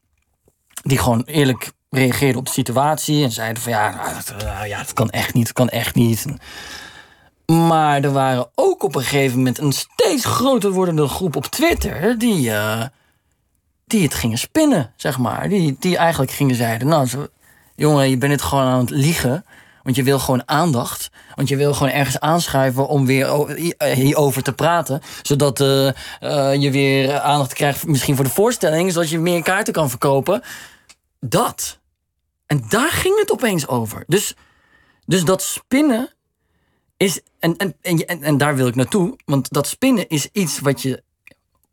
die 0.83 0.99
gewoon 0.99 1.23
eerlijk 1.23 1.73
reageerden 1.91 2.39
op 2.39 2.47
de 2.47 2.53
situatie 2.53 3.25
en 3.25 3.31
zeiden 3.31 3.63
van 3.63 3.73
ja, 3.73 3.95
nou, 3.95 4.15
dat, 4.15 4.43
nou 4.43 4.67
ja, 4.67 4.79
dat 4.79 4.93
kan 4.93 5.11
echt 5.11 5.35
niet, 5.35 5.45
dat 5.45 5.53
kan 5.53 5.69
echt 5.69 5.95
niet. 5.95 6.27
Maar 7.47 8.03
er 8.03 8.13
waren 8.13 8.49
ook 8.55 8.83
op 8.83 8.95
een 8.95 9.03
gegeven 9.03 9.37
moment 9.39 9.59
een 9.59 9.73
steeds 9.73 10.25
groter 10.25 10.71
wordende 10.71 11.09
groep 11.09 11.37
op 11.37 11.47
Twitter 11.47 12.19
die, 12.19 12.51
eh, 12.53 12.85
die 13.87 14.03
het 14.03 14.15
gingen 14.15 14.39
spinnen, 14.39 14.93
zeg 14.97 15.19
maar. 15.19 15.49
Die, 15.49 15.77
die 15.79 15.97
eigenlijk 15.97 16.33
gingen 16.33 16.55
zeiden, 16.55 16.89
nou, 16.89 17.09
jongen, 17.75 18.11
je 18.11 18.19
bent 18.19 18.33
het 18.33 18.43
gewoon 18.43 18.65
aan 18.65 18.81
het 18.81 18.91
liegen. 18.91 19.45
Want 19.85 19.97
je 19.97 20.03
wil 20.03 20.19
gewoon 20.19 20.49
aandacht. 20.49 21.11
Want 21.35 21.49
je 21.49 21.57
wil 21.57 21.75
gewoon 21.75 21.93
ergens 21.93 22.21
aanschuiven 22.21 22.89
om 22.89 23.07
weer 23.07 23.27
eh, 23.77 23.93
hierover 23.93 24.43
te 24.43 24.53
praten. 24.53 25.01
Zodat 25.23 25.61
eh, 25.61 25.89
eh, 26.21 26.61
je 26.63 26.71
weer 26.71 27.21
aandacht 27.21 27.53
krijgt, 27.53 27.87
misschien 27.87 28.15
voor 28.17 28.25
de 28.25 28.31
voorstelling. 28.31 28.93
Zodat 28.93 29.11
je 29.11 29.19
meer 29.19 29.43
kaarten 29.43 29.73
kan 29.73 29.91
verkopen. 29.91 30.43
Dat. 31.21 31.79
En 32.47 32.65
daar 32.69 32.91
ging 32.91 33.19
het 33.19 33.33
opeens 33.33 33.67
over. 33.69 34.05
Dus, 34.07 34.35
dus 35.07 35.25
dat 35.25 35.43
spinnen 35.43 36.09
is. 36.97 37.21
En, 37.39 37.57
en, 37.57 37.75
en, 37.83 38.23
en, 38.23 38.39
daar 38.39 38.57
wil 38.57 38.67
ik 38.67 38.75
naartoe. 38.75 39.17
Want 39.25 39.53
dat 39.53 39.67
spinnen 39.67 40.09
is 40.09 40.29
iets 40.33 40.61
wat 40.61 40.83
je 40.83 41.03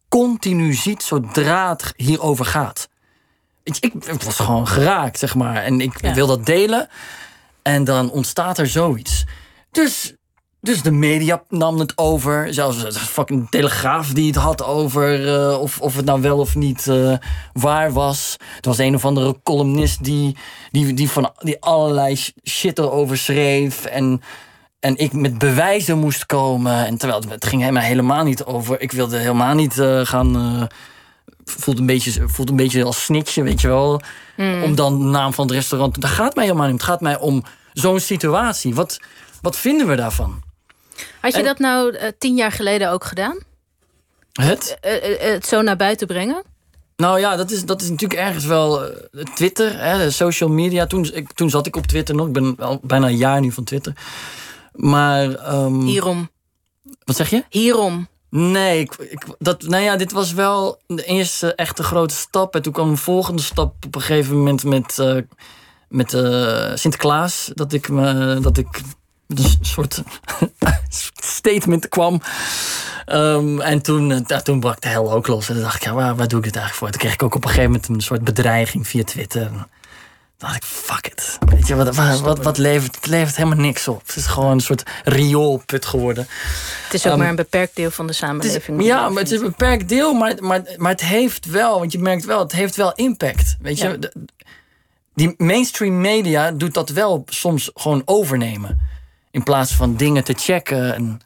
continu 0.09 0.73
ziet 0.73 1.03
zodra 1.03 1.69
het 1.69 1.93
hierover 1.95 2.45
gaat. 2.45 2.89
Ik, 3.63 3.77
ik 3.79 3.93
het 4.05 4.23
was 4.23 4.35
gewoon 4.35 4.67
geraakt, 4.67 5.19
zeg 5.19 5.35
maar. 5.35 5.63
En 5.63 5.81
ik 5.81 6.01
Ja. 6.01 6.13
wil 6.13 6.27
dat 6.27 6.45
delen. 6.45 6.89
En 7.63 7.83
dan 7.83 8.11
ontstaat 8.11 8.57
er 8.57 8.67
zoiets. 8.67 9.23
Dus, 9.71 10.15
dus 10.61 10.81
de 10.81 10.91
media 10.91 11.43
nam 11.49 11.79
het 11.79 11.97
over. 11.97 12.53
Zelfs 12.53 12.83
de 12.83 12.91
fucking 12.93 13.49
Telegraaf 13.49 14.07
die 14.07 14.27
het 14.27 14.35
had 14.35 14.63
over 14.63 15.27
eh, 15.27 15.61
of, 15.61 15.79
of 15.81 15.95
het 15.95 16.05
nou 16.05 16.21
wel 16.21 16.37
of 16.39 16.55
niet 16.55 16.87
eh, 16.87 17.13
waar 17.53 17.91
was. 17.91 18.35
Er 18.39 18.67
was 18.69 18.77
een 18.77 18.95
of 18.95 19.05
andere 19.05 19.35
columnist 19.43 20.03
die, 20.03 20.37
die, 20.71 20.93
die, 20.93 21.09
van, 21.09 21.31
die 21.37 21.61
allerlei 21.61 22.15
sh- 22.15 22.29
shit 22.43 22.79
erover 22.79 23.17
schreef. 23.17 23.85
En, 23.85 24.21
en 24.79 24.97
ik 24.97 25.13
met 25.13 25.37
bewijzen 25.37 25.97
moest 25.97 26.25
komen. 26.25 26.85
En 26.85 26.97
terwijl 26.97 27.21
het, 27.21 27.29
het 27.29 27.45
ging 27.45 27.61
helemaal, 27.61 27.83
helemaal 27.83 28.23
niet 28.23 28.43
over. 28.43 28.81
Ik 28.81 28.91
wilde 28.91 29.17
helemaal 29.17 29.55
niet 29.55 29.79
eh, 29.79 30.05
gaan. 30.05 30.67
Voelt 31.57 31.79
een 31.79 31.85
beetje, 31.85 32.27
voelt 32.29 32.49
een 32.49 32.55
beetje 32.55 32.83
als 32.83 33.03
snitchen, 33.03 33.43
weet 33.43 33.61
je 33.61 33.67
wel. 33.67 34.01
Om 34.37 34.75
dan 34.75 34.99
de 34.99 35.05
naam 35.05 35.33
van 35.33 35.45
het 35.45 35.53
restaurant. 35.55 36.01
Daar 36.01 36.11
gaat 36.11 36.35
mij 36.35 36.43
helemaal 36.45 36.65
niet 36.67 36.73
om. 36.73 36.79
Het 36.79 36.89
gaat 36.89 37.01
mij 37.01 37.17
om 37.19 37.43
zo'n 37.73 37.99
situatie. 37.99 38.75
Wat, 38.75 38.99
wat 39.41 39.57
vinden 39.57 39.87
we 39.87 39.95
daarvan? 39.95 40.41
had 41.21 41.31
je 41.31 41.37
En- 41.39 41.45
dat 41.45 41.59
nou 41.59 41.95
eh, 41.95 42.07
tien 42.17 42.35
jaar 42.35 42.51
geleden 42.51 42.91
ook 42.91 43.03
gedaan? 43.05 43.37
Het? 44.31 44.77
Eh, 44.81 45.11
eh, 45.27 45.33
het 45.33 45.45
zo 45.47 45.61
naar 45.61 45.75
buiten 45.77 46.07
brengen? 46.07 46.43
Nou 46.95 47.19
ja, 47.19 47.35
dat 47.35 47.51
is, 47.51 47.65
dat 47.65 47.81
is 47.81 47.89
natuurlijk 47.89 48.19
ergens 48.19 48.45
wel 48.45 48.89
Twitter, 49.35 49.79
hè, 49.79 50.11
social 50.11 50.49
media. 50.49 50.85
Toen, 50.87 51.09
ik, 51.13 51.33
toen 51.33 51.49
zat 51.49 51.67
ik 51.67 51.75
op 51.75 51.85
Twitter 51.87 52.15
nog. 52.15 52.27
Ik 52.27 52.33
ben 52.33 52.55
al 52.59 52.79
bijna 52.83 53.07
een 53.07 53.17
jaar 53.17 53.39
nu 53.41 53.51
van 53.51 53.63
Twitter. 53.63 53.93
Maar, 54.73 55.33
ehm, 55.35 55.79
Hierom. 55.79 56.29
wat 57.03 57.15
zeg 57.15 57.29
je? 57.29 57.43
Hierom. 57.49 58.07
Nee, 58.31 58.81
ik, 58.81 59.25
dat, 59.39 59.61
nou 59.61 59.83
ja, 59.83 59.95
dit 59.95 60.11
was 60.11 60.33
wel 60.33 60.81
de 60.87 61.03
eerste 61.03 61.55
echte 61.55 61.83
grote 61.83 62.15
stap. 62.15 62.55
En 62.55 62.61
toen 62.61 62.73
kwam 62.73 62.89
een 62.89 62.97
volgende 62.97 63.41
stap 63.41 63.85
op 63.85 63.95
een 63.95 64.01
gegeven 64.01 64.37
moment 64.37 64.63
met, 64.63 64.99
eh, 64.99 65.17
met 65.89 66.13
eh, 66.13 66.71
Sinterklaas. 66.75 67.51
Dat 67.53 67.73
ik, 67.73 67.89
me, 67.89 68.37
dat 68.41 68.57
ik 68.57 68.81
met 69.27 69.39
een 69.39 69.57
soort 69.61 70.03
statement 71.23 71.89
kwam. 71.89 72.21
Ehm, 73.05 73.59
en 73.59 73.81
toen, 73.81 74.23
ja, 74.27 74.41
toen 74.41 74.59
brak 74.59 74.81
de 74.81 74.87
hel 74.87 75.11
ook 75.11 75.27
los. 75.27 75.47
En 75.49 75.53
toen 75.53 75.63
dacht 75.63 75.75
ik, 75.75 75.83
ja, 75.83 75.93
waar, 75.93 76.15
waar 76.15 76.27
doe 76.27 76.39
ik 76.39 76.45
dit 76.45 76.55
eigenlijk 76.55 76.73
voor? 76.73 76.89
Toen 76.89 76.99
kreeg 76.99 77.13
ik 77.13 77.23
ook 77.23 77.35
op 77.35 77.43
een 77.43 77.49
gegeven 77.49 77.71
moment 77.71 77.89
een 77.89 78.01
soort 78.01 78.23
bedreiging 78.23 78.87
via 78.87 79.03
Twitter. 79.03 79.51
Dacht 80.41 80.55
ik, 80.55 80.63
fuck 80.63 81.07
it. 81.07 81.37
Weet 81.45 81.67
je, 81.67 81.75
wat, 81.75 81.95
wat, 81.95 82.19
wat, 82.19 82.43
wat 82.43 82.57
levert, 82.57 82.95
het 82.95 83.05
levert 83.05 83.35
helemaal 83.35 83.57
niks 83.59 83.87
op. 83.87 84.07
Het 84.07 84.15
is 84.15 84.25
gewoon 84.25 84.51
een 84.51 84.59
soort 84.59 84.83
rioolput 85.03 85.85
geworden. 85.85 86.27
Het 86.83 86.93
is 86.93 87.05
ook 87.05 87.11
Ehm, 87.11 87.19
maar 87.19 87.29
een 87.29 87.35
beperkt 87.35 87.75
deel 87.75 87.91
van 87.91 88.05
de 88.05 88.11
is- 88.11 88.17
samenleving. 88.17 88.83
ja, 88.83 89.09
maar 89.09 89.23
het 89.23 89.31
is 89.31 89.39
een 89.39 89.45
beperkt 89.45 89.89
deel, 89.89 90.13
maar, 90.13 90.35
maar, 90.39 90.61
maar 90.77 90.91
het 90.91 91.01
heeft 91.01 91.45
wel, 91.45 91.79
want 91.79 91.91
je 91.91 91.99
merkt 91.99 92.25
wel, 92.25 92.39
het 92.39 92.51
heeft 92.51 92.75
wel 92.75 92.93
impact. 92.93 93.55
Weet 93.59 93.77
je, 93.79 93.87
Ja. 93.87 93.97
De- 93.97 94.13
die 95.13 95.33
mainstream 95.37 96.01
media 96.01 96.51
doet 96.51 96.73
dat 96.73 96.89
wel 96.89 97.23
soms 97.29 97.71
gewoon 97.73 98.01
overnemen. 98.05 98.79
In 99.31 99.43
plaats 99.43 99.73
van 99.73 99.95
dingen 99.95 100.23
te 100.23 100.33
checken. 100.37 100.93
En, 100.95 101.19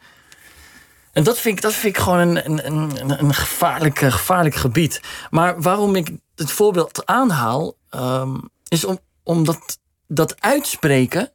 en 1.14 1.24
dat, 1.24 1.40
vind 1.40 1.56
ik, 1.58 1.62
dat 1.62 1.74
vind 1.74 1.96
ik 1.98 2.02
gewoon 2.04 2.20
een, 2.20 2.46
een, 2.46 2.66
een, 3.02 3.20
een 3.24 3.34
gevaarlijk, 3.34 4.00
gevaarlijk 4.00 4.56
gebied. 4.56 5.02
Maar 5.30 5.62
waarom 5.62 5.96
ik 5.96 6.10
het 6.36 6.52
voorbeeld 6.52 7.06
aanhaal, 7.06 7.74
ehm, 7.90 8.36
is 8.76 8.86
om, 8.86 9.00
omdat 9.24 9.80
dat 10.08 10.42
uitspreken, 10.42 11.32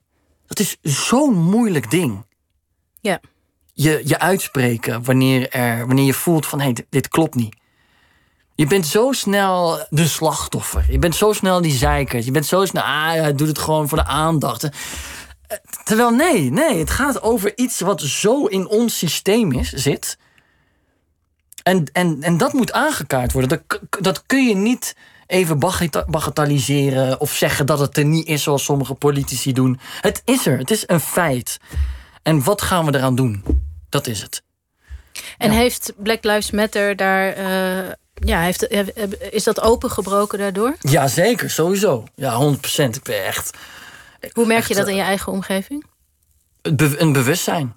dat 0.46 0.58
is 0.58 0.76
zo'n 0.82 1.34
moeilijk 1.34 1.90
ding 1.90 2.24
Ja. 3.00 3.20
je, 3.72 4.02
je 4.04 4.18
uitspreken 4.18 5.04
wanneer, 5.04 5.50
er, 5.50 5.86
wanneer 5.86 6.04
je 6.04 6.14
voelt 6.14 6.46
van 6.46 6.58
hé, 6.58 6.64
hey, 6.64 6.74
dit, 6.74 6.86
dit 6.88 7.08
klopt 7.08 7.34
niet. 7.34 7.58
Je 8.54 8.66
bent 8.66 8.86
zo 8.86 9.12
snel 9.12 9.86
de 9.90 10.06
slachtoffer. 10.06 10.84
Je 10.90 10.98
bent 10.98 11.14
zo 11.16 11.32
snel 11.32 11.60
die 11.60 11.72
zeiker. 11.72 12.24
Je 12.24 12.30
bent 12.30 12.46
zo 12.46 12.64
snel, 12.64 12.82
ah, 12.82 13.10
hij 13.10 13.34
doet 13.34 13.48
het 13.48 13.58
gewoon 13.58 13.88
voor 13.88 13.98
de 13.98 14.04
aandacht. 14.04 14.64
Eh, 14.64 14.70
Terwijl 15.84 16.10
nee, 16.10 16.50
nee, 16.50 16.78
het 16.78 16.90
gaat 16.90 17.22
over 17.22 17.58
iets 17.58 17.80
wat 17.80 18.00
zo 18.00 18.46
in 18.46 18.68
ons 18.68 18.98
systeem 18.98 19.52
is, 19.52 19.68
zit. 19.68 20.18
En, 21.62 21.84
en, 21.92 22.22
en 22.22 22.36
dat 22.36 22.52
moet 22.52 22.72
aangekaart 22.72 23.32
worden. 23.32 23.62
Dat, 23.68 23.80
dat 24.00 24.26
kun 24.26 24.48
je 24.48 24.54
niet 24.54 24.96
even 25.30 25.58
bagatelliseren 26.06 27.20
of 27.20 27.32
zeggen 27.32 27.66
dat 27.66 27.78
het 27.78 27.96
er 27.96 28.04
niet 28.04 28.26
is 28.26 28.42
zoals 28.42 28.64
sommige 28.64 28.94
politici 28.94 29.52
doen. 29.52 29.80
Het 30.00 30.22
is 30.24 30.46
er, 30.46 30.58
het 30.58 30.70
is 30.70 30.82
een 30.86 31.00
feit. 31.00 31.58
En 32.22 32.42
wat 32.44 32.62
gaan 32.62 32.84
we 32.86 32.94
eraan 32.94 33.14
doen? 33.14 33.44
Dat 33.88 34.06
is 34.06 34.22
het. 34.22 34.42
En 35.38 35.52
Ja. 35.52 35.56
heeft 35.58 35.92
Black 35.96 36.24
Lives 36.24 36.50
Matter 36.50 36.96
daar... 36.96 37.32
eh, 37.32 37.92
ja, 38.14 38.40
heeft, 38.40 38.60
heb- 38.68 38.96
is 39.30 39.44
dat 39.44 39.60
opengebroken 39.60 40.38
daardoor? 40.38 40.76
Ja, 40.80 41.08
zeker, 41.08 41.50
sowieso. 41.50 42.04
Ja, 42.14 42.54
100% 42.54 42.96
Ik 42.96 43.02
ben 43.02 43.24
echt 43.24 43.56
Hoe 44.32 44.46
merk 44.46 44.64
je 44.66 44.74
dat 44.74 44.88
in 44.88 44.94
je 44.96 45.02
eigen 45.02 45.32
omgeving? 45.32 45.84
een 46.62 47.12
bewustzijn. 47.12 47.76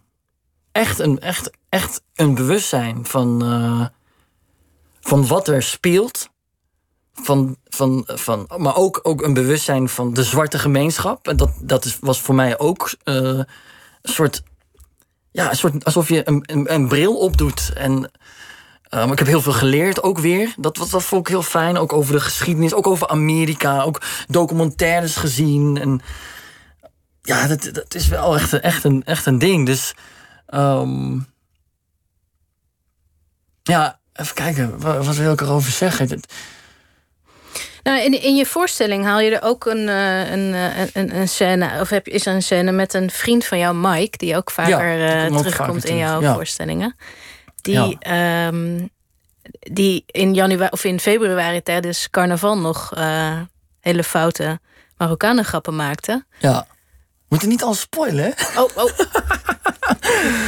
Echt 0.72 1.00
een, 1.00 1.20
echt, 1.20 1.50
echt 1.70 2.02
een 2.16 2.36
bewustzijn 2.36 3.06
van. 3.06 3.42
eh, 3.44 3.86
van 5.02 5.28
wat 5.28 5.48
er 5.48 5.64
speelt. 5.64 6.30
Van, 7.14 7.58
van, 7.66 8.04
van, 8.06 8.50
maar 8.58 8.76
ook, 8.76 9.00
ook 9.04 9.22
een 9.22 9.34
bewustzijn 9.34 9.90
van 9.90 10.14
de 10.14 10.24
zwarte 10.24 10.60
gemeenschap. 10.60 11.28
En 11.28 11.38
dat, 11.38 11.52
dat 11.62 11.86
is, 11.86 11.98
was 12.00 12.22
voor 12.22 12.36
mij 12.36 12.60
ook 12.60 12.96
eh, 13.04 13.16
een 13.16 13.46
soort. 14.02 14.44
Ja, 15.32 15.50
een 15.50 15.56
soort 15.56 15.86
alsof 15.86 16.10
je 16.10 16.22
een, 16.28 16.74
een, 16.74 16.88
bril 16.88 17.18
opdoet. 17.18 17.72
En 17.76 18.12
um, 18.90 19.12
ik 19.12 19.20
heb 19.20 19.28
heel 19.28 19.42
veel 19.42 19.52
geleerd 19.54 20.04
ook 20.04 20.20
weer. 20.20 20.54
Dat, 20.58 20.76
dat, 20.76 20.90
dat 20.90 21.04
vond 21.04 21.22
ik 21.22 21.34
heel 21.34 21.44
fijn. 21.44 21.78
Ook 21.78 21.94
over 21.94 22.14
de 22.14 22.20
geschiedenis, 22.20 22.74
ook 22.74 22.88
over 22.88 23.08
Amerika. 23.08 23.82
Ook 23.82 24.02
documentaires 24.28 25.16
gezien. 25.16 25.78
En 25.78 26.02
ja, 27.22 27.48
dat, 27.48 27.70
dat 27.74 27.96
is 27.96 28.08
wel 28.08 28.36
echt, 28.36 28.60
echt, 28.60 28.84
een, 28.84 29.04
echt 29.04 29.26
een 29.26 29.38
ding. 29.40 29.66
Dus 29.66 29.94
um, 30.54 31.26
ja, 33.64 34.00
even 34.14 34.36
kijken. 34.36 34.80
Wat 34.80 35.16
wil 35.16 35.34
ik 35.34 35.42
erover 35.42 35.72
zeggen? 35.72 36.22
Nou, 37.84 38.02
in, 38.02 38.22
in 38.22 38.36
je 38.36 38.46
voorstelling 38.46 39.06
haal 39.06 39.20
je 39.20 39.36
er 39.36 39.42
ook 39.42 39.66
een, 39.66 39.90
eh, 39.90 40.32
een, 40.32 40.54
eh, 40.54 40.86
een, 40.94 41.16
een 41.16 41.28
scène, 41.28 41.80
of 41.80 41.90
heb, 41.90 42.08
is 42.08 42.26
er 42.26 42.34
een 42.34 42.44
scène 42.44 42.72
met 42.72 42.94
een 42.94 43.10
vriend 43.12 43.46
van 43.46 43.58
jou, 43.58 43.76
Mike, 43.76 44.18
die 44.18 44.36
ook 44.36 44.52
vaker 44.52 44.98
ja, 44.98 45.30
uh, 45.30 45.38
terugkomt 45.38 45.86
in 45.86 45.98
jouw 45.98 46.22
ja. 46.22 46.34
voorstellingen. 46.34 46.96
Die, 47.62 47.98
ja. 48.00 48.48
um, 48.48 48.90
die 49.60 50.04
in 50.06 50.34
januari 50.34 50.70
of 50.72 50.84
in 50.84 51.00
februari 51.00 51.62
tijdens 51.62 52.10
carnaval 52.10 52.58
nog 52.58 52.98
uh, 52.98 53.40
hele 53.80 54.04
foute 54.04 54.60
Marokkanen 54.98 55.46
grappen 55.46 55.76
maakte. 55.76 56.26
Ja. 56.40 56.68
Moet 57.34 57.42
je 57.42 57.48
niet 57.48 57.64
al 57.64 57.74
spoilen? 57.74 58.34
Oh, 58.58 58.70
oh. 58.76 58.98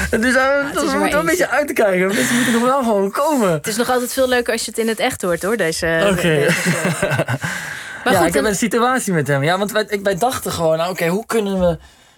dus 0.22 0.36
uh, 0.36 0.74
dat 0.74 0.84
is 0.84 0.94
wel 0.94 1.14
een 1.14 1.26
beetje 1.26 1.50
uit 1.50 1.68
te 1.68 1.74
kijken. 1.74 2.08
Mensen 2.08 2.36
moeten 2.36 2.54
nog 2.54 2.64
wel 2.64 2.84
gewoon 2.84 3.12
komen. 3.12 3.52
Het 3.52 3.68
is 3.68 3.76
nog 3.76 3.90
altijd 3.90 4.14
veel 4.14 4.28
leuker 4.28 4.54
als 4.54 4.66
je 4.66 4.72
het 4.72 4.80
in 4.80 4.88
het 4.88 5.00
echt 5.00 5.22
hoort, 5.22 5.44
hoor. 5.44 5.58
Deze. 5.58 6.00
Oké. 6.02 6.12
Okay. 6.12 6.42
ja, 8.14 8.18
goed, 8.18 8.28
ik 8.28 8.34
heb 8.34 8.46
een 8.46 8.56
situatie 8.56 9.14
met 9.14 9.28
hem. 9.28 9.44
Ja, 9.44 9.58
want 9.58 9.72
wij, 9.72 10.00
wij 10.04 10.18
dachten 10.18 10.52
gewoon, 10.52 10.78
nou, 10.78 10.92
oké, 10.92 11.08
hoe 11.08 11.26
kunnen 11.26 11.60
we, 11.60 11.78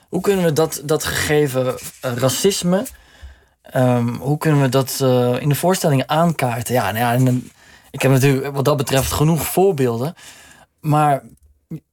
hoe 0.10 0.22
kunnen 0.22 0.46
we 0.46 0.54
dat, 0.54 0.82
dat 0.84 1.04
gegeven 1.04 1.66
uh, 1.66 1.72
racisme, 2.16 2.86
um, 3.76 4.16
hoe 4.16 4.38
kunnen 4.38 4.62
we 4.62 4.70
dat 4.70 5.00
uh, 5.04 5.42
in 5.42 5.50
de 5.50 5.56
voorstellingen 5.56 6.10
aankaarten? 6.10 6.74
Ja, 6.74 6.92
nou 6.92 6.98
ja, 6.98 7.14
en, 7.14 7.52
ik 7.92 8.02
heb 8.02 8.12
natuurlijk 8.12 8.56
wat 8.56 8.66
dat 8.66 8.78
betreft 8.78 9.12
genoeg 9.12 9.46
voorbeelden. 9.46 10.14
Maar 10.80 11.24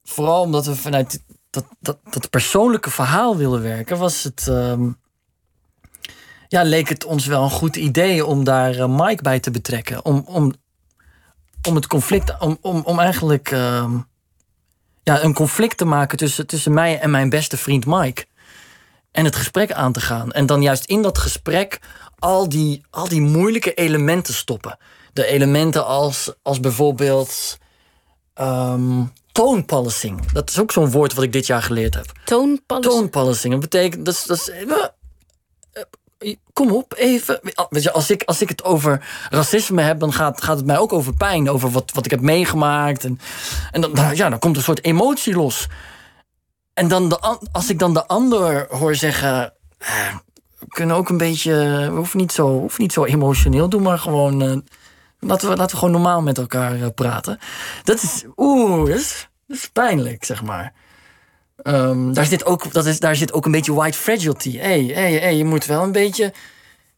vooral 0.03 0.41
omdat 0.41 0.65
we 0.65 0.75
vanuit 0.75 1.23
dat, 1.55 1.65
dat, 1.79 1.97
dat 2.09 2.29
persoonlijke 2.29 2.91
verhaal 2.91 3.37
willen 3.37 3.61
werken, 3.61 3.97
was 3.97 4.23
het. 4.23 4.47
Um, 4.47 4.97
ja, 6.47 6.63
leek 6.63 6.89
het 6.89 7.05
ons 7.05 7.25
wel 7.25 7.43
een 7.43 7.49
goed 7.49 7.75
idee 7.75 8.25
om 8.25 8.43
daar 8.43 8.75
uh, 8.75 8.85
Mike 8.87 9.23
bij 9.23 9.39
te 9.39 9.51
betrekken. 9.51 10.05
Om, 10.05 10.23
om, 10.25 10.53
om 11.67 11.75
het 11.75 11.87
conflict, 11.87 12.39
om, 12.39 12.57
om, 12.61 12.81
om 12.83 12.99
eigenlijk 12.99 13.51
uh, 13.51 13.93
ja, 15.03 15.23
een 15.23 15.33
conflict 15.33 15.77
te 15.77 15.85
maken 15.85 16.17
tussen, 16.17 16.47
tussen 16.47 16.73
mij 16.73 16.99
en 16.99 17.11
mijn 17.11 17.29
beste 17.29 17.57
vriend 17.57 17.85
Mike. 17.85 18.25
En 19.11 19.25
het 19.25 19.35
gesprek 19.35 19.71
aan 19.71 19.91
te 19.91 20.01
gaan. 20.01 20.31
En 20.31 20.45
dan 20.45 20.61
juist 20.61 20.85
in 20.85 21.01
dat 21.01 21.17
gesprek 21.17 21.79
al 22.19 22.49
die, 22.49 22.85
al 22.89 23.07
die 23.07 23.21
moeilijke 23.21 23.73
elementen 23.73 24.33
stoppen. 24.33 24.77
De 25.13 25.25
elementen 25.25 25.85
als, 25.85 26.33
als 26.41 26.59
bijvoorbeeld 26.59 27.57
um, 28.41 29.11
toonpolicing. 29.35 30.31
Dat 30.31 30.49
is 30.49 30.59
ook 30.59 30.71
zo'n 30.71 30.91
woord 30.91 31.13
wat 31.13 31.23
ik 31.23 31.33
dit 31.33 31.45
jaar 31.45 31.61
geleerd 31.61 31.93
heb. 31.93 32.05
Toonpolicing? 32.23 32.93
Toonpolicing. 32.93 33.53
Dat 33.53 33.61
betekent... 33.61 34.05
Dat 34.05 34.13
is, 34.13 34.23
dat 34.23 34.37
is, 34.37 34.49
kom 36.53 36.71
op, 36.71 36.93
even. 36.97 37.39
Weet 37.69 37.83
je, 37.83 37.91
als, 37.91 38.09
ik, 38.09 38.23
als 38.23 38.41
ik 38.41 38.49
het 38.49 38.63
over 38.63 39.05
racisme 39.29 39.81
heb, 39.81 39.99
dan 39.99 40.13
gaat, 40.13 40.41
gaat 40.43 40.57
het 40.57 40.65
mij 40.65 40.77
ook 40.77 40.93
over 40.93 41.13
pijn. 41.13 41.49
Over 41.49 41.71
wat, 41.71 41.91
wat 41.93 42.05
ik 42.05 42.11
heb 42.11 42.21
meegemaakt. 42.21 43.03
En, 43.03 43.19
en 43.71 43.81
dan, 43.81 43.91
nou 43.93 44.15
ja, 44.15 44.29
dan 44.29 44.39
komt 44.39 44.57
een 44.57 44.63
soort 44.63 44.83
emotie 44.83 45.35
los. 45.35 45.67
En 46.73 46.87
dan 46.87 47.09
de, 47.09 47.37
als 47.51 47.69
ik 47.69 47.79
dan 47.79 47.93
de 47.93 48.05
ander 48.07 48.67
hoor 48.69 48.95
zeggen. 48.95 49.53
Eh, 49.77 50.15
we 50.59 50.65
kunnen 50.67 50.95
ook 50.95 51.09
een 51.09 51.17
beetje. 51.17 51.53
We 51.89 51.95
hoeven 51.95 52.19
niet 52.19 52.31
zo, 52.31 52.59
hoeven 52.59 52.81
niet 52.81 52.93
zo 52.93 53.03
emotioneel. 53.03 53.69
Doe 53.69 53.81
maar 53.81 53.99
gewoon. 53.99 54.63
Laten, 55.27 55.49
we, 55.49 55.55
laten 55.55 55.71
we 55.71 55.77
gewoon 55.77 55.93
normaal 55.93 56.21
met 56.21 56.37
elkaar 56.37 56.77
uh, 56.77 56.85
praten. 56.95 57.39
Dat 57.83 58.03
is. 58.03 58.25
Oeh, 58.37 58.87
dat 58.87 58.97
is, 58.97 59.29
dat 59.47 59.57
is 59.57 59.69
pijnlijk, 59.69 60.23
zeg 60.23 60.43
maar. 60.43 60.73
Um, 61.63 62.13
daar, 62.13 62.25
zit 62.25 62.45
ook, 62.45 62.73
dat 62.73 62.85
is, 62.85 62.99
daar 62.99 63.15
zit 63.15 63.33
ook 63.33 63.45
een 63.45 63.51
beetje 63.51 63.73
white 63.73 63.97
fragility. 63.97 64.57
Hé, 64.57 64.85
hey, 64.85 64.91
hey, 64.93 65.13
hey, 65.13 65.35
je 65.35 65.45
moet 65.45 65.65
wel 65.65 65.83
een 65.83 65.91
beetje, 65.91 66.33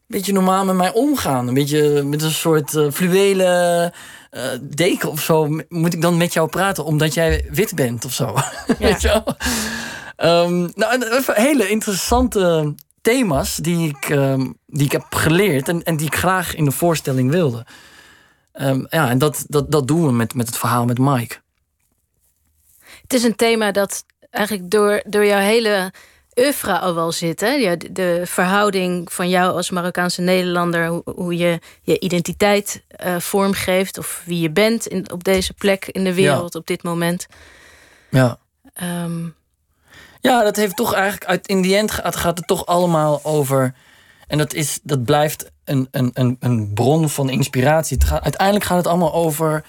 beetje 0.06 0.32
normaal 0.32 0.64
met 0.64 0.76
mij 0.76 0.92
omgaan. 0.92 1.48
Een 1.48 1.54
beetje 1.54 2.02
met 2.02 2.22
een 2.22 2.30
soort 2.30 2.74
uh, 2.74 2.90
fluwelen 2.90 3.92
uh, 4.30 4.42
deken 4.62 5.10
of 5.10 5.20
zo. 5.20 5.60
Moet 5.68 5.94
ik 5.94 6.02
dan 6.02 6.16
met 6.16 6.32
jou 6.32 6.48
praten 6.48 6.84
omdat 6.84 7.14
jij 7.14 7.46
wit 7.50 7.74
bent 7.74 8.04
of 8.04 8.12
zo? 8.12 8.34
Ja. 8.66 8.74
Weet 8.78 9.02
je 9.02 9.08
wel? 9.08 9.36
Um, 10.44 10.70
nou, 10.74 11.22
hele 11.26 11.68
interessante 11.68 12.74
thema's 13.02 13.56
die 13.56 13.88
ik, 13.88 14.08
um, 14.08 14.56
die 14.66 14.84
ik 14.84 14.92
heb 14.92 15.04
geleerd 15.10 15.68
en, 15.68 15.82
en 15.82 15.96
die 15.96 16.06
ik 16.06 16.16
graag 16.16 16.54
in 16.54 16.64
de 16.64 16.70
voorstelling 16.70 17.30
wilde. 17.30 17.66
Um, 18.60 18.86
ja, 18.90 19.10
en 19.10 19.18
dat, 19.18 19.44
dat, 19.48 19.70
dat 19.70 19.86
doen 19.86 20.06
we 20.06 20.12
met, 20.12 20.34
met 20.34 20.46
het 20.46 20.56
verhaal 20.56 20.84
met 20.84 20.98
Mike. 20.98 21.36
Het 23.02 23.12
is 23.12 23.22
een 23.22 23.36
thema 23.36 23.72
dat 23.72 24.04
eigenlijk 24.30 24.70
door, 24.70 25.02
door 25.06 25.26
jouw 25.26 25.40
hele 25.40 25.92
oeuvre 26.38 26.78
al 26.78 26.94
wel 26.94 27.12
zit. 27.12 27.40
Hè? 27.40 27.50
Ja, 27.50 27.76
de, 27.76 27.92
de, 27.92 28.22
verhouding 28.24 29.12
van 29.12 29.28
jou 29.28 29.52
als 29.52 29.70
Marokkaanse 29.70 30.20
Nederlander, 30.20 30.86
hoe, 30.86 31.02
hoe 31.04 31.36
je 31.36 31.58
je 31.82 31.98
identiteit 31.98 32.82
uh, 33.04 33.18
vormgeeft 33.18 33.98
of 33.98 34.22
wie 34.24 34.40
je 34.40 34.50
bent 34.50 34.86
in, 34.86 35.10
op 35.12 35.24
deze 35.24 35.54
plek 35.54 35.86
in 35.86 36.04
de 36.04 36.14
wereld 36.14 36.54
op 36.54 36.66
dit 36.66 36.82
moment. 36.82 37.26
Ja. 38.10 38.38
Um, 38.82 39.34
ja, 40.20 40.42
dat 40.42 40.56
heeft 40.56 40.76
toch 40.76 40.94
eigenlijk 40.94 41.24
uit 41.24 41.46
in 41.46 41.62
die 41.62 41.76
end 41.76 41.90
gaat, 41.90 42.16
gaat 42.16 42.38
het 42.38 42.46
toch 42.46 42.66
allemaal 42.66 43.20
over. 43.24 43.74
En 44.28 44.38
dat, 44.38 44.54
is, 44.54 44.80
dat 44.82 45.04
blijft 45.04 45.50
een, 45.64 45.88
een, 45.90 46.10
een, 46.12 46.36
een 46.40 46.72
bron 46.74 47.08
van 47.08 47.30
inspiratie. 47.30 47.96
Het 47.96 48.06
gaat, 48.06 48.22
uiteindelijk 48.22 48.66
gaat 48.66 48.76
het 48.76 48.86
allemaal 48.86 49.14
over. 49.14 49.64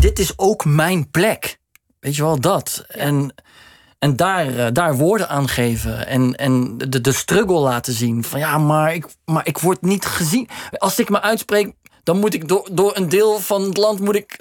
Dit 0.00 0.18
is 0.18 0.38
ook 0.38 0.64
mijn 0.64 1.10
plek. 1.10 1.58
Weet 2.00 2.16
je 2.16 2.22
wel, 2.22 2.40
dat. 2.40 2.84
En, 2.88 3.34
en 3.98 4.16
daar, 4.16 4.46
uh, 4.46 4.66
daar 4.72 4.96
woorden 4.96 5.28
aan 5.28 5.48
geven. 5.48 6.06
En, 6.06 6.34
en 6.34 6.78
de, 6.78 7.00
de 7.00 7.12
struggle 7.12 7.58
laten 7.58 7.92
zien. 7.92 8.24
Van 8.24 8.40
ja, 8.40 8.58
maar 8.58 8.94
ik, 8.94 9.06
maar 9.24 9.46
ik 9.46 9.58
word 9.58 9.82
niet 9.82 10.04
gezien. 10.04 10.48
Als 10.70 10.98
ik 10.98 11.08
me 11.10 11.20
uitspreek, 11.20 11.72
dan 12.02 12.18
moet 12.18 12.34
ik 12.34 12.48
door, 12.48 12.68
door 12.72 12.96
een 12.96 13.08
deel 13.08 13.38
van 13.38 13.62
het 13.62 13.76
land 13.76 14.00
moet 14.00 14.14
ik 14.14 14.38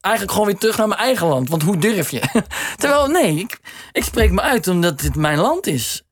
eigenlijk 0.00 0.34
gewoon 0.34 0.48
weer 0.48 0.58
terug 0.58 0.76
naar 0.76 0.88
mijn 0.88 1.00
eigen 1.00 1.26
land. 1.26 1.48
Want 1.48 1.62
hoe 1.62 1.76
durf 1.76 2.10
je? 2.10 2.42
Terwijl, 2.80 3.06
nee, 3.06 3.36
ik, 3.36 3.60
ik 3.92 4.04
spreek 4.04 4.30
me 4.30 4.40
uit 4.40 4.68
omdat 4.68 5.00
dit 5.00 5.16
mijn 5.16 5.38
land 5.38 5.66
is. 5.66 6.02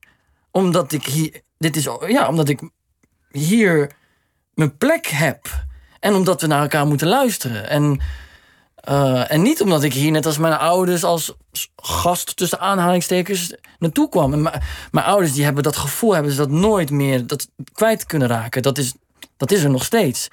Omdat 0.50 0.92
ik 0.92 1.06
hier. 1.06 1.42
Dit 1.60 1.76
is, 1.76 1.88
ja, 2.06 2.28
omdat 2.28 2.48
ik 2.48 2.60
hier 3.30 3.90
mijn 4.54 4.76
plek 4.76 5.06
heb. 5.06 5.46
En 5.98 6.14
omdat 6.14 6.40
we 6.40 6.46
naar 6.46 6.62
elkaar 6.62 6.86
moeten 6.86 7.08
luisteren. 7.08 7.68
En 7.68 8.00
uh, 8.88 9.32
en 9.32 9.42
niet 9.42 9.60
omdat 9.60 9.82
ik 9.82 9.92
hier 9.92 10.10
net 10.10 10.26
als 10.26 10.38
mijn 10.38 10.58
ouders 10.58 11.04
als 11.04 11.34
gast 11.76 12.36
tussen 12.36 12.60
aanhalingstekens 12.60 13.54
naartoe 13.78 14.08
kwam. 14.08 14.30
Mijn 14.90 15.06
ouders 15.06 15.32
die 15.32 15.44
hebben 15.44 15.62
dat 15.62 15.76
gevoel, 15.76 16.14
hebben 16.14 16.32
ze 16.32 16.38
dat 16.38 16.50
nooit 16.50 16.90
meer 16.90 17.26
dat 17.26 17.48
kwijt 17.72 18.06
kunnen 18.06 18.28
raken. 18.28 18.62
Dat 18.62 18.78
is, 18.78 18.94
dat 19.36 19.50
is 19.50 19.62
er 19.62 19.70
nog 19.70 19.84
steeds. 19.84 20.28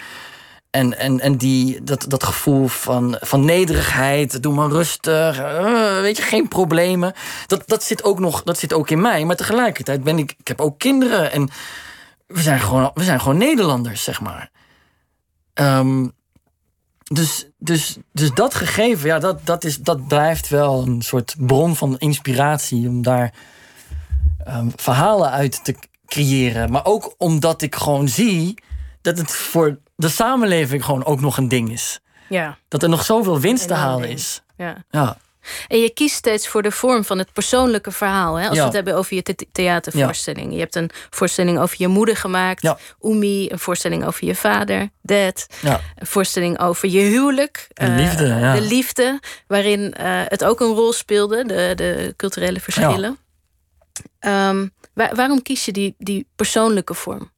En, 0.77 0.97
en, 0.97 1.19
en 1.19 1.37
die, 1.37 1.83
dat, 1.83 2.05
dat 2.07 2.23
gevoel 2.23 2.67
van, 2.67 3.17
van 3.21 3.45
nederigheid, 3.45 4.43
doe 4.43 4.53
maar 4.53 4.69
rustig, 4.69 5.39
uh, 5.39 5.99
weet 6.01 6.17
je, 6.17 6.23
geen 6.23 6.47
problemen. 6.47 7.13
Dat, 7.47 7.63
dat, 7.65 7.83
zit 7.83 8.03
ook 8.03 8.19
nog, 8.19 8.43
dat 8.43 8.57
zit 8.57 8.73
ook 8.73 8.89
in 8.89 9.01
mij. 9.01 9.25
Maar 9.25 9.35
tegelijkertijd 9.35 10.03
ben 10.03 10.17
ik, 10.17 10.35
ik 10.37 10.47
heb 10.47 10.61
ook 10.61 10.79
kinderen 10.79 11.31
en 11.31 11.49
we 12.27 12.41
zijn 12.41 12.59
gewoon, 12.59 12.91
we 12.93 13.03
zijn 13.03 13.19
gewoon 13.19 13.37
Nederlanders, 13.37 14.03
zeg 14.03 14.21
maar. 14.21 14.51
Um, 15.53 16.11
dus, 17.03 17.47
dus, 17.57 17.97
dus 18.11 18.31
dat 18.33 18.53
gegeven, 18.53 19.07
ja, 19.07 19.19
dat, 19.19 19.45
dat, 19.45 19.63
is, 19.63 19.77
dat 19.77 20.07
blijft 20.07 20.49
wel 20.49 20.85
een 20.85 21.01
soort 21.01 21.35
bron 21.37 21.75
van 21.75 21.97
inspiratie 21.97 22.87
om 22.87 23.01
daar 23.01 23.33
um, 24.47 24.71
verhalen 24.75 25.31
uit 25.31 25.63
te 25.63 25.75
creëren. 26.05 26.71
Maar 26.71 26.85
ook 26.85 27.15
omdat 27.17 27.61
ik 27.61 27.75
gewoon 27.75 28.07
zie 28.07 28.63
dat 29.01 29.17
het 29.17 29.31
voor 29.31 29.77
de 29.97 30.09
samenleving 30.09 30.85
gewoon 30.85 31.05
ook 31.05 31.21
nog 31.21 31.37
een 31.37 31.47
ding 31.47 31.71
is. 31.71 31.99
Ja. 32.29 32.57
Dat 32.67 32.83
er 32.83 32.89
nog 32.89 33.03
zoveel 33.03 33.39
winst 33.39 33.67
te 33.67 33.73
halen 33.73 34.09
is. 34.09 34.41
Ja. 34.57 34.83
ja. 34.89 35.17
En 35.67 35.79
je 35.79 35.89
kiest 35.93 36.15
steeds 36.15 36.47
voor 36.47 36.61
de 36.61 36.71
vorm 36.71 37.03
van 37.03 37.17
het 37.17 37.33
persoonlijke 37.33 37.91
verhaal. 37.91 38.35
Hè? 38.35 38.47
Als 38.47 38.55
ja. 38.55 38.59
we 38.59 38.65
het 38.65 38.75
hebben 38.75 38.95
over 38.95 39.15
je 39.15 39.23
the 39.23 39.47
theatervoorstelling. 39.51 40.47
Ja. 40.47 40.53
Je 40.53 40.59
hebt 40.59 40.75
een 40.75 40.89
voorstelling 41.09 41.59
over 41.59 41.75
je 41.79 41.87
moeder 41.87 42.17
gemaakt. 42.17 42.61
Ja. 42.61 42.77
Umi, 43.01 43.49
een 43.49 43.59
voorstelling 43.59 44.05
over 44.05 44.25
je 44.25 44.35
vader. 44.35 44.89
Dad. 45.01 45.47
Een 45.95 46.07
voorstelling 46.07 46.59
over 46.59 46.89
je 46.89 46.99
huwelijk. 46.99 47.67
De 47.73 47.89
liefde, 47.89 48.25
uh, 48.25 48.53
De 48.53 48.61
liefde. 48.61 49.19
Waarin 49.47 49.95
uh, 49.99 50.21
het 50.27 50.43
ook 50.43 50.59
een 50.59 50.73
rol 50.73 50.93
speelde. 50.93 51.45
De, 51.45 51.71
de 51.75 52.13
culturele 52.17 52.59
verschillen. 52.59 53.17
Um, 54.19 54.73
waar, 54.93 55.15
waarom 55.15 55.41
kies 55.41 55.65
je 55.65 55.71
die, 55.71 55.95
die 55.97 56.27
persoonlijke 56.35 56.93
vorm? 56.93 57.31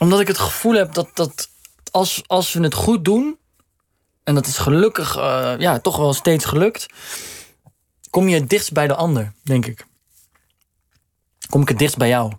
Omdat 0.00 0.20
ik 0.20 0.26
het 0.26 0.38
gevoel 0.38 0.74
heb 0.74 0.92
dat, 0.94 1.08
dat 1.14 1.48
als, 1.90 2.22
als 2.26 2.52
we 2.52 2.62
het 2.62 2.74
goed 2.74 3.04
doen, 3.04 3.38
en 4.22 4.34
dat 4.34 4.46
is 4.46 4.58
gelukkig 4.58 5.16
uh, 5.16 5.54
ja, 5.58 5.78
toch 5.78 5.96
wel 5.96 6.12
steeds 6.12 6.44
gelukt, 6.44 6.86
kom 8.10 8.28
je 8.28 8.34
het 8.34 8.48
dichtst 8.48 8.72
bij 8.72 8.86
de 8.86 8.94
ander, 8.94 9.32
denk 9.42 9.66
ik. 9.66 9.86
Kom 11.48 11.62
ik 11.62 11.68
het 11.68 11.78
dichtst 11.78 11.98
bij 11.98 12.08
jou. 12.08 12.32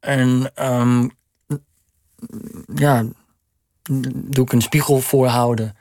En 0.00 0.52
um, 0.56 1.10
ja, 2.74 3.04
doe 4.12 4.44
ik 4.44 4.52
een 4.52 4.62
spiegel 4.62 5.00
voorhouden. 5.00 5.76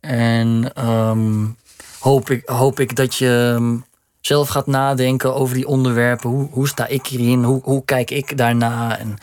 En 0.00 0.72
um, 0.88 1.56
hoop, 1.98 2.30
ik, 2.30 2.48
hoop 2.48 2.80
ik 2.80 2.96
dat 2.96 3.14
je 3.14 3.54
ehm, 3.56 3.78
zelf 4.20 4.48
gaat 4.48 4.66
nadenken 4.66 5.34
over 5.34 5.54
die 5.54 5.66
onderwerpen. 5.66 6.30
Hoe, 6.30 6.48
hoe 6.50 6.68
sta 6.68 6.86
ik 6.86 7.06
hierin? 7.06 7.44
Hoe, 7.44 7.60
hoe 7.62 7.84
kijk 7.84 8.10
ik 8.10 8.36
daarna? 8.36 8.98
En 8.98 9.18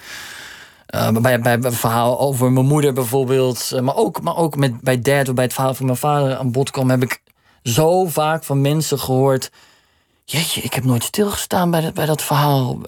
uh, 0.95 1.09
bij, 1.11 1.41
bij, 1.41 1.71
verhaal 1.71 2.19
over 2.19 2.51
mijn 2.51 2.65
moeder 2.65 2.93
bijvoorbeeld. 2.93 3.71
Eh, 3.71 3.81
maar 3.81 3.95
ook, 3.95 4.21
maar 4.21 4.35
ook 4.35 4.55
met, 4.55 4.81
bij 4.81 5.01
Dad, 5.01 5.35
bij 5.35 5.43
het 5.43 5.53
verhaal 5.53 5.73
van 5.73 5.85
mijn 5.85 5.97
vader 5.97 6.35
aan 6.35 6.51
bod 6.51 6.71
kwam, 6.71 6.89
heb 6.89 7.03
ik 7.03 7.21
zo 7.63 8.05
vaak 8.05 8.43
van 8.43 8.61
mensen 8.61 8.99
gehoord. 8.99 9.51
Jeetje, 10.25 10.61
ik 10.61 10.73
heb 10.73 10.83
nooit 10.83 11.03
stilgestaan 11.03 11.71
bij 11.71 11.81
dat, 11.81 11.93
bij 11.93 12.05
dat 12.05 12.21
verhaal. 12.23 12.79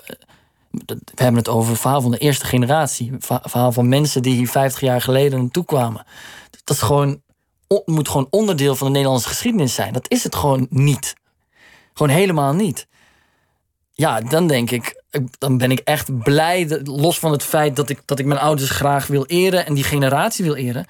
We 0.72 0.98
hebben 1.16 1.38
het 1.38 1.50
over 1.50 1.72
het 1.72 1.82
verhaal 1.82 2.02
van 2.02 2.12
de 2.12 2.18
eerste 2.18 2.46
generatie. 2.46 3.12
Verhaal 3.20 3.72
van 3.72 3.90
mensen 3.90 4.22
die 4.22 4.36
hier 4.36 4.48
50 4.48 4.82
jaar 4.82 5.02
geleden 5.02 5.40
naartoe 5.40 5.66
kwamen. 5.66 6.06
Dat 6.64 6.76
is 6.76 6.82
gewoon, 6.82 7.22
moet 7.86 8.10
gewoon 8.10 8.28
onderdeel 8.30 8.76
van 8.76 8.88
de 8.88 8.94
Nederlandse 8.94 9.28
geschiedenis 9.28 9.74
zijn. 9.74 9.94
Dat 9.94 10.10
is 10.12 10.24
het 10.24 10.36
gewoon 10.36 10.68
niet. 10.70 11.16
Gewoon 11.94 12.16
helemaal 12.16 12.54
niet. 12.54 12.88
Ja, 14.00 14.22
dan 14.22 14.48
denk 14.48 14.72
ik, 14.72 15.02
dan 15.38 15.58
ben 15.58 15.72
ik 15.72 15.80
echt 15.80 16.24
blij, 16.24 16.82
los 16.84 17.20
van 17.20 17.32
het 17.32 17.44
feit 17.44 17.76
dat 17.76 17.90
ik, 17.90 18.02
dat 18.06 18.20
ik 18.20 18.26
mijn 18.26 18.40
ouders 18.40 18.70
graag 18.70 19.08
wil 19.08 19.26
eren 19.26 19.66
en 19.66 19.74
die 19.74 19.84
generatie 19.84 20.46
wil 20.46 20.56
eren, 20.56 20.86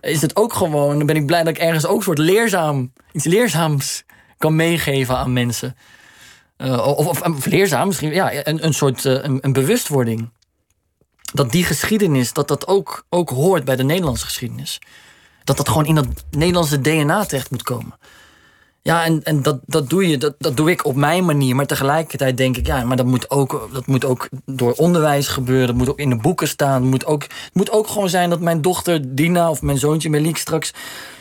is 0.00 0.22
het 0.22 0.36
ook 0.36 0.52
gewoon, 0.52 0.96
dan 0.96 1.06
ben 1.06 1.16
ik 1.16 1.26
blij 1.26 1.42
dat 1.42 1.54
ik 1.54 1.62
ergens 1.62 1.86
ook 1.86 1.96
een 1.96 2.02
soort 2.02 2.18
leerzaam, 2.18 2.92
iets 3.12 3.24
leerzaams 3.24 4.04
kan 4.38 4.56
meegeven 4.56 5.16
aan 5.16 5.32
mensen. 5.32 5.76
Uh, 6.58 6.86
of, 6.86 7.22
of, 7.22 7.46
leerzaam, 7.46 7.86
misschien 7.86 8.14
ja, 8.14 8.46
een, 8.46 8.64
een 8.64 8.74
soort 8.74 9.04
uh, 9.04 9.12
een, 9.12 9.38
een, 9.40 9.52
bewustwording. 9.52 10.30
Dat 11.32 11.52
die 11.52 11.64
geschiedenis, 11.64 12.32
dat 12.32 12.48
dat 12.48 12.66
ook, 12.66 13.06
ook 13.08 13.30
hoort 13.30 13.64
bij 13.64 13.76
de 13.76 13.84
Nederlandse 13.84 14.24
geschiedenis. 14.24 14.78
Dat 15.44 15.56
dat 15.56 15.68
gewoon 15.68 15.86
in 15.86 15.94
dat 15.94 16.06
Nederlandse 16.30 16.80
DNA 16.80 17.24
terecht 17.24 17.50
moet 17.50 17.62
komen. 17.62 17.98
Ja, 18.82 19.04
en, 19.04 19.22
en 19.22 19.42
dat, 19.42 19.60
dat 19.66 19.88
doe 19.88 20.08
je, 20.08 20.18
dat, 20.18 20.34
dat 20.38 20.56
doe 20.56 20.70
ik 20.70 20.84
op 20.84 20.96
mijn 20.96 21.24
manier. 21.24 21.56
Maar 21.56 21.66
tegelijkertijd 21.66 22.36
denk 22.36 22.56
ik, 22.56 22.66
ja, 22.66 22.84
maar 22.84 22.96
dat 22.96 23.06
moet 23.06 23.30
ook, 23.30 23.68
dat 23.72 23.86
moet 23.86 24.04
ook 24.04 24.28
door 24.44 24.72
onderwijs 24.72 25.28
gebeuren. 25.28 25.66
Dat 25.66 25.76
moet 25.76 25.88
ook 25.88 25.98
in 25.98 26.08
de 26.08 26.16
boeken 26.16 26.48
staan. 26.48 26.82
Het 26.82 26.90
moet 26.90 27.06
ook, 27.06 27.26
moet 27.52 27.70
ook 27.70 27.88
gewoon 27.88 28.08
zijn 28.08 28.30
dat 28.30 28.40
mijn 28.40 28.62
dochter 28.62 29.14
Dina 29.14 29.50
of 29.50 29.62
mijn 29.62 29.78
zoontje 29.78 30.10
Melik 30.10 30.36
straks 30.36 30.72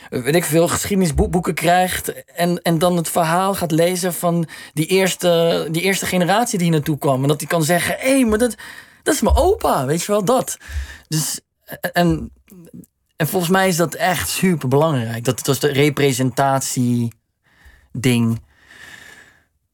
weet 0.10 0.36
ik 0.36 0.44
veel, 0.44 0.68
geschiedenisboeken 0.68 1.54
krijgt. 1.54 2.26
En, 2.26 2.62
en 2.62 2.78
dan 2.78 2.98
het 2.98 3.10
verhaal 3.10 3.56
gaat 3.56 3.72
lezen 3.72 4.14
van 4.14 4.48
die 4.74 4.86
eerste, 4.86 5.68
die 5.72 5.82
eerste 5.82 6.06
generatie 6.06 6.60
die 6.60 6.72
naartoe 6.72 6.98
kwam. 6.98 7.22
En 7.22 7.28
dat 7.28 7.40
hij 7.40 7.50
kan 7.50 7.64
zeggen: 7.64 7.96
hé, 8.00 8.12
hey, 8.12 8.26
maar 8.26 8.38
dat, 8.38 8.56
dat 9.04 9.14
is 9.14 9.22
mijn 9.22 9.36
opa, 9.36 9.86
weet 9.86 10.02
je 10.02 10.12
wel, 10.12 10.26
dat. 10.26 10.58
Dus, 11.08 11.40
en, 11.94 12.32
en 13.16 13.28
volgens 13.28 13.52
mij 13.52 13.68
is 13.68 13.76
dat 13.76 13.94
echt 13.94 14.30
super 14.30 14.68
belangrijk. 14.68 15.24
Dat 15.24 15.48
was 15.48 15.60
de 15.60 15.72
representatie 15.72 17.18
ding. 17.92 18.42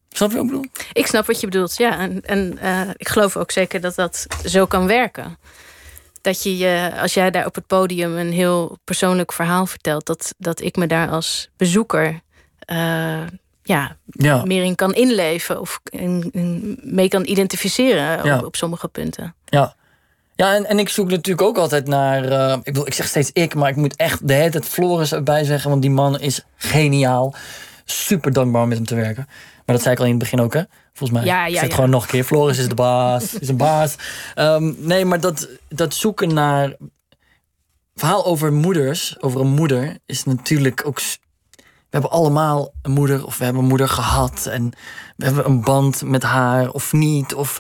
Snap 0.10 0.32
je 0.32 0.36
wat 0.36 0.46
ik 0.46 0.52
bedoel? 0.52 0.66
Ik 0.94 1.08
snap 1.08 1.26
wat 1.26 1.40
je 1.40 1.48
bedoelt, 1.48 1.78
ja. 1.78 2.00
En, 2.00 2.22
en 2.22 2.60
uh, 2.64 2.90
ik 2.98 3.08
geloof 3.08 3.38
ook 3.38 3.52
zeker 3.52 3.82
dat 3.82 3.96
dat 3.96 4.28
zo 4.46 4.66
kan 4.66 4.88
werken. 4.88 5.38
Dat 6.22 6.44
je, 6.44 6.58
je, 6.58 6.92
als 7.02 7.14
jij 7.14 7.32
daar 7.32 7.46
op 7.46 7.56
het 7.56 7.68
podium 7.68 8.18
een 8.18 8.32
heel 8.32 8.78
persoonlijk 8.84 9.34
verhaal 9.34 9.66
vertelt, 9.66 10.06
dat, 10.06 10.34
dat 10.38 10.62
ik 10.62 10.76
me 10.76 10.88
daar 10.88 11.10
als 11.10 11.50
bezoeker 11.58 12.22
uh, 12.72 13.24
ja, 13.64 13.98
ja, 14.06 14.46
meer 14.46 14.64
in 14.64 14.76
kan 14.76 14.94
inleven 14.94 15.60
of 15.60 15.80
in, 15.84 16.30
in 16.32 16.80
mee 16.82 17.08
kan 17.08 17.26
identificeren 17.26 18.26
ja. 18.26 18.38
op, 18.38 18.46
op, 18.46 18.56
sommige 18.56 18.88
punten. 18.88 19.36
Ja. 19.46 19.76
Ja, 20.36 20.56
en, 20.56 20.66
en 20.66 20.80
ik 20.80 20.90
zoek 20.90 21.10
natuurlijk 21.10 21.48
ook 21.48 21.58
altijd 21.58 21.88
naar. 21.88 22.26
Uh, 22.32 22.52
ik, 22.52 22.64
bedoel, 22.64 22.88
ik 22.88 22.94
zeg 22.94 23.08
steeds 23.08 23.30
ik, 23.34 23.56
maar 23.56 23.70
ik 23.70 23.76
moet 23.76 23.96
echt 23.96 24.28
de 24.28 24.34
hele 24.34 24.50
tijd 24.50 24.66
Floris 24.66 25.12
erbij 25.12 25.44
zeggen, 25.44 25.70
want 25.70 25.82
die 25.82 25.92
man 25.92 26.20
is 26.20 26.46
geniaal 26.56 27.36
super 27.86 28.34
dankbaar 28.34 28.62
om 28.62 28.68
met 28.68 28.78
hem 28.78 28.88
te 28.88 28.96
werken. 28.96 29.26
Maar 29.66 29.76
dat 29.76 29.82
zei 29.82 29.94
ik 29.94 30.00
al 30.00 30.06
in 30.06 30.12
het 30.12 30.20
begin 30.20 30.40
ook, 30.40 30.54
hè? 30.54 30.62
Volgens 30.94 31.20
mij. 31.20 31.28
Ja, 31.28 31.40
ja, 31.40 31.46
ik 31.46 31.60
zeg 31.60 31.68
ja. 31.68 31.76
gewoon 31.76 31.90
nog 31.90 32.04
een 32.04 32.10
keer. 32.10 32.24
Floris 32.24 32.58
is 32.58 32.68
de 32.68 32.76
baas. 32.76 33.34
Is 33.34 33.50
een 33.50 33.58
baas. 33.58 33.96
Um, 34.36 34.76
nee, 34.80 35.06
maar 35.06 35.20
dat, 35.20 35.50
dat 35.70 35.94
zoeken 35.94 36.34
naar... 36.34 36.76
Verhaal 37.96 38.26
over 38.26 38.54
moeders, 38.54 39.22
over 39.22 39.42
een 39.42 39.48
moeder, 39.48 39.98
is 40.06 40.24
natuurlijk 40.24 40.82
ook... 40.86 41.02
We 41.60 42.02
hebben 42.02 42.12
allemaal 42.12 42.74
een 42.82 42.92
moeder 42.92 43.26
of 43.26 43.38
we 43.38 43.44
hebben 43.44 43.62
een 43.62 43.70
moeder 43.70 43.90
gehad. 43.90 44.46
En 44.46 44.72
we 45.16 45.26
hebben 45.26 45.46
een 45.46 45.62
band 45.62 46.02
met 46.02 46.24
haar 46.24 46.70
of 46.70 46.94
niet. 46.94 47.34
Of, 47.34 47.60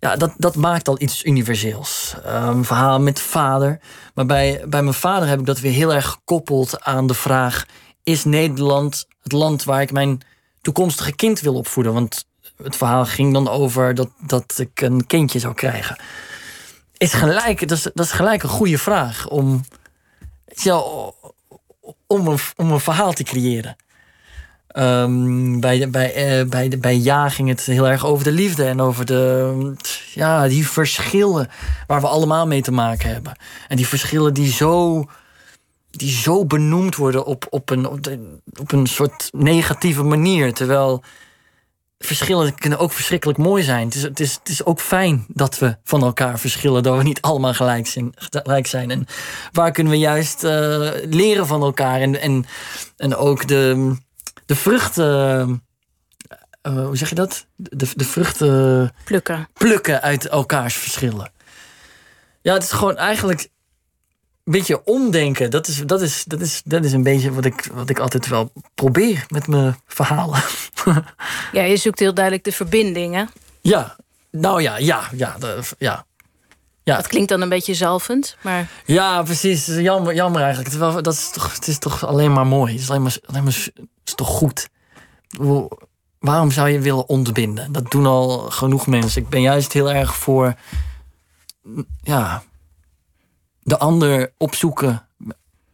ja, 0.00 0.16
dat, 0.16 0.34
dat 0.36 0.56
maakt 0.56 0.88
al 0.88 1.00
iets 1.00 1.24
universeels. 1.24 2.14
Um, 2.26 2.64
verhaal 2.64 3.00
met 3.00 3.20
vader. 3.20 3.80
Maar 4.14 4.26
bij, 4.26 4.64
bij 4.66 4.82
mijn 4.82 4.94
vader 4.94 5.28
heb 5.28 5.40
ik 5.40 5.46
dat 5.46 5.60
weer 5.60 5.72
heel 5.72 5.94
erg 5.94 6.06
gekoppeld 6.06 6.84
aan 6.84 7.06
de 7.06 7.14
vraag 7.14 7.64
is 8.04 8.24
Nederland 8.24 9.06
het 9.22 9.32
land 9.32 9.64
waar 9.64 9.82
ik 9.82 9.92
mijn 9.92 10.20
toekomstige 10.62 11.14
kind 11.14 11.40
wil 11.40 11.54
opvoeden? 11.54 11.92
Want 11.92 12.26
het 12.62 12.76
verhaal 12.76 13.04
ging 13.04 13.32
dan 13.32 13.48
over 13.48 13.94
dat, 13.94 14.10
dat 14.18 14.54
ik 14.58 14.80
een 14.80 15.06
kindje 15.06 15.38
zou 15.38 15.54
krijgen. 15.54 15.96
Is 16.96 17.12
gelijk, 17.12 17.68
dat, 17.68 17.78
is, 17.78 17.82
dat 17.82 18.06
is 18.06 18.12
gelijk 18.12 18.42
een 18.42 18.48
goede 18.48 18.78
vraag 18.78 19.28
om, 19.28 19.64
ja, 20.46 20.82
om, 22.06 22.28
een, 22.28 22.38
om 22.56 22.70
een 22.70 22.80
verhaal 22.80 23.12
te 23.12 23.22
creëren. 23.22 23.76
Um, 24.76 25.60
bij, 25.60 25.90
bij, 25.90 26.40
uh, 26.40 26.48
bij, 26.48 26.68
bij 26.78 26.96
Ja 26.96 27.28
ging 27.28 27.48
het 27.48 27.60
heel 27.60 27.88
erg 27.88 28.06
over 28.06 28.24
de 28.24 28.32
liefde 28.32 28.64
en 28.64 28.80
over 28.80 29.04
de, 29.04 29.74
ja, 30.14 30.48
die 30.48 30.68
verschillen 30.68 31.50
waar 31.86 32.00
we 32.00 32.06
allemaal 32.06 32.46
mee 32.46 32.62
te 32.62 32.72
maken 32.72 33.08
hebben. 33.08 33.36
En 33.68 33.76
die 33.76 33.88
verschillen 33.88 34.34
die 34.34 34.52
zo 34.52 35.04
die 35.98 36.10
zo 36.10 36.44
benoemd 36.44 36.96
worden 36.96 37.24
op, 37.24 37.46
op, 37.50 37.70
een, 37.70 37.86
op, 37.86 38.02
de, 38.02 38.38
op 38.60 38.72
een 38.72 38.86
soort 38.86 39.28
negatieve 39.32 40.02
manier. 40.02 40.52
Terwijl 40.54 41.02
verschillen 41.98 42.54
kunnen 42.54 42.78
ook 42.78 42.92
verschrikkelijk 42.92 43.38
mooi 43.38 43.62
zijn. 43.62 43.84
Het 43.84 43.94
is, 43.94 44.02
het, 44.02 44.20
is, 44.20 44.34
het 44.34 44.48
is 44.48 44.64
ook 44.64 44.80
fijn 44.80 45.24
dat 45.28 45.58
we 45.58 45.76
van 45.84 46.02
elkaar 46.02 46.38
verschillen, 46.38 46.82
dat 46.82 46.96
we 46.96 47.02
niet 47.02 47.20
allemaal 47.20 47.54
gelijk 47.54 47.86
zijn. 47.86 48.12
Gelijk 48.14 48.66
zijn. 48.66 48.90
En 48.90 49.06
waar 49.52 49.70
kunnen 49.70 49.92
we 49.92 49.98
juist 49.98 50.44
uh, 50.44 50.90
leren 51.04 51.46
van 51.46 51.62
elkaar? 51.62 52.00
En, 52.00 52.20
en, 52.20 52.44
en 52.96 53.16
ook 53.16 53.48
de, 53.48 53.94
de 54.46 54.56
vruchten. 54.56 55.62
Uh, 56.62 56.86
hoe 56.86 56.96
zeg 56.96 57.08
je 57.08 57.14
dat? 57.14 57.46
De, 57.56 57.88
de 57.94 58.04
vruchten. 58.04 58.92
Plukken. 59.04 59.48
Plukken 59.52 60.02
uit 60.02 60.28
elkaars 60.28 60.74
verschillen. 60.74 61.32
Ja, 62.42 62.52
het 62.52 62.62
is 62.62 62.72
gewoon 62.72 62.96
eigenlijk 62.96 63.48
beetje 64.44 64.84
omdenken. 64.84 65.50
Dat 65.50 65.66
is, 65.66 65.82
dat 65.86 66.00
is, 66.00 66.24
dat 66.24 66.40
is, 66.40 66.62
dat 66.64 66.84
is 66.84 66.92
een 66.92 67.02
beetje 67.02 67.32
wat 67.32 67.44
ik, 67.44 67.68
wat 67.72 67.90
ik 67.90 67.98
altijd 67.98 68.28
wel 68.28 68.52
probeer 68.74 69.24
met 69.28 69.46
mijn 69.46 69.76
verhalen. 69.86 70.42
ja, 71.52 71.62
je 71.62 71.76
zoekt 71.76 71.98
heel 71.98 72.14
duidelijk 72.14 72.44
de 72.44 72.52
verbindingen. 72.52 73.30
Ja, 73.60 73.96
nou 74.30 74.62
ja, 74.62 74.76
ja, 74.76 75.08
ja, 75.16 75.36
ja. 75.78 76.06
ja. 76.82 76.96
Dat 76.96 77.06
klinkt 77.06 77.28
dan 77.28 77.40
een 77.40 77.48
beetje 77.48 77.74
zalvend, 77.74 78.36
maar... 78.42 78.68
Ja, 78.84 79.22
precies. 79.22 79.66
Jammer, 79.66 80.14
jammer 80.14 80.40
eigenlijk. 80.40 80.72
Het 80.72 80.82
is, 80.82 80.92
wel, 80.92 81.02
dat 81.02 81.14
is 81.14 81.30
toch, 81.30 81.54
het 81.54 81.66
is 81.66 81.78
toch 81.78 82.06
alleen 82.06 82.32
maar 82.32 82.46
mooi. 82.46 82.72
Het 82.72 82.80
is, 82.80 82.90
alleen 82.90 83.02
maar, 83.02 83.18
alleen 83.26 83.44
maar, 83.44 83.52
het 83.52 83.86
is 84.04 84.14
toch 84.14 84.28
goed. 84.28 84.68
Waarom 86.18 86.50
zou 86.50 86.68
je 86.68 86.80
willen 86.80 87.08
ontbinden? 87.08 87.72
Dat 87.72 87.90
doen 87.90 88.06
al 88.06 88.38
genoeg 88.38 88.86
mensen. 88.86 89.22
Ik 89.22 89.28
ben 89.28 89.40
juist 89.40 89.72
heel 89.72 89.90
erg 89.90 90.16
voor... 90.16 90.54
Ja, 92.02 92.42
de 93.64 93.78
ander 93.78 94.32
opzoeken, 94.36 95.06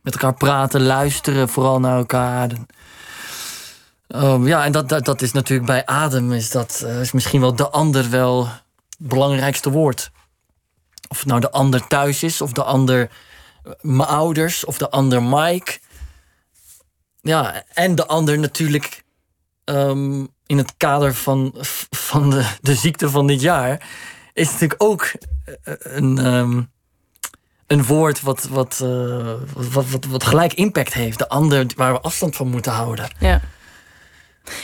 met 0.03 0.13
elkaar 0.13 0.35
praten, 0.35 0.83
luisteren, 0.83 1.49
vooral 1.49 1.81
naar 1.81 1.97
elkaar. 1.97 2.51
Um, 4.09 4.47
ja, 4.47 4.65
en 4.65 4.73
dat, 4.73 4.89
dat, 4.89 5.05
dat, 5.05 5.23
is 5.23 5.33
natuurlijk 5.33 5.69
bij 5.69 5.87
adem, 5.87 6.33
is 6.33 6.51
dat 6.51 6.83
uh, 6.85 7.01
is 7.01 7.13
misschien 7.13 7.41
wel 7.41 7.55
de 7.55 7.69
ander 7.69 8.11
wel 8.11 8.47
het 8.47 9.09
belangrijkste 9.09 9.71
woord. 9.71 10.11
Of 11.09 11.19
het 11.19 11.27
nou 11.27 11.41
de 11.41 11.51
ander 11.51 11.87
thuis 11.87 12.23
is, 12.23 12.41
of 12.41 12.53
de 12.53 12.63
ander 12.63 13.11
mijn 13.81 14.09
ouders, 14.09 14.65
of 14.65 14.79
de 14.79 14.91
ander 14.91 15.23
Mike. 15.23 15.79
Ja, 17.21 17.63
en 17.75 17.95
de 17.95 18.07
ander 18.07 18.39
natuurlijk 18.39 19.05
um, 19.65 20.29
in 20.47 20.59
het 20.59 20.75
kader 20.77 21.15
van, 21.15 21.55
van 21.91 22.31
de, 22.31 22.57
de 22.61 22.75
ziekte 22.75 23.11
van 23.11 23.27
dit 23.27 23.41
jaar, 23.41 23.89
is 24.33 24.51
natuurlijk 24.51 24.83
ook 24.83 25.13
een. 25.83 26.27
Um, 26.27 26.71
een 27.71 27.85
woord 27.85 28.21
wat, 28.21 28.49
wat, 28.51 28.81
uh, 28.83 29.33
wat, 29.55 29.91
wat, 29.91 30.05
wat, 30.05 30.25
gelijk 30.25 30.53
impact 30.53 30.95
heeft. 30.95 31.19
De 31.19 31.29
ander 31.29 31.67
waar 31.77 31.93
we 31.93 32.01
afstand 32.01 32.37
van 32.37 32.49
moeten 32.49 32.73
houden. 32.73 33.09
Ja. 33.19 33.41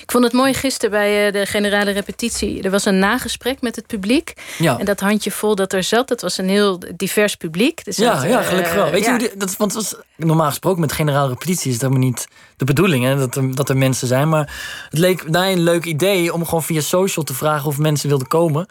Ik 0.03 0.11
vond 0.11 0.25
het 0.25 0.33
mooi 0.33 0.55
gisteren 0.55 0.91
bij 0.91 1.27
eh, 1.27 1.33
de 1.33 1.47
generale 1.47 1.91
repetitie. 1.91 2.63
Er 2.63 2.71
was 2.71 2.85
een 2.85 2.99
nagesprek 2.99 3.61
met 3.61 3.77
het 3.77 3.87
publiek. 3.87 4.33
Ja. 4.59 4.79
En 4.79 4.85
dat 4.85 5.01
handje 5.01 5.31
vol 5.31 5.55
dat 5.55 5.73
er 5.73 5.83
zat, 5.83 6.09
dat 6.09 6.21
was 6.21 6.39
een 6.39 6.49
heel 6.49 6.81
divers 6.97 7.35
publiek. 7.37 7.81
Er 7.85 7.93
Ja, 7.97 8.25
ja, 8.25 8.43
gelukkig 8.43 8.75
wel. 8.75 8.85
eh, 8.87 8.91
Weet 8.93 9.05
je 9.05 9.11
hoe 9.11 9.31
dat, 9.37 9.57
want 9.57 9.73
was 9.73 9.95
normaal 10.17 10.49
gesproken 10.49 10.81
met 10.81 10.93
generale 10.93 11.29
repetitie 11.29 11.71
is 11.71 11.79
dat 11.79 11.91
maar 11.91 11.99
niet 11.99 12.29
de 12.57 12.65
bedoeling, 12.65 13.05
hè, 13.05 13.17
dat, 13.17 13.37
er, 13.37 13.55
dat 13.55 13.69
er 13.69 13.77
mensen 13.77 14.09
zijn. 14.09 14.29
Maar 14.29 14.53
het 14.91 14.99
leek 14.99 15.31
mij 15.31 15.53
een 15.53 15.63
leuk 15.63 15.85
idee 15.85 16.33
om 16.33 16.45
gewoon 16.45 16.63
via 16.63 16.81
social 16.81 17.25
te 17.25 17.35
vragen 17.35 17.67
of 17.69 17.79
mensen 17.79 18.09
wilden 18.09 18.27
komen. 18.29 18.69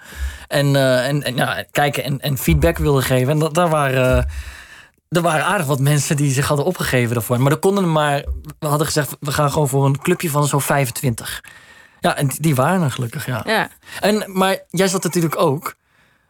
En, 0.47 0.75
eh, 0.75 1.07
en, 1.07 1.23
en 1.23 1.35
ja, 1.35 1.63
kijken 1.71 2.03
en, 2.03 2.19
en 2.21 2.37
feedback 2.37 2.77
wilden 2.77 3.03
geven. 3.03 3.29
En 3.31 3.39
dat, 3.39 3.53
daar 3.53 3.69
waren. 3.69 4.27
Er 5.15 5.21
waren 5.21 5.45
aardig 5.45 5.67
wat 5.67 5.79
mensen 5.79 6.15
die 6.15 6.31
zich 6.31 6.47
hadden 6.47 6.65
opgegeven 6.65 7.13
daarvoor. 7.13 7.39
Maar 7.41 7.51
er 7.51 7.57
konden 7.57 7.83
er 7.83 7.89
maar. 7.89 8.23
We 8.59 8.67
hadden 8.67 8.87
gezegd, 8.87 9.15
we 9.19 9.31
gaan 9.31 9.51
gewoon 9.51 9.67
voor 9.69 9.85
een 9.85 9.99
clubje 10.01 10.29
van 10.29 10.47
zo'n 10.47 10.61
25. 10.61 11.43
Ja, 11.99 12.15
en 12.15 12.27
die- 12.39 12.55
waren 12.55 12.81
er 12.81 12.91
gelukkig, 12.91 13.25
ja. 13.25 13.41
Ja. 13.45 13.69
En, 13.99 14.23
maar 14.27 14.57
jij 14.69 14.87
zat 14.87 15.03
natuurlijk 15.03 15.37
ook. 15.41 15.75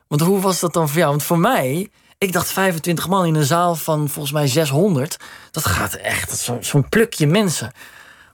Want 0.08 0.22
hoe 0.22 0.40
was 0.42 0.60
dat 0.60 0.74
dan 0.74 0.90
voor 0.90 0.98
jou? 0.98 1.10
Want 1.10 1.24
voor 1.24 1.40
mij, 1.40 1.90
ik 2.18 2.32
dacht 2.34 2.52
25 2.52 3.08
man 3.08 3.26
in 3.26 3.36
een 3.36 3.44
zaal 3.46 3.76
van 3.76 4.10
volgens 4.10 4.34
mij 4.34 4.48
600. 4.48 5.18
Dat 5.52 5.66
gaat 5.66 5.94
echt, 5.94 6.38
zo- 6.38 6.58
zo'n 6.62 6.90
plukje 6.90 7.28
mensen. 7.28 7.72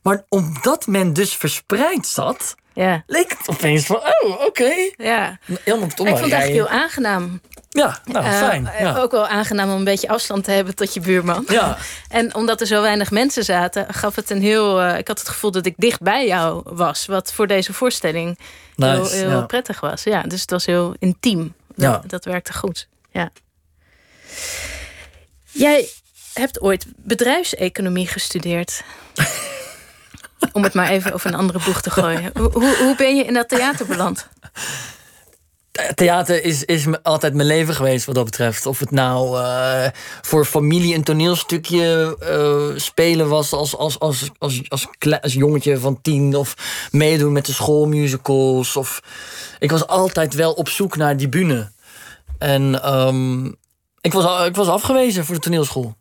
Maar 0.02 0.24
omdat 0.30 0.88
men 0.88 1.14
dus 1.14 1.34
verspreid 1.36 2.08
zat, 2.08 2.56
Ja. 2.74 3.04
leek 3.08 3.36
het 3.38 3.50
opeens 3.50 3.86
van, 3.86 3.96
oh, 4.24 4.46
oké. 4.46 4.72
Ja. 4.98 5.38
Helemaal 5.64 5.88
Ik 5.88 5.96
vond 5.96 6.10
het 6.10 6.18
eigenlijk 6.32 6.48
heel 6.52 6.68
aangenaam. 6.80 7.42
Ja, 7.70 8.00
nou, 8.06 8.26
Eh, 8.26 8.38
fijn. 8.38 8.68
eh, 8.68 8.80
Ja. 8.80 8.98
Ook 8.98 9.12
wel 9.12 9.28
aangenaam 9.28 9.70
om 9.72 9.78
een 9.78 9.84
beetje 9.84 10.08
afstand 10.10 10.44
te 10.44 10.52
hebben 10.52 10.76
tot 10.76 10.94
je 10.94 11.00
buurman. 11.00 11.46
Ja. 11.48 11.78
En 12.10 12.36
omdat 12.36 12.62
er 12.62 12.68
zo 12.68 12.82
weinig 12.82 13.12
mensen 13.12 13.44
zaten, 13.44 13.94
gaf 13.94 14.16
het 14.16 14.30
een 14.30 14.42
heel. 14.42 14.82
eh, 14.82 14.98
ik 14.98 15.08
had 15.08 15.20
het 15.20 15.30
gevoel 15.30 15.52
dat 15.52 15.66
ik 15.66 15.74
dicht 15.78 16.02
bij 16.02 16.28
jou 16.28 16.62
was. 16.66 17.06
Wat 17.06 17.34
voor 17.34 17.48
deze 17.48 17.74
voorstelling 17.74 18.40
heel, 18.76 19.02
Nice, 19.02 19.16
heel 19.16 19.30
ja. 19.30 19.42
prettig 19.46 19.80
was. 19.80 20.04
Ja, 20.04 20.22
dus 20.22 20.42
het 20.42 20.50
was 20.52 20.66
heel 20.66 20.96
intiem. 21.00 21.54
Dat, 21.76 21.86
Ja. 21.90 22.02
dat 22.08 22.26
werkte 22.26 22.54
goed. 22.54 22.88
Ja. 23.12 23.30
Jij 25.52 25.90
hebt 26.34 26.62
ooit 26.62 26.86
bedrijfseconomie 26.96 28.08
gestudeerd. 28.08 28.82
Om 30.54 30.64
het 30.64 30.74
maar 30.74 30.90
even 30.90 31.14
over 31.14 31.30
een 31.30 31.40
andere 31.40 31.60
boeg 31.66 31.82
te 31.82 31.90
gooien. 31.90 32.32
Hoe, 32.34 32.76
hoe, 32.80 32.94
ben 32.98 33.16
je 33.16 33.24
in 33.24 33.34
dat 33.34 33.50
theater 33.50 33.86
beland? 33.86 34.28
Theater 35.96 36.44
is, 36.44 36.64
is 36.64 36.86
altijd 37.04 37.34
mijn 37.34 37.48
leven 37.48 37.76
geweest 37.76 38.06
wat 38.06 38.16
dat 38.16 38.26
betreft. 38.26 38.66
Of 38.66 38.80
het 38.80 38.92
nou 38.92 39.40
eh, 39.40 39.88
voor 40.22 40.46
familie 40.46 40.96
een 40.96 41.04
toneelstukje 41.04 42.18
eh, 42.20 42.80
spelen 42.80 43.30
was 43.30 43.54
als, 43.54 43.78
als, 43.78 44.00
als, 44.00 44.30
als, 44.38 44.70
als, 44.70 44.88
kle- 44.98 45.22
als 45.22 45.34
jongetje 45.34 45.80
van 45.80 46.02
tien. 46.02 46.36
Of 46.36 46.56
meedoen 46.92 47.32
met 47.32 47.46
de 47.46 47.54
schoolmusicals. 47.54 48.76
Of, 48.76 49.02
ik 49.60 49.72
was 49.72 49.88
altijd 49.88 50.34
wel 50.34 50.54
op 50.54 50.70
zoek 50.70 50.98
naar 50.98 51.18
die 51.18 51.30
bühne. 51.30 51.72
En 52.38 52.84
ehm, 52.84 53.46
ik, 54.02 54.14
was, 54.14 54.46
ik 54.48 54.56
was 54.56 54.68
afgewezen 54.68 55.26
voor 55.26 55.36
de 55.36 55.42
toneelschool. 55.42 55.96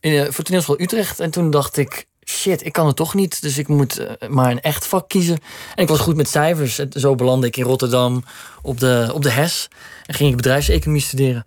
In, 0.00 0.12
eh, 0.12 0.30
voor 0.32 0.44
toneelschool 0.44 0.80
Utrecht. 0.80 1.20
En 1.20 1.30
toen 1.30 1.50
dacht 1.50 1.76
ik, 1.76 2.06
shit, 2.24 2.64
ik 2.64 2.72
kan 2.72 2.86
het 2.86 2.96
toch 2.96 3.14
niet. 3.14 3.42
Dus 3.42 3.58
ik 3.58 3.68
moet 3.68 3.98
eh, 3.98 4.28
maar 4.28 4.50
een 4.50 4.60
echt 4.60 4.86
vak 4.86 5.08
kiezen. 5.08 5.38
En 5.74 5.82
ik 5.82 5.88
was 5.88 6.00
goed 6.00 6.16
met 6.16 6.28
cijfers. 6.28 6.74
Zo 6.90 7.14
belandde 7.14 7.46
ik 7.46 7.56
in 7.56 7.64
Rotterdam 7.64 8.24
op 8.62 8.80
de, 8.80 9.10
op 9.14 9.22
de 9.22 9.30
HES. 9.30 9.68
En 10.06 10.14
ging 10.14 10.30
ik 10.30 10.36
bedrijfseconomie 10.36 11.02
studeren. 11.02 11.44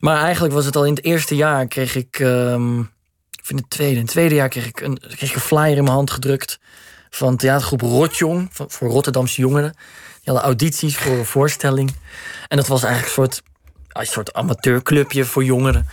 Maar 0.00 0.22
eigenlijk 0.22 0.54
was 0.54 0.64
het 0.64 0.76
al 0.76 0.86
in 0.86 0.94
het 0.94 1.04
eerste 1.04 1.34
jaar 1.36 1.66
kreeg 1.66 1.94
ik... 1.94 2.18
ehm, 2.18 2.80
ik 3.30 3.48
vind 3.48 3.60
het 3.60 3.70
tweede. 3.70 3.94
In 3.94 4.00
het 4.02 4.10
tweede 4.10 4.34
jaar 4.34 4.48
kreeg 4.48 4.66
ik, 4.66 4.80
een, 4.80 4.98
kreeg 5.16 5.34
een 5.34 5.40
flyer 5.40 5.76
in 5.76 5.82
mijn 5.82 5.94
hand 5.94 6.10
gedrukt... 6.10 6.58
van 7.10 7.36
theatergroep 7.36 7.80
Rotjong, 7.80 8.48
van- 8.52 8.70
voor 8.70 8.88
Rotterdamse 8.88 9.40
jongeren. 9.40 9.70
Die 9.72 10.32
hadden 10.32 10.42
audities 10.42 10.96
voor 10.96 11.16
een 11.16 11.24
voorstelling. 11.24 11.94
En 12.48 12.56
dat 12.56 12.66
was 12.66 12.82
eigenlijk 12.82 13.16
een 13.16 13.24
soort, 13.24 13.42
een 13.88 14.06
soort 14.06 14.32
amateurclubje 14.32 15.24
voor 15.24 15.44
jongeren. 15.44 15.86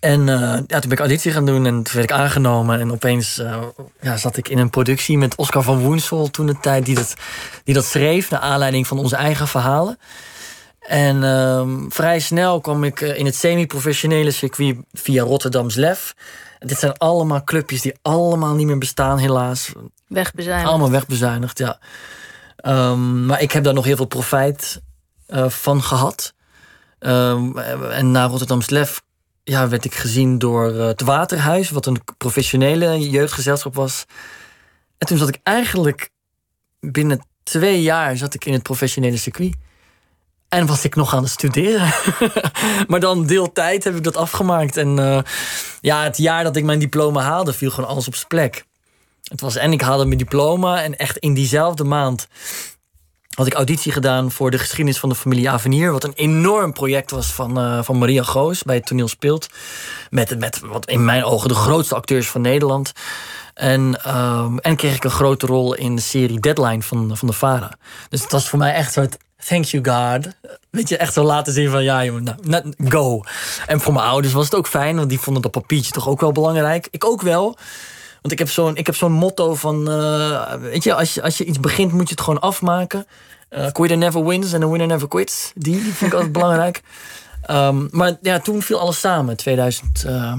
En 0.00 0.28
eh, 0.28 0.38
ja, 0.38 0.78
toen 0.78 0.80
ben 0.80 0.90
ik 0.90 0.98
auditie 0.98 1.32
gaan 1.32 1.46
doen 1.46 1.66
en 1.66 1.82
toen 1.82 1.94
werd 1.94 2.10
ik 2.10 2.12
aangenomen. 2.12 2.80
En 2.80 2.92
opeens 2.92 3.38
eh, 3.38 3.62
ja, 4.00 4.16
zat 4.16 4.36
ik 4.36 4.48
in 4.48 4.58
een 4.58 4.70
productie 4.70 5.18
met 5.18 5.34
Oscar 5.34 5.62
van 5.62 5.78
Woensel 5.78 6.30
toen 6.30 6.46
de 6.46 6.58
tijd, 6.60 6.84
die 6.84 6.94
dat, 6.94 7.14
die 7.64 7.74
dat 7.74 7.84
schreef, 7.84 8.30
naar 8.30 8.40
aanleiding 8.40 8.86
van 8.86 8.98
onze 8.98 9.16
eigen 9.16 9.48
verhalen. 9.48 9.98
En 10.80 11.24
ehm, 11.24 11.88
vrij 11.88 12.20
snel 12.20 12.60
kwam 12.60 12.84
ik 12.84 13.00
eh, 13.00 13.18
in 13.18 13.24
het 13.24 13.34
semi-professionele 13.34 14.30
circuit 14.30 14.76
via 14.92 15.22
Rotterdams 15.22 15.74
Lef. 15.74 16.14
En 16.58 16.66
dit 16.66 16.78
zijn 16.78 16.98
allemaal 16.98 17.44
clubjes 17.44 17.80
die 17.80 17.94
allemaal 18.02 18.54
niet 18.54 18.66
meer 18.66 18.78
bestaan, 18.78 19.18
helaas. 19.18 19.72
Wegbezuinigd. 20.06 20.68
Allemaal 20.68 20.90
wegbezuinigd, 20.90 21.58
ja. 21.58 21.78
Ehm, 22.56 23.26
maar 23.26 23.42
ik 23.42 23.52
heb 23.52 23.64
daar 23.64 23.74
nog 23.74 23.84
heel 23.84 23.96
veel 23.96 24.04
profijt 24.04 24.80
van 25.46 25.82
gehad. 25.82 26.34
Ehm, 26.98 27.58
en 27.90 28.10
na 28.10 28.26
Rotterdams 28.26 28.70
Lef 28.70 29.02
ja, 29.44 29.68
werd 29.68 29.84
ik 29.84 29.94
gezien 29.94 30.38
door 30.38 30.74
eh, 30.74 30.86
het 30.86 31.00
Waterhuis, 31.00 31.70
wat 31.70 31.86
een 31.86 32.00
professionele 32.18 33.10
jeugdgezelschap 33.10 33.74
was. 33.74 34.04
En 34.98 35.06
toen 35.06 35.18
zat 35.18 35.28
ik 35.28 35.38
eigenlijk 35.42 36.10
binnen 36.80 37.20
twee 37.42 37.82
jaar 37.82 38.16
zat 38.16 38.34
ik 38.34 38.44
in 38.44 38.52
het 38.52 38.62
professionele 38.62 39.16
circuit. 39.16 39.54
En 40.48 40.66
was 40.66 40.84
ik 40.84 40.94
nog 40.94 41.14
aan 41.14 41.22
het 41.22 41.32
studeren. 41.32 41.92
maar 42.88 43.00
dan 43.00 43.26
deeltijd 43.26 43.84
heb 43.84 43.96
ik 43.96 44.02
dat 44.02 44.16
afgemaakt. 44.16 44.76
En 44.76 44.98
eh, 44.98 45.22
ja, 45.80 46.02
het 46.02 46.16
jaar 46.16 46.44
dat 46.44 46.56
ik 46.56 46.64
mijn 46.64 46.78
diploma 46.78 47.22
haalde, 47.22 47.52
viel 47.52 47.70
gewoon 47.70 47.90
alles 47.90 48.06
op 48.06 48.14
zijn 48.14 48.26
plek. 48.26 48.64
Het 49.22 49.40
was 49.40 49.56
en 49.56 49.72
ik 49.72 49.80
haalde 49.80 50.04
mijn 50.04 50.18
diploma 50.18 50.82
en 50.82 50.98
echt 50.98 51.16
in 51.16 51.34
diezelfde 51.34 51.84
maand 51.84 52.28
had 53.36 53.46
ik 53.46 53.54
auditie 53.54 53.92
gedaan 53.92 54.30
voor 54.30 54.50
de 54.50 54.58
geschiedenis 54.58 54.98
van 54.98 55.08
de 55.08 55.14
familie 55.14 55.50
Avenir. 55.50 55.92
Wat 55.92 56.04
een 56.04 56.12
enorm 56.14 56.72
project 56.72 57.10
was 57.10 57.26
van, 57.26 57.58
eh, 57.58 57.82
van 57.82 57.98
Maria 57.98 58.22
Goos 58.22 58.62
bij 58.62 58.76
het 58.76 58.86
toneel 58.86 59.08
speelt. 59.08 59.46
Met, 60.10 60.38
met 60.38 60.60
wat 60.60 60.86
in 60.86 61.04
mijn 61.04 61.24
ogen 61.24 61.48
de 61.48 61.54
grootste 61.54 61.94
acteurs 61.94 62.28
van 62.28 62.40
Nederland. 62.40 62.92
En, 63.54 64.02
ehm, 64.04 64.56
en 64.56 64.76
kreeg 64.76 64.94
ik 64.94 65.04
een 65.04 65.10
grote 65.10 65.46
rol 65.46 65.74
in 65.74 65.96
de 65.96 66.02
serie 66.02 66.40
Deadline 66.40 66.82
van, 66.82 67.16
van 67.16 67.28
de 67.28 67.34
Vara. 67.34 67.76
Dus 68.08 68.22
het 68.22 68.32
was 68.32 68.48
voor 68.48 68.58
mij 68.58 68.74
echt 68.74 68.92
soort 68.92 69.16
thank 69.46 69.64
you 69.64 69.84
God. 69.84 70.28
Weet 70.70 70.88
je, 70.88 70.96
echt 70.96 71.12
zo 71.12 71.22
laten 71.22 71.52
zien 71.52 71.70
van 71.70 71.84
ja 71.84 72.04
jongen, 72.04 72.24
nou, 72.24 72.38
nou, 72.42 72.90
go. 72.90 73.22
En 73.66 73.80
voor 73.80 73.92
mijn 73.92 74.06
ouders 74.06 74.32
was 74.32 74.44
het 74.44 74.54
ook 74.54 74.66
fijn, 74.66 74.96
want 74.96 75.08
die 75.08 75.20
vonden 75.20 75.42
dat 75.42 75.50
papiertje 75.50 75.92
toch 75.92 76.08
ook 76.08 76.20
wel 76.20 76.32
belangrijk. 76.32 76.88
Ik 76.90 77.04
ook 77.04 77.22
wel. 77.22 77.56
Want 78.20 78.32
ik 78.32 78.38
heb 78.38 78.50
zo'n, 78.50 78.76
ik 78.76 78.86
heb 78.86 78.96
zo'n 78.96 79.12
motto 79.12 79.54
van, 79.54 79.90
eh, 79.90 80.54
weet 80.54 80.84
je 80.84 80.94
als, 80.94 81.14
je, 81.14 81.22
als 81.22 81.38
je 81.38 81.44
iets 81.44 81.60
begint 81.60 81.92
moet 81.92 82.08
je 82.08 82.14
het 82.14 82.20
gewoon 82.24 82.40
afmaken. 82.40 83.06
Eh 83.48 83.70
quitter 83.72 83.98
never 83.98 84.24
wins 84.26 84.54
and 84.54 84.64
a 84.64 84.68
winner 84.68 84.86
never 84.86 85.08
quits. 85.08 85.52
Die, 85.54 85.82
die 85.82 85.92
vind 85.92 86.12
ik 86.12 86.12
altijd 86.12 86.32
belangrijk. 86.40 86.82
Ehm, 87.42 87.86
maar 87.90 88.16
ja, 88.22 88.38
toen 88.40 88.62
viel 88.62 88.78
alles 88.80 89.00
samen. 89.00 89.36
2000, 89.36 90.04
eh, 90.04 90.32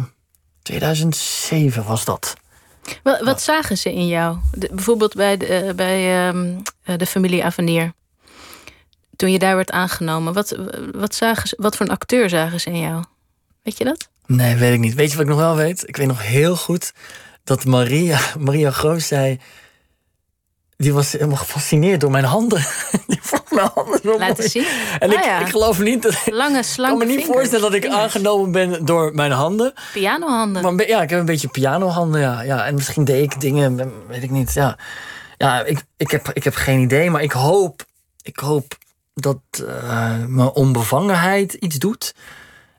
2007 0.62 1.84
was 1.84 2.06
dat. 2.06 2.34
Wat, 3.04 3.22
wat 3.22 3.42
zagen 3.42 3.78
ze 3.78 3.94
in 3.94 4.08
jou? 4.08 4.38
De- 4.54 4.70
bijvoorbeeld 4.72 5.16
bij, 5.16 5.38
de, 5.38 5.46
eh, 5.46 5.74
bij 5.74 6.28
ehm, 6.28 6.60
eh, 6.84 6.98
de 6.98 7.06
familie 7.06 7.44
Avenir. 7.46 7.94
Toen 9.16 9.32
je 9.32 9.40
daar 9.40 9.56
werd 9.56 9.72
aangenomen. 9.72 10.34
Wat, 10.34 10.56
wat, 10.92 11.16
zagen 11.16 11.48
ze, 11.48 11.56
wat 11.60 11.76
voor 11.76 11.86
een 11.86 11.92
acteur 11.92 12.30
zagen 12.30 12.60
ze 12.60 12.70
in 12.70 12.80
jou? 12.80 13.04
Weet 13.64 13.78
je 13.78 13.84
dat? 13.84 14.08
Nee, 14.26 14.56
weet 14.56 14.74
ik 14.74 14.80
niet. 14.80 14.94
Weet 14.94 15.10
je 15.12 15.18
wat 15.18 15.26
ik 15.26 15.32
nog 15.32 15.40
wel 15.40 15.56
weet? 15.56 15.88
Ik 15.88 15.98
weet 15.98 16.08
nog 16.08 16.22
heel 16.22 16.56
goed 16.56 16.94
dat 17.44 17.66
Maria, 17.66 18.20
Maria 18.40 18.72
Groos 18.72 19.08
zei... 19.08 19.40
Die 20.78 20.94
was 20.94 21.12
helemaal 21.12 21.38
gefascineerd 21.38 22.02
door 22.02 22.12
mijn 22.12 22.24
handen. 22.24 22.66
Die 23.08 23.20
vond 23.22 23.52
mijn 23.52 23.70
handen 23.74 24.00
zo 24.04 24.18
Laten 24.18 24.36
mooi. 24.38 24.50
zien. 24.50 24.66
En 25.00 25.10
Ah, 25.10 25.18
ik, 25.18 25.24
ja. 25.24 25.40
ik 25.40 25.48
geloof 25.50 25.80
niet 25.80 26.02
dat... 26.02 26.12
Ik 26.14 26.34
Lange, 26.34 26.54
kan 26.54 26.64
slanke 26.64 27.06
me 27.06 27.12
niet 27.16 27.26
voorstellen 27.26 27.62
dat 27.62 27.74
ik 27.74 27.82
Vingers. 27.82 28.02
aangenomen 28.02 28.52
ben 28.52 28.86
door 28.86 29.14
mijn 29.16 29.32
handen. 29.32 29.74
Pianohanden. 29.94 30.76
Maar 30.76 30.88
ja, 30.88 31.02
ik 31.02 31.10
heb 31.10 31.20
een 31.20 31.26
beetje 31.26 31.48
pianohanden, 31.48 32.22
ja. 32.22 32.42
ja. 32.42 32.66
En 32.66 32.74
misschien 32.76 33.04
deed 33.04 33.24
ik 33.34 33.42
dingen, 33.42 33.92
weet 34.08 34.24
ik 34.24 34.30
niet. 34.30 34.54
Ja, 34.54 34.78
ja 35.38 35.64
ik, 35.64 35.84
ik, 35.98 36.12
heb, 36.12 36.30
ik 36.34 36.44
heb 36.44 36.56
geen 36.56 36.80
idee, 36.80 37.10
maar 37.10 37.22
ik 37.24 37.32
hoop, 37.32 37.86
ik 38.22 38.40
hoop 38.40 38.78
dat 39.14 39.40
eh, 39.68 40.16
mijn 40.28 40.50
onbevangenheid 40.50 41.54
iets 41.54 41.76
doet. 41.78 42.14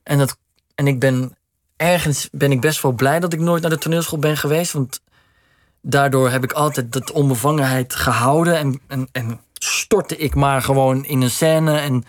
En, 0.03 0.19
dat, 0.19 0.37
en 0.75 0.87
ik 0.87 0.99
ben 0.99 1.37
ergens 1.83 2.29
ben 2.33 2.53
ik 2.53 2.61
best 2.61 2.83
wel 2.83 2.93
blij 2.93 3.21
dat 3.21 3.33
ik 3.33 3.41
nooit 3.41 3.63
naar 3.63 3.71
de 3.71 3.79
toneelschool 3.79 4.19
ben 4.19 4.37
geweest. 4.37 4.73
Want 4.73 5.01
daardoor 5.81 6.31
heb 6.31 6.45
ik 6.45 6.53
altijd 6.53 6.93
dat 6.93 7.13
onbevangenheid 7.13 7.95
gehouden. 7.95 8.59
En, 8.59 8.81
en, 8.87 9.09
en 9.13 9.41
stortte 9.53 10.17
ik 10.17 10.35
maar 10.35 10.63
gewoon 10.63 11.05
in 11.05 11.21
een 11.21 11.31
scène. 11.31 11.79
En 11.79 12.05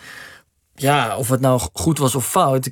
ja, 0.75 1.17
of 1.17 1.29
het 1.29 1.41
nou 1.41 1.61
goed 1.73 1.97
was 1.97 2.15
of 2.15 2.27
fout. 2.27 2.69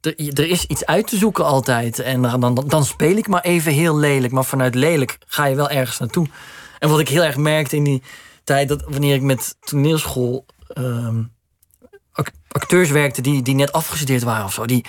Er, 0.00 0.48
is 0.48 0.64
iets 0.64 0.86
uit 0.86 1.06
te 1.06 1.16
zoeken 1.16 1.44
altijd. 1.44 1.98
En 1.98 2.22
dan, 2.22 2.40
dan, 2.40 2.64
dan 2.66 2.84
speel 2.84 3.16
ik 3.16 3.28
maar 3.28 3.42
even 3.42 3.72
heel 3.72 3.96
lelijk. 3.96 4.32
Maar 4.32 4.44
vanuit 4.44 4.74
lelijk 4.74 5.18
ga 5.26 5.44
je 5.44 5.56
wel 5.56 5.70
ergens 5.70 5.98
naartoe. 5.98 6.28
En 6.78 6.88
wat 6.88 7.00
ik 7.00 7.08
heel 7.08 7.24
erg 7.24 7.36
merkte 7.36 7.76
in 7.76 7.84
die 7.84 8.02
tijd, 8.44 8.68
dat 8.68 8.84
wanneer 8.88 9.14
ik 9.14 9.22
met 9.22 9.56
toneelschool 9.60 10.46
ehm, 10.68 11.22
acteurs 12.48 12.90
werkte 12.90 13.20
die, 13.20 13.42
die 13.42 13.54
net 13.54 13.72
afgestudeerd 13.72 14.22
waren 14.22 14.44
of 14.44 14.52
zo, 14.52 14.66
die 14.66 14.84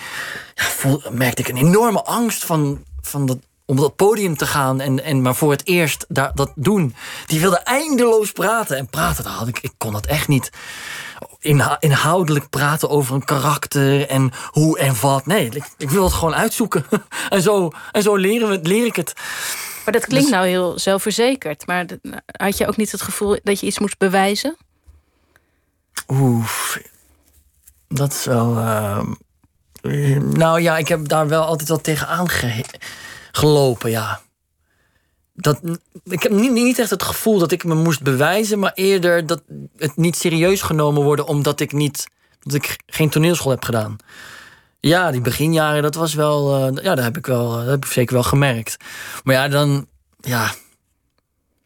ja, 0.55 0.63
voel, 0.63 1.01
merkte 1.11 1.41
ik 1.41 1.47
een 1.47 1.57
enorme 1.57 2.03
angst 2.03 2.45
van, 2.45 2.83
van 3.01 3.25
dat 3.25 3.37
om 3.65 3.75
op 3.77 3.81
dat 3.81 3.95
podium 3.95 4.37
te 4.37 4.45
gaan 4.45 4.79
en, 4.79 5.03
en 5.03 5.21
maar 5.21 5.35
voor 5.35 5.51
het 5.51 5.67
eerst 5.67 6.05
daar, 6.07 6.31
dat 6.33 6.51
doen. 6.55 6.95
Die 7.25 7.39
wilde 7.39 7.57
eindeloos 7.57 8.31
praten. 8.31 8.77
En 8.77 8.87
praten, 8.87 9.23
daar 9.23 9.33
had 9.33 9.47
ik, 9.47 9.59
ik 9.59 9.71
kon 9.77 9.91
dat 9.91 10.05
echt 10.05 10.27
niet. 10.27 10.49
Inha- 11.39 11.77
inhoudelijk 11.79 12.49
praten 12.49 12.89
over 12.89 13.15
een 13.15 13.25
karakter 13.25 14.07
en 14.07 14.31
hoe 14.51 14.79
en 14.79 14.99
wat. 15.01 15.25
Nee, 15.25 15.49
ik, 15.49 15.63
ik 15.77 15.89
wil 15.89 16.03
het 16.03 16.13
gewoon 16.13 16.35
uitzoeken. 16.35 16.85
en 17.29 17.41
zo, 17.41 17.71
en 17.91 18.01
zo 18.01 18.15
leren 18.15 18.49
we, 18.49 18.59
leer 18.61 18.85
ik 18.85 18.95
het. 18.95 19.13
Maar 19.85 19.93
dat 19.93 20.05
klinkt 20.05 20.25
Dus- 20.27 20.35
nou 20.35 20.47
heel 20.47 20.79
zelfverzekerd. 20.79 21.67
Maar 21.67 21.85
had 22.25 22.57
je 22.57 22.67
ook 22.67 22.77
niet 22.77 22.91
het 22.91 23.01
gevoel 23.01 23.39
dat 23.43 23.59
je 23.59 23.65
iets 23.65 23.79
moest 23.79 23.97
bewijzen? 23.97 24.57
Oeh, 26.07 26.45
dat 27.87 28.13
is 28.13 28.25
wel. 28.25 28.57
ehm, 28.57 29.13
eh, 29.81 30.17
nou 30.17 30.61
ja, 30.61 30.77
ik 30.77 30.87
heb 30.87 31.07
daar 31.07 31.27
wel 31.27 31.43
altijd 31.43 31.69
wel 31.69 31.81
tegenaan 31.81 32.29
ge 32.29 32.63
gelopen, 33.31 33.89
ja. 33.89 34.21
Dat, 35.33 35.59
ik 36.03 36.23
heb 36.23 36.31
niet, 36.31 36.51
niet 36.51 36.79
echt 36.79 36.89
het 36.89 37.03
gevoel 37.03 37.39
dat 37.39 37.51
ik 37.51 37.63
me 37.63 37.75
moest 37.75 38.01
bewijzen, 38.01 38.59
maar 38.59 38.71
eerder 38.73 39.25
dat 39.25 39.41
het 39.77 39.95
niet 39.95 40.15
serieus 40.15 40.61
genomen 40.61 41.03
worden 41.03 41.27
omdat 41.27 41.59
ik 41.59 41.71
niet, 41.71 42.07
dat 42.39 42.53
ik 42.53 42.79
geen 42.85 43.09
toneelschool 43.09 43.51
heb 43.51 43.63
gedaan. 43.63 43.95
Ja, 44.79 45.11
die 45.11 45.21
beginjaren, 45.21 45.81
dat 45.81 45.95
was 45.95 46.13
wel, 46.13 46.55
eh, 46.55 46.83
ja, 46.83 46.95
dat 46.95 47.03
heb 47.03 47.17
ik 47.17 47.25
wel, 47.25 47.51
dat 47.51 47.65
heb 47.65 47.85
ik 47.85 47.91
zeker 47.91 48.13
wel 48.13 48.23
gemerkt. 48.23 48.77
Maar 49.23 49.35
ja, 49.35 49.47
dan, 49.47 49.87
ja, 50.19 50.51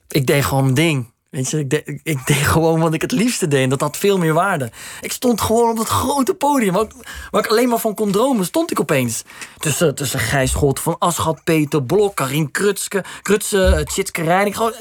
ik 0.07 0.27
deed 0.27 0.45
gewoon 0.45 0.63
mijn 0.63 0.75
ding. 0.75 1.10
Weet 1.31 1.49
je, 1.49 1.59
ik, 1.59 1.69
deed, 1.69 1.87
ik- 1.87 1.99
ik 2.03 2.25
deed 2.25 2.35
gewoon 2.37 2.79
wat 2.79 2.93
ik 2.93 3.01
het 3.01 3.11
liefste 3.11 3.47
deed. 3.47 3.63
En 3.63 3.69
dat 3.69 3.81
had 3.81 3.97
veel 3.97 4.17
meer 4.17 4.33
waarde. 4.33 4.71
Ik 5.01 5.11
stond 5.11 5.41
gewoon 5.41 5.69
op 5.69 5.77
dat 5.77 5.87
grote 5.87 6.33
podium. 6.33 6.73
Waar, 6.73 6.83
ik- 6.83 6.93
ik 7.31 7.47
alleen 7.47 7.69
maar 7.69 7.79
van 7.79 7.93
kon 7.95 8.11
dromen, 8.11 8.45
stond 8.45 8.71
ik 8.71 8.79
opeens. 8.79 9.23
Tussen, 9.57 9.95
tussen 9.95 10.19
Gijs 10.19 10.51
Van 10.51 10.95
Aschat, 10.99 11.43
Peter 11.43 11.83
Blok, 11.83 12.15
Karin 12.15 12.51
Krutske, 12.51 13.03
Krutse, 13.21 13.81
Tjitske 13.85 14.23
Reining. 14.23 14.55
Gewoon 14.55 14.73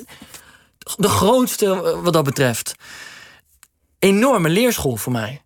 de 0.96 1.08
grootste 1.08 1.66
eh, 1.66 2.02
wat 2.02 2.12
dat 2.12 2.24
betreft. 2.24 2.74
Enorme 3.98 4.48
leerschool 4.48 4.96
voor 4.96 5.12
mij. 5.12 5.42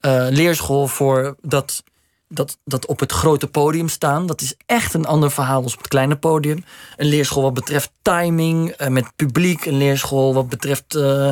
Eh, 0.00 0.26
leerschool 0.30 0.86
voor 0.86 1.36
dat, 1.40 1.82
dat, 2.28 2.58
dat 2.64 2.86
op 2.86 3.00
het 3.00 3.12
grote 3.12 3.46
podium 3.46 3.88
staan. 3.88 4.26
Dat 4.26 4.40
is 4.40 4.54
echt 4.66 4.94
een 4.94 5.06
ander 5.06 5.30
verhaal 5.30 5.62
als 5.62 5.72
op 5.72 5.78
het 5.78 5.88
kleine 5.88 6.16
podium. 6.16 6.64
Een 6.96 7.06
leerschool 7.06 7.42
wat 7.42 7.54
betreft 7.54 7.90
timing, 8.02 8.70
eh, 8.70 8.88
met 8.88 9.04
publiek. 9.16 9.64
Een 9.66 9.76
leerschool 9.76 10.34
wat 10.34 10.48
betreft 10.48 10.94
eh, 10.94 11.28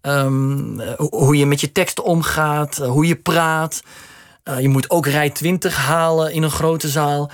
ehm, 0.00 0.80
eh, 0.80 0.92
ho- 0.96 1.08
hoe 1.10 1.36
je 1.36 1.46
met 1.46 1.60
je 1.60 1.72
teksten 1.72 2.04
omgaat, 2.04 2.76
hoe 2.76 3.06
je 3.06 3.16
praat. 3.16 3.82
Je 4.60 4.68
moet 4.68 4.90
ook 4.90 5.06
rij 5.06 5.30
20 5.30 5.76
halen 5.76 6.32
in 6.32 6.42
een 6.42 6.50
grote 6.50 6.88
zaal. 6.88 7.30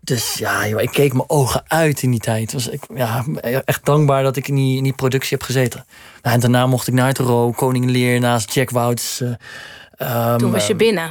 Dus 0.00 0.34
ja, 0.34 0.68
joh, 0.68 0.80
ik 0.80 0.90
keek 0.90 1.12
mijn 1.12 1.28
ogen 1.30 1.62
uit 1.68 2.02
in 2.02 2.10
die 2.10 2.20
tijd. 2.20 2.52
Was 2.52 2.68
ik 2.68 2.82
ja, 2.94 3.24
echt 3.64 3.84
dankbaar 3.84 4.22
dat 4.22 4.36
ik 4.36 4.48
in 4.48 4.54
die, 4.54 4.76
in 4.76 4.82
die 4.82 4.92
productie 4.92 5.36
heb 5.36 5.46
gezeten. 5.46 5.84
Nou, 6.22 6.34
en 6.34 6.40
daarna 6.40 6.66
mocht 6.66 6.86
ik 6.88 6.94
naar 6.94 7.06
het 7.06 7.18
Ro, 7.18 7.50
Koning 7.52 7.90
Leer, 7.90 8.20
naast 8.20 8.52
Jack 8.54 8.70
Wouts. 8.70 9.20
eh, 9.20 9.30
ehm, 9.96 10.38
Toen 10.38 10.50
was 10.50 10.66
je 10.66 10.74
binnen. 10.74 11.10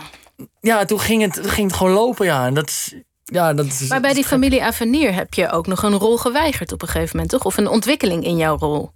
Ja, 0.59 0.85
toen 0.85 0.99
ging, 0.99 1.21
het, 1.21 1.39
ging 1.43 1.67
het 1.67 1.77
gewoon 1.77 1.93
lopen, 1.93 2.25
ja. 2.25 2.45
En 2.45 2.53
dat 2.53 2.69
is, 2.69 2.93
ja, 3.23 3.53
dat 3.53 3.65
is, 3.65 3.87
Maar 3.87 4.01
bij 4.01 4.13
die 4.13 4.23
familie 4.25 4.63
Avenir 4.63 5.13
heb 5.13 5.33
je 5.33 5.51
ook 5.51 5.67
nog 5.67 5.83
een 5.83 5.93
rol 5.97 6.17
geweigerd 6.17 6.71
op 6.71 6.81
een 6.81 6.87
gegeven 6.87 7.09
moment, 7.15 7.29
toch? 7.33 7.43
Of 7.45 7.57
een 7.57 7.67
ontwikkeling 7.67 8.23
in 8.25 8.37
jouw 8.37 8.57
rol. 8.57 8.91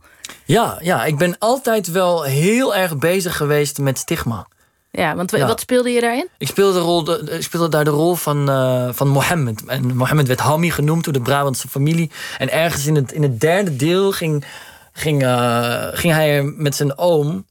Ja, 0.45 0.77
ja, 0.81 1.05
ik 1.05 1.17
ben 1.17 1.35
altijd 1.39 1.87
wel 1.91 2.23
heel 2.23 2.75
erg 2.75 2.97
bezig 2.97 3.37
geweest 3.37 3.77
met 3.77 3.97
stigma. 3.97 4.47
Ja, 4.91 5.15
want 5.15 5.31
Ja. 5.31 5.47
wat 5.47 5.59
speelde 5.59 5.89
je 5.89 6.01
daarin? 6.01 6.27
Ik 6.37 6.47
speelde, 6.47 6.73
de 6.73 6.79
rol, 6.85 7.03
de- 7.03 7.27
ik 7.31 7.41
speelde 7.43 7.69
daar 7.69 7.83
de 7.83 7.89
rol 7.89 8.15
van, 8.15 8.49
eh, 8.49 8.89
van 8.91 9.07
Mohammed. 9.07 9.65
En 9.65 9.95
Mohammed 9.95 10.27
werd 10.27 10.39
Hammi 10.39 10.71
genoemd 10.71 11.03
door 11.03 11.13
de 11.13 11.21
Brabantse 11.21 11.67
familie. 11.67 12.11
En 12.37 12.51
ergens 12.51 12.85
in 12.85 12.95
het, 12.95 13.11
in 13.11 13.21
het 13.23 13.39
derde 13.41 13.75
deel 13.75 14.11
ging, 14.11 14.45
ging, 14.93 15.23
eh, 15.23 15.87
ging 15.91 16.13
hij 16.13 16.37
er 16.37 16.45
met 16.45 16.75
zijn 16.75 16.97
oom... 16.97 17.45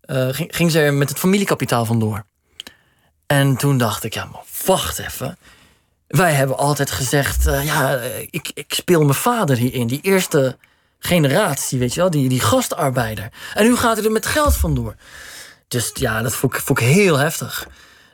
eh, 0.00 0.28
ging, 0.30 0.56
ging 0.56 0.70
ze 0.70 0.80
er 0.80 0.94
met 0.94 1.08
het 1.08 1.18
familiekapitaal 1.18 1.84
vandoor. 1.84 2.24
En 3.26 3.56
toen 3.56 3.78
dacht 3.78 4.04
ik, 4.04 4.14
ja, 4.14 4.24
maar 4.24 4.42
wacht 4.64 4.98
even. 4.98 5.36
Wij 6.06 6.32
hebben 6.32 6.56
altijd 6.56 6.90
gezegd, 6.90 7.46
eh, 7.46 7.64
ja, 7.64 7.96
eh, 7.96 8.20
ik, 8.30 8.50
ik 8.54 8.74
speel 8.74 9.00
mijn 9.02 9.14
vader 9.14 9.56
hierin. 9.56 9.86
Die 9.86 10.00
eerste 10.02 10.56
generatie, 10.98 11.78
weet 11.78 11.94
je 11.94 12.00
wel, 12.00 12.10
die, 12.10 12.28
die 12.28 12.40
gastarbeider. 12.40 13.28
En 13.54 13.64
nu 13.64 13.76
gaat 13.76 13.96
hij 13.96 14.04
er 14.04 14.12
met 14.12 14.26
geld 14.26 14.56
vandoor. 14.56 14.94
Dus 15.68 15.90
ja, 15.94 16.22
dat 16.22 16.34
vond 16.34 16.54
ik, 16.54 16.60
vond 16.60 16.80
ik 16.80 16.86
heel 16.86 17.18
heftig. 17.18 17.66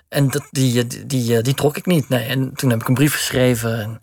En 0.08 0.28
dat, 0.30 0.46
die, 0.50 0.86
die, 0.86 1.06
die, 1.06 1.42
die 1.42 1.54
trok 1.54 1.76
ik 1.76 1.86
niet. 1.86 2.08
Nee. 2.08 2.24
En 2.24 2.54
toen 2.54 2.70
heb 2.70 2.80
ik 2.80 2.88
een 2.88 2.94
brief 2.94 3.14
geschreven. 3.14 3.80
En 3.80 4.00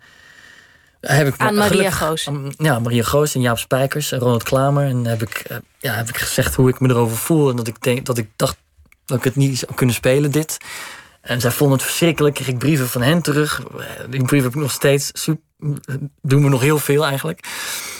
heb 1.15 1.27
ik 1.27 1.37
Aan 1.37 1.53
Maria 1.55 1.67
gelukkig- 1.67 1.97
Goos. 1.97 2.27
aan- 2.27 2.53
Ja, 2.57 2.79
Maria 2.79 3.03
Goos 3.03 3.35
en 3.35 3.41
Jaap 3.41 3.57
Spijkers 3.57 4.11
en 4.11 4.19
Ronald 4.19 4.43
Klamer. 4.43 4.87
En 4.87 5.05
heb 5.05 5.21
ik, 5.21 5.37
eh, 5.37 5.57
ja, 5.79 5.93
heb 5.93 6.09
ik 6.09 6.17
gezegd 6.17 6.55
hoe 6.55 6.69
ik 6.69 6.79
me 6.79 6.89
erover 6.89 7.17
voel. 7.17 7.49
En 7.49 7.55
dat 7.55 7.67
ik, 7.67 7.81
denk, 7.83 8.05
dat 8.05 8.17
ik 8.17 8.29
dacht 8.35 8.57
dat 9.07 9.17
ik 9.17 9.23
het 9.23 9.35
niet 9.35 9.57
zou 9.57 9.73
kunnen 9.73 9.95
spelen, 9.95 10.31
dit. 10.31 10.57
En 11.21 11.41
zij 11.41 11.51
vonden 11.51 11.77
het 11.77 11.85
verschrikkelijk. 11.85 12.35
Kreeg 12.35 12.47
ik 12.47 12.57
brieven 12.57 12.87
van 12.87 13.01
hen 13.01 13.21
terug. 13.21 13.63
Die 14.09 14.23
brief 14.23 14.43
heb 14.43 14.55
ik 14.55 14.61
nog 14.61 14.71
steeds. 14.71 15.27
Doen 16.21 16.43
we 16.43 16.49
nog 16.49 16.61
heel 16.61 16.79
veel 16.79 17.05
eigenlijk. 17.05 17.47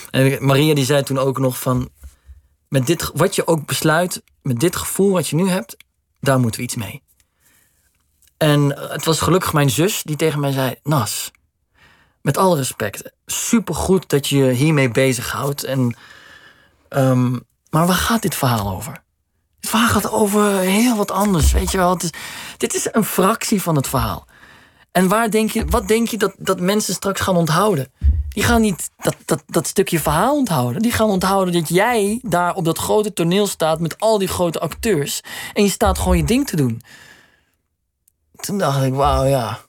En 0.10 0.45
Maria 0.45 0.74
die 0.74 0.86
zei 0.86 1.03
toen 1.03 1.18
ook 1.18 1.39
nog 1.39 1.60
van... 1.60 1.89
Met 2.70 2.86
dit, 2.86 3.12
wat 3.14 3.36
je 3.36 3.47
ook 3.47 3.66
besluit, 3.66 4.24
met 4.41 4.60
dit 4.60 4.76
gevoel 4.76 5.12
wat 5.12 5.28
je 5.28 5.36
nu 5.36 5.49
hebt... 5.49 5.78
daar 6.20 6.39
moeten 6.39 6.60
we 6.60 6.66
iets 6.66 6.76
mee. 6.76 7.03
En 8.38 8.89
het 8.91 9.05
was 9.05 9.20
gelukkig 9.20 9.53
mijn 9.53 9.70
zus 9.70 10.03
die 10.03 10.16
tegen 10.16 10.39
mij 10.39 10.51
zei... 10.51 10.76
Nas, 10.84 11.32
met 12.22 12.38
alle 12.38 12.55
respect, 12.55 13.12
supergoed 13.26 14.10
dat 14.10 14.28
je 14.28 14.38
je 14.38 14.51
hiermee 14.51 14.89
bezighoudt. 14.89 15.64
En, 15.64 15.95
ehm, 16.89 17.32
maar 17.70 17.88
waar 17.88 17.95
gaat 17.95 18.22
dit 18.22 18.36
verhaal 18.36 18.76
over? 18.76 19.03
Het 19.68 19.76
verhaal 19.76 20.01
gaat 20.01 20.11
over 20.11 20.57
heel 20.57 20.95
wat 20.95 21.11
anders, 21.11 21.51
weet 21.51 21.72
je 21.72 21.78
wel. 21.78 21.89
Het 21.89 22.03
is, 22.03 22.09
dit 22.57 22.76
is 22.76 22.88
een 22.91 23.03
fractie 23.03 23.61
van 23.61 23.76
het 23.76 23.88
verhaal. 23.88 24.26
En 24.91 25.07
waar 25.07 25.30
denk 25.30 25.51
je, 25.51 25.65
wat 25.65 25.88
denk 25.88 26.07
je 26.07 26.18
dat, 26.18 26.34
dat 26.38 26.59
mensen 26.59 26.93
straks 26.93 27.22
gaan 27.22 27.36
onthouden? 27.36 27.91
Die 28.30 28.43
gaan 28.43 28.61
niet 28.61 28.89
dat, 28.97 29.15
dat, 29.26 29.43
dat 29.47 29.68
stukje 29.68 29.99
verhaal 29.99 30.36
onthouden. 30.36 30.82
Die 30.82 30.91
gaan 30.91 31.09
onthouden 31.09 31.53
dat 31.53 31.70
jij 31.70 32.20
daar 32.22 32.55
op 32.55 32.65
dat 32.65 32.78
grote 32.78 33.13
toneel 33.13 33.47
staat 33.47 33.80
met 33.80 33.99
al 33.99 34.18
die 34.18 34.28
grote 34.28 34.59
acteurs. 34.59 35.22
En 35.53 35.63
je 35.63 35.70
staat 35.70 35.97
gewoon 35.97 36.18
je 36.18 36.24
ding 36.24 36.47
te 36.47 36.55
doen. 36.55 36.82
Toen 38.36 38.57
dacht 38.57 38.84
ik, 38.84 38.93
wauw, 38.93 39.24
ja. 39.24 39.59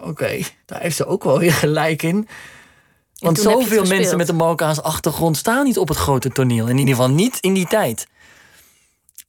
Oké, 0.00 0.40
daar 0.66 0.80
heeft 0.80 0.96
ze 0.96 1.06
ook 1.06 1.24
wel 1.24 1.38
weer 1.38 1.52
gelijk 1.52 2.02
in. 2.02 2.28
Want 3.18 3.38
zoveel 3.38 3.84
mensen 3.84 4.16
met 4.16 4.28
een 4.28 4.36
Marokkaanse 4.36 4.82
achtergrond 4.82 5.36
staan 5.36 5.64
niet 5.64 5.78
op 5.78 5.88
het 5.88 5.96
grote 5.96 6.30
toneel. 6.30 6.66
In 6.68 6.78
ieder 6.78 6.94
geval 6.94 7.10
niet 7.10 7.38
in 7.40 7.54
die 7.54 7.66
tijd. 7.66 8.06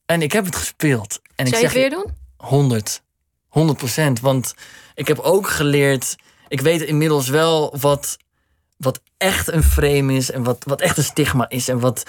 En 0.09 0.21
ik 0.21 0.31
heb 0.31 0.45
het 0.45 0.55
gespeeld. 0.55 1.19
En 1.35 1.45
ik 1.45 1.53
Zou 1.53 1.63
je 1.63 1.69
zeg 1.69 1.81
het 1.83 1.91
weer 1.91 2.01
doen? 2.03 2.13
100. 2.37 3.01
100 3.47 3.77
procent. 3.77 4.19
Want 4.19 4.53
ik 4.95 5.07
heb 5.07 5.19
ook 5.19 5.49
geleerd. 5.49 6.15
Ik 6.47 6.61
weet 6.61 6.81
inmiddels 6.81 7.27
wel 7.29 7.75
wat, 7.79 8.17
wat 8.77 9.01
echt 9.17 9.47
een 9.47 9.63
frame 9.63 10.13
is. 10.13 10.31
En 10.31 10.43
wat, 10.43 10.63
wat 10.63 10.81
echt 10.81 10.97
een 10.97 11.03
stigma 11.03 11.49
is. 11.49 11.67
En 11.67 11.79
wat. 11.79 12.03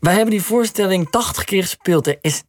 Wij 0.00 0.12
hebben 0.14 0.30
die 0.30 0.42
voorstelling 0.42 1.10
80 1.10 1.44
keer 1.44 1.62
gespeeld. 1.62 2.06
Er 2.06 2.18
is 2.20 2.42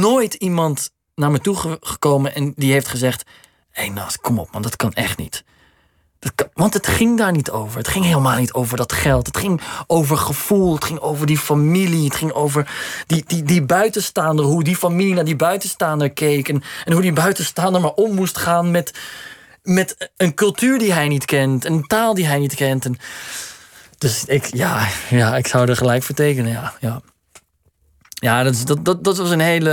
nooit 0.00 0.34
iemand 0.34 0.90
naar 1.14 1.30
me 1.30 1.40
toe 1.40 1.56
ge- 1.56 1.76
gekomen 1.80 2.34
en 2.34 2.52
die 2.56 2.72
heeft 2.72 2.88
gezegd: 2.88 3.22
Hé, 3.70 3.82
hey 3.84 3.92
Nas, 3.92 4.18
kom 4.18 4.38
op, 4.38 4.52
man, 4.52 4.62
dat 4.62 4.76
kan 4.76 4.92
echt 4.92 5.18
niet. 5.18 5.44
Want 6.54 6.74
het 6.74 6.86
ging 6.86 7.18
daar 7.18 7.32
niet 7.32 7.50
over. 7.50 7.78
Het 7.78 7.88
ging 7.88 8.04
helemaal 8.04 8.38
niet 8.38 8.52
over 8.52 8.76
dat 8.76 8.92
geld. 8.92 9.26
Het 9.26 9.36
ging 9.36 9.60
over 9.86 10.16
gevoel. 10.16 10.74
Het 10.74 10.84
ging 10.84 10.98
over 10.98 11.26
die 11.26 11.38
familie. 11.38 12.04
Het 12.04 12.14
ging 12.14 12.32
over 12.32 12.70
die, 13.06 13.24
die, 13.26 13.42
die 13.42 13.62
buitenstaander. 13.62 14.44
Hoe 14.44 14.64
die 14.64 14.76
familie 14.76 15.14
naar 15.14 15.24
die 15.24 15.36
buitenstaander 15.36 16.10
keek. 16.10 16.48
En, 16.48 16.62
en 16.84 16.92
hoe 16.92 17.02
die 17.02 17.12
buitenstaander 17.12 17.80
maar 17.80 17.92
om 17.92 18.14
moest 18.14 18.38
gaan 18.38 18.70
met, 18.70 18.98
met 19.62 20.10
een 20.16 20.34
cultuur 20.34 20.78
die 20.78 20.92
hij 20.92 21.08
niet 21.08 21.24
kent. 21.24 21.64
Een 21.64 21.86
taal 21.86 22.14
die 22.14 22.26
hij 22.26 22.38
niet 22.38 22.54
kent. 22.54 22.84
En, 22.84 22.96
dus 23.98 24.24
ik, 24.24 24.54
ja, 24.54 24.88
ja, 25.10 25.36
ik 25.36 25.46
zou 25.46 25.68
er 25.68 25.76
gelijk 25.76 26.02
voor 26.02 26.14
tekenen. 26.14 26.52
Ja, 26.52 26.72
ja. 26.80 27.00
Ja, 28.12 28.42
dat, 28.42 28.62
dat, 28.66 28.84
dat, 28.84 29.04
dat 29.04 29.16
was 29.16 29.30
een 29.30 29.40
hele. 29.40 29.70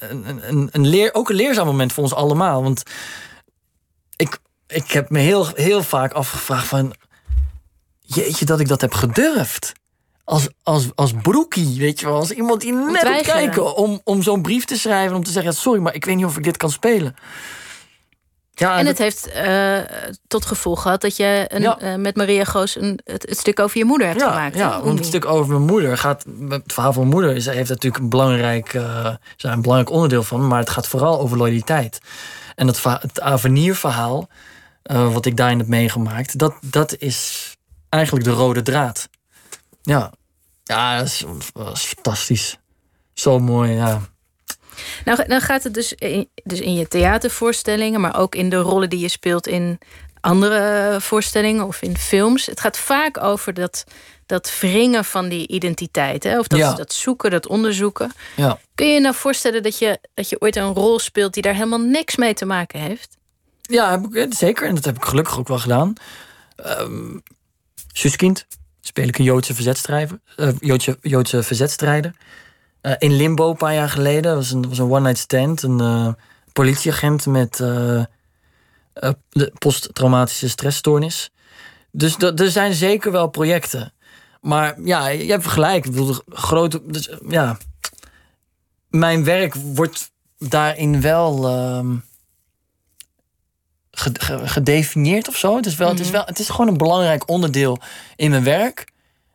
Een, 0.00 0.48
een, 0.48 0.68
een 0.72 0.86
leer, 0.86 1.14
ook 1.14 1.28
een 1.28 1.36
leerzaam 1.36 1.66
moment 1.66 1.92
voor 1.92 2.02
ons 2.02 2.14
allemaal. 2.14 2.62
Want 2.62 2.82
ik, 4.16 4.38
ik 4.74 4.90
heb 4.90 5.10
me 5.10 5.18
heel, 5.18 5.48
heel 5.54 5.82
vaak 5.82 6.12
afgevraagd 6.12 6.66
van... 6.66 6.94
Jeetje, 8.00 8.44
dat 8.44 8.60
ik 8.60 8.68
dat 8.68 8.80
heb 8.80 8.94
gedurfd. 8.94 9.72
Als, 10.24 10.48
als, 10.62 10.88
als 10.94 11.12
broekie, 11.22 11.78
weet 11.78 12.00
je 12.00 12.06
wel. 12.06 12.16
Als 12.16 12.30
iemand 12.30 12.60
die 12.60 12.72
net 12.72 13.04
op 13.04 13.22
kijken 13.22 13.76
om, 13.76 14.00
om 14.04 14.22
zo'n 14.22 14.42
brief 14.42 14.64
te 14.64 14.78
schrijven... 14.78 15.16
om 15.16 15.24
te 15.24 15.30
zeggen, 15.30 15.54
sorry, 15.54 15.80
maar 15.80 15.94
ik 15.94 16.04
weet 16.04 16.16
niet 16.16 16.24
of 16.24 16.36
ik 16.36 16.44
dit 16.44 16.56
kan 16.56 16.70
spelen. 16.70 17.14
Ja, 18.56 18.70
En 18.78 18.84
dat- 18.84 18.86
het 18.86 18.98
heeft 18.98 19.26
eh, 19.32 19.78
tot 20.26 20.46
gevolg 20.46 20.82
gehad 20.82 21.00
dat 21.00 21.16
je 21.16 21.44
een, 21.48 21.62
Ja. 21.62 21.78
eh, 21.78 21.94
met 21.94 22.16
Maria 22.16 22.44
Goos 22.44 22.76
een, 22.76 22.98
het, 23.04 23.22
het 23.28 23.38
stuk 23.38 23.60
over 23.60 23.78
je 23.78 23.84
moeder 23.84 24.06
hebt 24.06 24.20
ja, 24.20 24.28
gemaakt. 24.28 24.56
Ja, 24.56 24.82
want 24.82 24.98
het 24.98 25.06
stuk 25.08 25.24
over 25.24 25.52
mijn 25.52 25.66
moeder 25.66 25.98
gaat. 25.98 26.24
Het 26.48 26.72
verhaal 26.72 26.92
van 26.92 27.02
mijn 27.02 27.14
moeder 27.14 27.36
is, 27.36 27.46
heeft 27.46 27.68
natuurlijk 27.68 28.02
een 28.02 28.08
belangrijk, 28.08 28.72
een 28.72 29.60
belangrijk 29.60 29.90
onderdeel 29.90 30.22
van. 30.22 30.46
Maar 30.48 30.58
het 30.58 30.70
gaat 30.70 30.86
vooral 30.86 31.20
over 31.20 31.36
loyaliteit. 31.36 31.98
En 32.54 32.66
het, 32.66 32.80
verha- 32.80 32.98
het 33.00 33.20
avenierverhaal 33.20 34.28
eh, 34.84 35.12
wat 35.12 35.26
ik 35.26 35.36
daarin 35.36 35.58
heb 35.58 35.66
meegemaakt, 35.66 36.38
dat, 36.38 36.54
dat 36.60 36.96
is 36.98 37.52
eigenlijk 37.88 38.24
de 38.24 38.30
rode 38.30 38.62
draad. 38.62 39.08
Ja, 39.82 40.12
ja 40.64 40.96
dat, 40.98 41.06
is, 41.06 41.24
dat 41.52 41.76
is 41.76 41.84
fantastisch. 41.84 42.58
Zo 43.12 43.38
mooi, 43.38 43.72
ja. 43.72 44.00
Nou, 45.04 45.24
dan 45.28 45.40
gaat 45.40 45.62
het 45.62 45.74
dus 45.74 45.92
in, 45.92 46.28
dus 46.44 46.60
in 46.60 46.74
je 46.74 46.88
theatervoorstellingen, 46.88 48.00
maar 48.00 48.18
ook 48.18 48.34
in 48.34 48.48
de 48.50 48.56
rollen 48.56 48.90
die 48.90 48.98
je 48.98 49.08
speelt 49.08 49.46
in 49.46 49.78
andere 50.20 50.96
voorstellingen 51.00 51.66
of 51.66 51.82
in 51.82 51.96
films. 51.96 52.46
Het 52.46 52.60
gaat 52.60 52.76
vaak 52.78 53.22
over 53.22 53.54
dat, 53.54 53.84
dat 54.26 54.58
wringen 54.60 55.04
van 55.04 55.28
die 55.28 55.48
identiteit. 55.48 56.24
Hè? 56.24 56.38
Of 56.38 56.46
dat, 56.46 56.58
Ja. 56.58 56.72
dat 56.74 56.92
zoeken, 56.92 57.30
dat 57.30 57.48
onderzoeken. 57.48 58.12
ja. 58.36 58.58
Kun 58.74 58.86
je 58.86 58.92
je 58.94 59.00
nou 59.00 59.14
voorstellen 59.14 59.62
dat 59.62 59.78
je, 59.78 59.98
dat 60.14 60.28
je 60.28 60.40
ooit 60.40 60.56
een 60.56 60.74
rol 60.74 60.98
speelt 60.98 61.34
die 61.34 61.42
daar 61.42 61.54
helemaal 61.54 61.80
niks 61.80 62.16
mee 62.16 62.34
te 62.34 62.44
maken 62.44 62.80
heeft? 62.80 63.13
Ja, 63.70 64.00
eh, 64.12 64.26
zeker. 64.30 64.68
En 64.68 64.74
dat 64.74 64.84
heb 64.84 64.96
ik 64.96 65.04
gelukkig 65.04 65.38
ook 65.38 65.48
wel 65.48 65.58
gedaan. 65.58 65.92
Ehm 66.56 67.18
Suskind 67.92 68.46
speel 68.80 69.08
ik 69.08 69.18
een 69.18 69.24
Joodse 69.24 69.54
verzetstrijder. 69.54 70.20
eh, 70.36 70.48
Joodse, 70.58 70.98
Joodse 71.00 71.42
verzetstrijder. 71.42 72.14
Eh, 72.80 72.92
in 72.98 73.16
Limbo 73.16 73.50
een 73.50 73.56
paar 73.56 73.74
jaar 73.74 73.88
geleden. 73.88 74.34
Was 74.34 74.50
een, 74.50 74.68
was 74.68 74.78
een 74.78 74.90
one-night 74.90 75.18
stand. 75.18 75.62
Een 75.62 76.16
politieagent 76.52 77.26
met 77.26 77.56
de 77.56 79.52
posttraumatische 79.58 80.48
stressstoornis. 80.48 81.30
Dus 81.90 82.16
er 82.18 82.50
zijn 82.50 82.74
zeker 82.74 83.12
wel 83.12 83.28
projecten. 83.28 83.92
Maar 84.40 84.80
ja, 84.82 85.08
je 85.08 85.30
hebt 85.30 85.46
gelijk. 85.46 85.84
Ik 85.84 85.90
bedoel, 85.90 86.16
grote, 86.28 86.82
dus, 86.86 87.10
ja, 87.28 87.58
mijn 88.88 89.24
werk 89.24 89.54
wordt 89.54 90.10
daarin 90.38 91.00
wel... 91.00 91.48
ehm, 91.48 91.96
gedefinieerd 94.44 95.28
of 95.28 95.36
zo. 95.36 95.56
Het 95.56 95.66
is, 95.66 95.74
wel, 95.74 95.88
het, 95.88 96.00
is 96.00 96.10
wel, 96.10 96.24
het 96.24 96.38
is 96.38 96.48
gewoon 96.48 96.68
een 96.68 96.76
belangrijk 96.78 97.28
onderdeel 97.28 97.78
in 98.16 98.30
mijn 98.30 98.44
werk. 98.44 98.92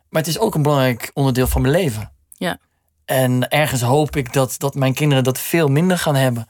Maar 0.10 0.22
het 0.22 0.30
is 0.32 0.40
ook 0.40 0.56
een 0.56 0.62
belangrijk 0.64 1.12
onderdeel 1.14 1.48
van 1.48 1.62
mijn 1.62 1.74
leven. 1.74 2.12
Ja. 2.34 2.58
En 3.06 3.50
ergens 3.50 3.82
hoop 3.82 4.16
ik 4.16 4.34
dat, 4.34 4.56
dat 4.58 4.76
mijn 4.76 4.94
kinderen 4.94 5.24
dat 5.24 5.40
veel 5.40 5.68
minder 5.68 5.98
gaan 5.98 6.16
hebben. 6.16 6.48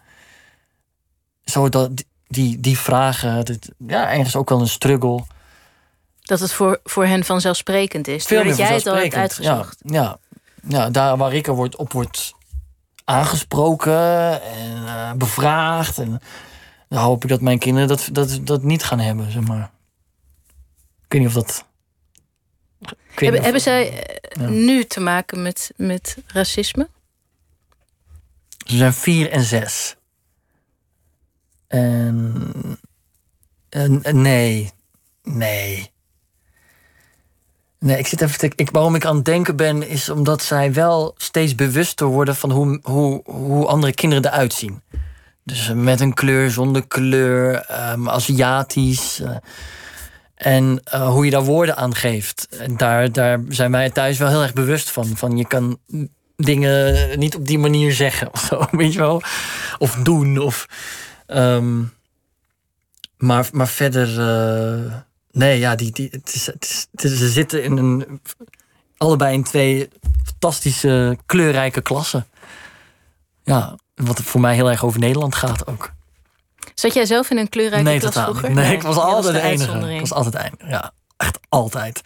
Zodat 1.43 2.03
die- 2.28 2.60
die, 2.60 2.78
vragen, 2.80 3.45
dit, 3.45 3.70
ja, 3.88 4.12
ergens 4.12 4.36
ook 4.36 4.49
wel 4.49 4.60
een 4.60 4.68
struggle. 4.68 5.24
Dat 6.22 6.39
het 6.39 6.51
voor, 6.53 6.80
voor 6.84 7.05
hen 7.05 7.24
vanzelfsprekend 7.24 8.07
is. 8.07 8.26
Veel 8.26 8.43
dat 8.43 8.57
jij 8.57 8.74
het 8.74 8.88
al 8.88 8.95
hebt 8.95 9.14
uitgezocht. 9.14 9.80
Ja, 9.86 10.01
ja. 10.01 10.20
ja, 10.68 10.89
daar 10.89 11.18
waar 11.18 11.34
ik 11.34 11.47
er 11.47 11.55
wordt, 11.55 11.76
op 11.76 11.91
wordt 11.91 12.34
aangesproken 13.05 14.41
en 14.41 14.86
eh, 14.88 15.12
bevraagd. 15.14 15.97
En 15.97 16.22
dan 16.90 17.04
hoop 17.04 17.24
ik 17.24 17.30
dat 17.30 17.42
mijn 17.42 17.60
kinderen 17.60 17.88
dat, 17.88 18.10
dat, 18.12 18.40
dat 18.44 18.64
niet 18.64 18.84
gaan 18.84 19.00
hebben, 19.00 19.32
zeg 19.32 19.44
maar. 19.48 19.72
Ik 21.04 21.16
weet 21.16 21.22
niet 21.22 21.28
of 21.28 21.34
dat... 21.44 21.66
Hebben, 23.16 23.38
of- 23.40 23.44
hebben 23.44 23.62
zij 23.62 24.04
eh, 24.04 24.42
Ja. 24.42 24.50
nu 24.50 24.84
te 24.84 25.00
maken 25.00 25.42
met, 25.42 25.72
met 25.76 26.18
racisme? 26.28 26.90
Ze 28.66 28.78
zijn 28.78 28.94
vier 28.94 29.30
en 29.32 29.44
zes. 29.44 29.96
En... 31.68 32.52
en- 33.70 34.04
en 34.04 34.22
nee. 34.22 34.72
Nee. 35.24 35.92
Nee, 37.80 37.98
ik 37.98 38.08
zit 38.08 38.22
even 38.22 38.38
te... 38.38 38.52
Ik, 38.56 38.72
waarom 38.72 38.96
ik 38.96 39.06
aan 39.06 39.16
het 39.16 39.26
denken 39.26 39.56
ben, 39.56 39.88
is 39.88 40.10
omdat 40.10 40.44
zij 40.44 40.74
wel 40.74 41.14
steeds 41.18 41.56
bewuster 41.56 42.08
worden 42.08 42.36
van 42.36 42.52
hoe, 42.52 42.80
hoe, 42.84 43.22
hoe 43.26 43.66
andere 43.66 43.94
kinderen 43.94 44.26
eruit 44.26 44.54
zien. 44.54 44.82
Dus 45.44 45.70
eh, 45.70 45.76
met 45.76 46.00
een 46.00 46.14
kleur, 46.14 46.52
zonder 46.52 46.88
kleur, 46.88 47.56
ehm, 47.56 48.10
Aziatisch. 48.10 49.20
eh, 49.20 49.36
en 50.36 50.82
eh, 50.84 51.10
hoe 51.10 51.26
je 51.26 51.32
daar 51.32 51.44
woorden 51.44 51.76
aan 51.78 51.96
geeft. 51.96 52.48
En 52.58 52.78
daar, 52.78 53.12
daar 53.12 53.40
zijn 53.50 53.72
wij 53.72 53.90
thuis 53.90 54.18
wel 54.18 54.30
heel 54.30 54.42
erg 54.42 54.54
bewust 54.54 54.90
van. 54.92 55.06
Van 55.18 55.38
je 55.38 55.48
kan 55.48 55.80
dingen 56.36 57.20
niet 57.20 57.36
op 57.36 57.48
die 57.48 57.60
manier 57.60 57.94
zeggen 57.94 58.34
of 58.34 58.40
zo, 58.42 58.66
weet 58.78 58.94
je 58.94 59.00
wel? 59.00 59.22
Of 59.78 59.96
doen. 59.96 60.38
Of, 60.38 60.66
ehm, 61.28 61.82
maar, 63.18 63.50
maar 63.52 63.68
verder. 63.68 64.08
nee, 65.32 65.60
ja, 65.60 65.76
die, 65.76 65.92
die, 65.92 66.08
het 66.12 66.34
is, 66.36 66.46
het 66.46 66.64
is, 66.66 66.88
het 66.92 67.04
is- 67.04 67.18
ze 67.20 67.30
zitten 67.30 67.64
in 67.64 67.78
een. 67.78 68.22
Allebei 68.98 69.34
in 69.34 69.44
twee 69.44 69.90
fantastische, 70.24 71.18
kleurrijke 71.26 71.82
klassen. 71.82 72.28
Ja, 73.44 73.78
wat 74.06 74.22
voor 74.22 74.41
mij 74.41 74.56
heel 74.56 74.70
erg 74.70 74.86
over 74.86 75.00
Nederland 75.00 75.36
gaat 75.36 75.68
ook. 75.68 75.91
Zat 76.74 76.93
jij 76.93 77.06
zelf 77.06 77.30
in 77.30 77.38
een 77.38 77.50
kleurrijke 77.50 77.89
nee, 77.89 78.00
klas 78.00 78.14
totaal 78.14 78.34
vroeger? 78.34 78.52
Nee, 78.52 78.76
ik 78.76 78.82
was 78.82 78.97
altijd 78.97 79.36
de, 79.36 79.41
de 79.41 79.47
enige. 79.47 79.93
Ik 79.93 80.00
was 80.00 80.14
altijd 80.14 80.34
de 80.34 80.39
enige. 80.39 80.68
Ja, 80.68 80.91
echt 81.18 81.39
altijd. 81.50 82.02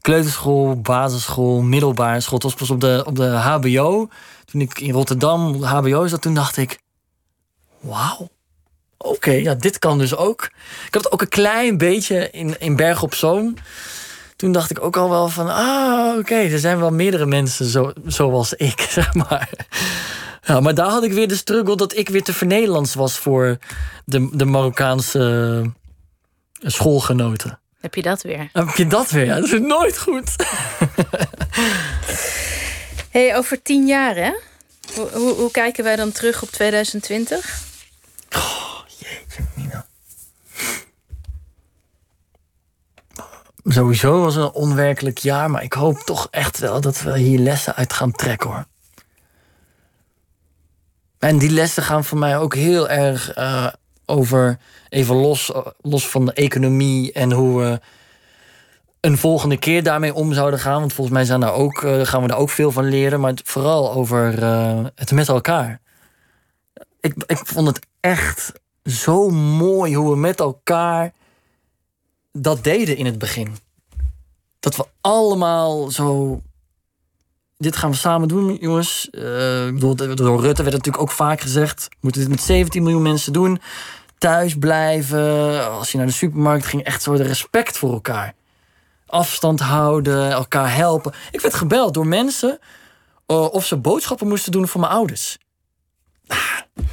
Kleuterschool, 0.00 0.80
basisschool, 0.80 1.60
middelbare 1.60 2.20
school. 2.20 2.34
Het 2.34 2.42
was 2.42 2.54
pas 2.54 2.70
op 2.70 2.80
de, 2.80 3.02
op 3.06 3.16
de 3.16 3.26
HBO. 3.26 4.08
Toen 4.44 4.60
ik 4.60 4.78
in 4.78 4.92
Rotterdam 4.92 5.62
HBO 5.62 6.06
zat, 6.06 6.22
toen 6.22 6.34
dacht 6.34 6.56
ik... 6.56 6.78
Wauw. 7.80 8.28
Oké, 8.96 9.30
ja, 9.30 9.54
dit 9.54 9.78
kan 9.78 9.98
dus 9.98 10.16
ook. 10.16 10.50
Ik 10.86 10.94
had 10.94 11.04
het 11.04 11.12
ook 11.12 11.20
een 11.20 11.28
klein 11.28 11.78
beetje 11.78 12.30
in, 12.30 12.60
in 12.60 12.76
Berg 12.76 13.02
op 13.02 13.14
Zoom. 13.14 13.54
Toen 14.36 14.52
dacht 14.52 14.70
ik 14.70 14.82
ook 14.82 14.96
al 14.96 15.10
wel 15.10 15.28
van... 15.28 15.48
Ah, 15.48 16.18
oké, 16.18 16.34
er 16.34 16.58
zijn 16.58 16.78
wel 16.78 16.90
meerdere 16.90 17.26
mensen 17.26 17.66
zo, 17.66 17.92
zoals 18.06 18.52
ik, 18.52 18.80
zeg 18.98 19.14
maar. 19.14 19.50
Ja, 20.46 20.60
maar 20.60 20.74
daar 20.74 20.90
had 20.90 21.02
ik 21.04 21.12
weer 21.12 21.28
de 21.28 21.36
struggle 21.36 21.76
dat 21.76 21.96
ik 21.96 22.08
weer 22.08 22.22
te 22.22 22.32
vernederlands 22.32 22.94
was 22.94 23.18
voor 23.18 23.58
de, 24.04 24.28
de 24.32 24.44
Marokkaanse 24.44 25.62
eh, 26.60 26.70
schoolgenoten. 26.70 27.58
Heb 27.80 27.94
je 27.94 28.02
dat 28.02 28.22
weer? 28.22 28.48
Heb 28.52 28.68
je 28.68 28.86
dat 28.86 29.10
weer? 29.10 29.24
Ja, 29.24 29.34
dat 29.34 29.44
is 29.44 29.60
nooit 29.60 29.98
goed. 29.98 30.36
hey, 33.10 33.36
over 33.36 33.62
tien 33.62 33.86
jaar, 33.86 34.16
hè? 34.16 34.32
Hoe, 34.94 35.08
hoe, 35.12 35.34
hoe 35.34 35.50
kijken 35.50 35.84
wij 35.84 35.96
dan 35.96 36.12
terug 36.12 36.42
op 36.42 36.48
2020? 36.50 37.62
Jeetje, 38.98 39.42
Mina. 39.54 39.86
Sowieso 43.64 44.20
was 44.20 44.34
het 44.34 44.44
een 44.44 44.52
onwerkelijk 44.52 45.18
jaar, 45.18 45.50
maar 45.50 45.62
ik 45.62 45.72
hoop 45.72 45.98
toch 45.98 46.28
echt 46.30 46.58
wel 46.58 46.80
dat 46.80 47.00
we 47.00 47.18
hier 47.18 47.38
lessen 47.38 47.74
uit 47.74 47.92
gaan 47.92 48.12
trekken 48.12 48.50
hoor. 48.50 48.66
En 51.24 51.38
die 51.38 51.50
lessen 51.50 51.82
gaan 51.82 52.04
voor 52.04 52.18
mij 52.18 52.38
ook 52.38 52.54
heel 52.54 52.88
erg 52.88 53.32
eh, 53.32 53.66
over, 54.06 54.58
even 54.88 55.16
los, 55.16 55.52
los 55.80 56.08
van 56.08 56.26
de 56.26 56.32
economie 56.32 57.12
en 57.12 57.32
hoe 57.32 57.60
we 57.60 57.80
een 59.00 59.18
volgende 59.18 59.56
keer 59.56 59.82
daarmee 59.82 60.14
om 60.14 60.32
zouden 60.32 60.60
gaan. 60.60 60.80
Want 60.80 60.92
volgens 60.92 61.16
mij 61.16 61.38
daar 61.38 61.52
ook, 61.52 61.82
eh, 61.82 62.00
gaan 62.00 62.22
we 62.22 62.28
daar 62.28 62.38
ook 62.38 62.50
veel 62.50 62.72
van 62.72 62.84
leren, 62.84 63.20
maar 63.20 63.34
vooral 63.44 63.92
over 63.92 64.42
eh, 64.42 64.84
het 64.94 65.12
met 65.12 65.28
elkaar. 65.28 65.80
Ik, 67.00 67.14
ik 67.26 67.40
vond 67.46 67.66
het 67.66 67.86
echt 68.00 68.52
zo 68.84 69.30
mooi 69.30 69.94
hoe 69.94 70.10
we 70.10 70.16
met 70.16 70.40
elkaar 70.40 71.12
dat 72.32 72.64
deden 72.64 72.96
in 72.96 73.06
het 73.06 73.18
begin. 73.18 73.56
Dat 74.60 74.76
we 74.76 74.86
allemaal 75.00 75.90
zo. 75.90 76.40
Dit 77.64 77.76
gaan 77.76 77.90
we 77.90 77.96
samen 77.96 78.28
doen, 78.28 78.56
jongens. 78.60 79.10
Eh, 79.10 79.66
ik 79.66 79.74
bedoel, 79.74 79.94
door 80.14 80.40
Rutte 80.40 80.62
werd 80.62 80.74
natuurlijk 80.76 81.02
ook 81.02 81.10
vaak 81.10 81.40
gezegd. 81.40 81.86
We 81.90 81.96
moeten 82.00 82.20
dit 82.20 82.30
met 82.30 82.40
17 82.40 82.82
miljoen 82.82 83.02
mensen 83.02 83.32
doen. 83.32 83.60
Thuis 84.18 84.58
blijven. 84.58 85.70
Als 85.70 85.92
je 85.92 85.96
naar 85.98 86.06
de 86.06 86.12
supermarkt 86.12 86.66
ging, 86.66 86.82
echt 86.82 87.02
zo 87.02 87.14
de 87.16 87.22
respect 87.22 87.78
voor 87.78 87.92
elkaar. 87.92 88.34
Afstand 89.06 89.60
houden, 89.60 90.30
elkaar 90.30 90.74
helpen. 90.74 91.12
Ik 91.30 91.40
werd 91.40 91.54
gebeld 91.54 91.94
door 91.94 92.06
mensen 92.06 92.58
eh, 93.26 93.52
of 93.52 93.66
ze 93.66 93.76
boodschappen 93.76 94.28
moesten 94.28 94.52
doen 94.52 94.68
voor 94.68 94.80
mijn 94.80 94.92
ouders. 94.92 95.38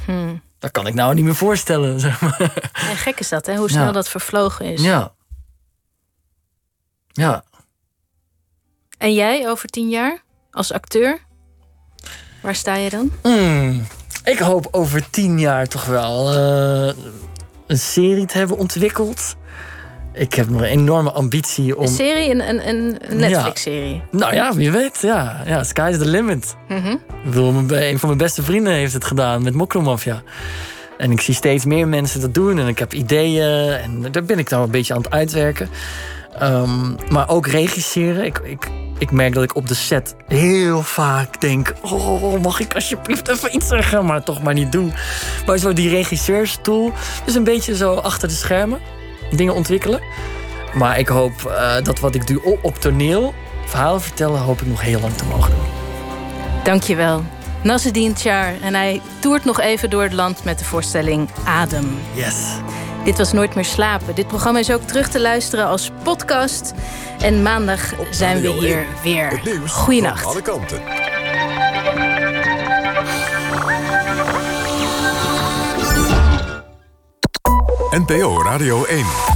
Hmm. 0.04 0.42
Dat 0.58 0.70
kan 0.70 0.86
ik 0.86 0.94
nou 0.94 1.14
niet 1.14 1.24
meer 1.24 1.34
voorstellen. 1.34 2.00
Zeg 2.00 2.20
maar. 2.20 2.70
En 2.72 2.96
gek 2.96 3.20
is 3.20 3.28
dat, 3.28 3.46
hè? 3.46 3.56
Hoe 3.56 3.70
snel 3.70 3.84
Ja. 3.84 3.92
dat 3.92 4.08
vervlogen 4.08 4.66
is. 4.66 4.82
Ja. 4.82 5.14
Ja. 7.12 7.44
En 8.98 9.14
jij 9.14 9.48
over 9.48 9.68
tien 9.68 9.88
jaar 9.88 10.22
als 10.52 10.72
acteur? 10.72 11.18
Waar 12.40 12.54
sta 12.54 12.74
je 12.74 12.90
dan? 12.90 13.12
Hmm, 13.22 13.86
ik 14.24 14.38
hoop 14.38 14.68
over 14.70 15.10
tien 15.10 15.40
jaar 15.40 15.68
toch 15.68 15.84
wel 15.84 16.32
eh, 16.32 16.94
een 17.66 17.78
serie 17.78 18.26
te 18.26 18.38
hebben 18.38 18.56
ontwikkeld. 18.56 19.36
Ik 20.12 20.34
heb 20.34 20.48
nog 20.48 20.60
een 20.60 20.66
enorme 20.66 21.12
ambitie 21.12 21.76
om. 21.76 21.82
Een 21.82 21.88
serie, 21.88 22.30
een, 22.30 22.68
een, 22.68 22.98
Netflix-serie. 23.18 24.02
Nou 24.10 24.34
ja, 24.34 24.54
wie 24.54 24.70
weet. 24.70 24.98
Ja, 25.00 25.42
ja 25.46 25.64
sky's 25.64 25.98
the 25.98 26.06
limit. 26.06 26.56
Mhm. 26.68 26.88
Ik 26.88 27.24
bedoel, 27.24 27.54
een 27.68 27.98
van 27.98 28.08
mijn 28.08 28.20
beste 28.20 28.42
vrienden 28.42 28.72
heeft 28.72 28.92
het 28.92 29.04
gedaan 29.04 29.42
met 29.42 29.54
Mokromafia. 29.54 30.22
En 30.98 31.10
ik 31.10 31.20
zie 31.20 31.34
steeds 31.34 31.64
meer 31.64 31.88
mensen 31.88 32.20
dat 32.20 32.34
doen. 32.34 32.58
En 32.58 32.68
ik 32.68 32.78
heb 32.78 32.94
ideeën. 32.94 33.72
En 33.72 34.12
daar 34.12 34.24
ben 34.24 34.38
ik 34.38 34.50
nou 34.50 34.64
een 34.64 34.70
beetje 34.70 34.94
aan 34.94 35.02
het 35.02 35.10
uitwerken. 35.10 35.68
Ehm, 36.38 36.94
maar 37.08 37.28
ook 37.28 37.46
regisseren. 37.46 38.24
Ik, 38.24 38.38
ik, 38.38 38.68
ik 39.02 39.10
merk 39.10 39.34
dat 39.34 39.42
ik 39.42 39.54
op 39.56 39.68
de 39.68 39.74
set 39.74 40.14
heel 40.26 40.82
vaak 40.82 41.40
denk... 41.40 41.74
oh, 41.80 42.42
mag 42.42 42.60
ik 42.60 42.74
alsjeblieft 42.74 43.28
even 43.28 43.54
iets 43.54 43.68
zeggen? 43.68 44.04
Maar 44.04 44.22
toch 44.22 44.42
maar 44.42 44.54
niet 44.54 44.72
doen. 44.72 44.92
Maar 45.46 45.58
zo 45.58 45.72
die 45.72 45.88
regisseurstoel, 45.88 46.92
dus 47.24 47.34
een 47.34 47.44
beetje 47.44 47.76
zo 47.76 47.94
achter 47.94 48.28
de 48.28 48.34
schermen. 48.34 48.80
Dingen 49.30 49.54
ontwikkelen. 49.54 50.00
Maar 50.74 50.98
ik 50.98 51.08
hoop 51.08 51.32
uh, 51.46 51.74
dat 51.82 52.00
wat 52.00 52.14
ik 52.14 52.26
doe 52.26 52.58
op 52.62 52.78
toneel, 52.78 53.34
verhalen 53.66 54.00
vertellen... 54.00 54.40
hoop 54.40 54.60
ik 54.60 54.66
nog 54.66 54.80
heel 54.80 55.00
lang 55.00 55.14
te 55.14 55.24
mogen 55.24 55.50
doen. 55.50 55.64
Dankjewel. 56.64 57.24
Nasreddin 57.62 58.16
Char. 58.16 58.52
En 58.62 58.74
hij 58.74 59.00
toert 59.18 59.44
nog 59.44 59.60
even 59.60 59.90
door 59.90 60.02
het 60.02 60.12
land 60.12 60.44
met 60.44 60.58
de 60.58 60.64
voorstelling 60.64 61.28
Adem. 61.44 61.98
Yes. 62.14 62.34
Dit 63.04 63.18
was 63.18 63.32
Nooit 63.32 63.54
meer 63.54 63.64
slapen. 63.64 64.14
Dit 64.14 64.26
programma 64.26 64.58
is 64.58 64.70
ook 64.70 64.82
terug 64.82 65.08
te 65.08 65.20
luisteren 65.20 65.66
als 65.66 65.90
podcast. 66.02 66.72
En 67.18 67.42
maandag 67.42 67.92
zijn 68.10 68.40
we 68.40 68.48
hier 68.48 68.86
weer. 69.02 69.40
Goeienacht. 69.68 70.24
alle 70.24 70.42
kanten. 70.42 70.80
NPO 77.90 78.42
Radio 78.42 78.84
1. 78.84 79.31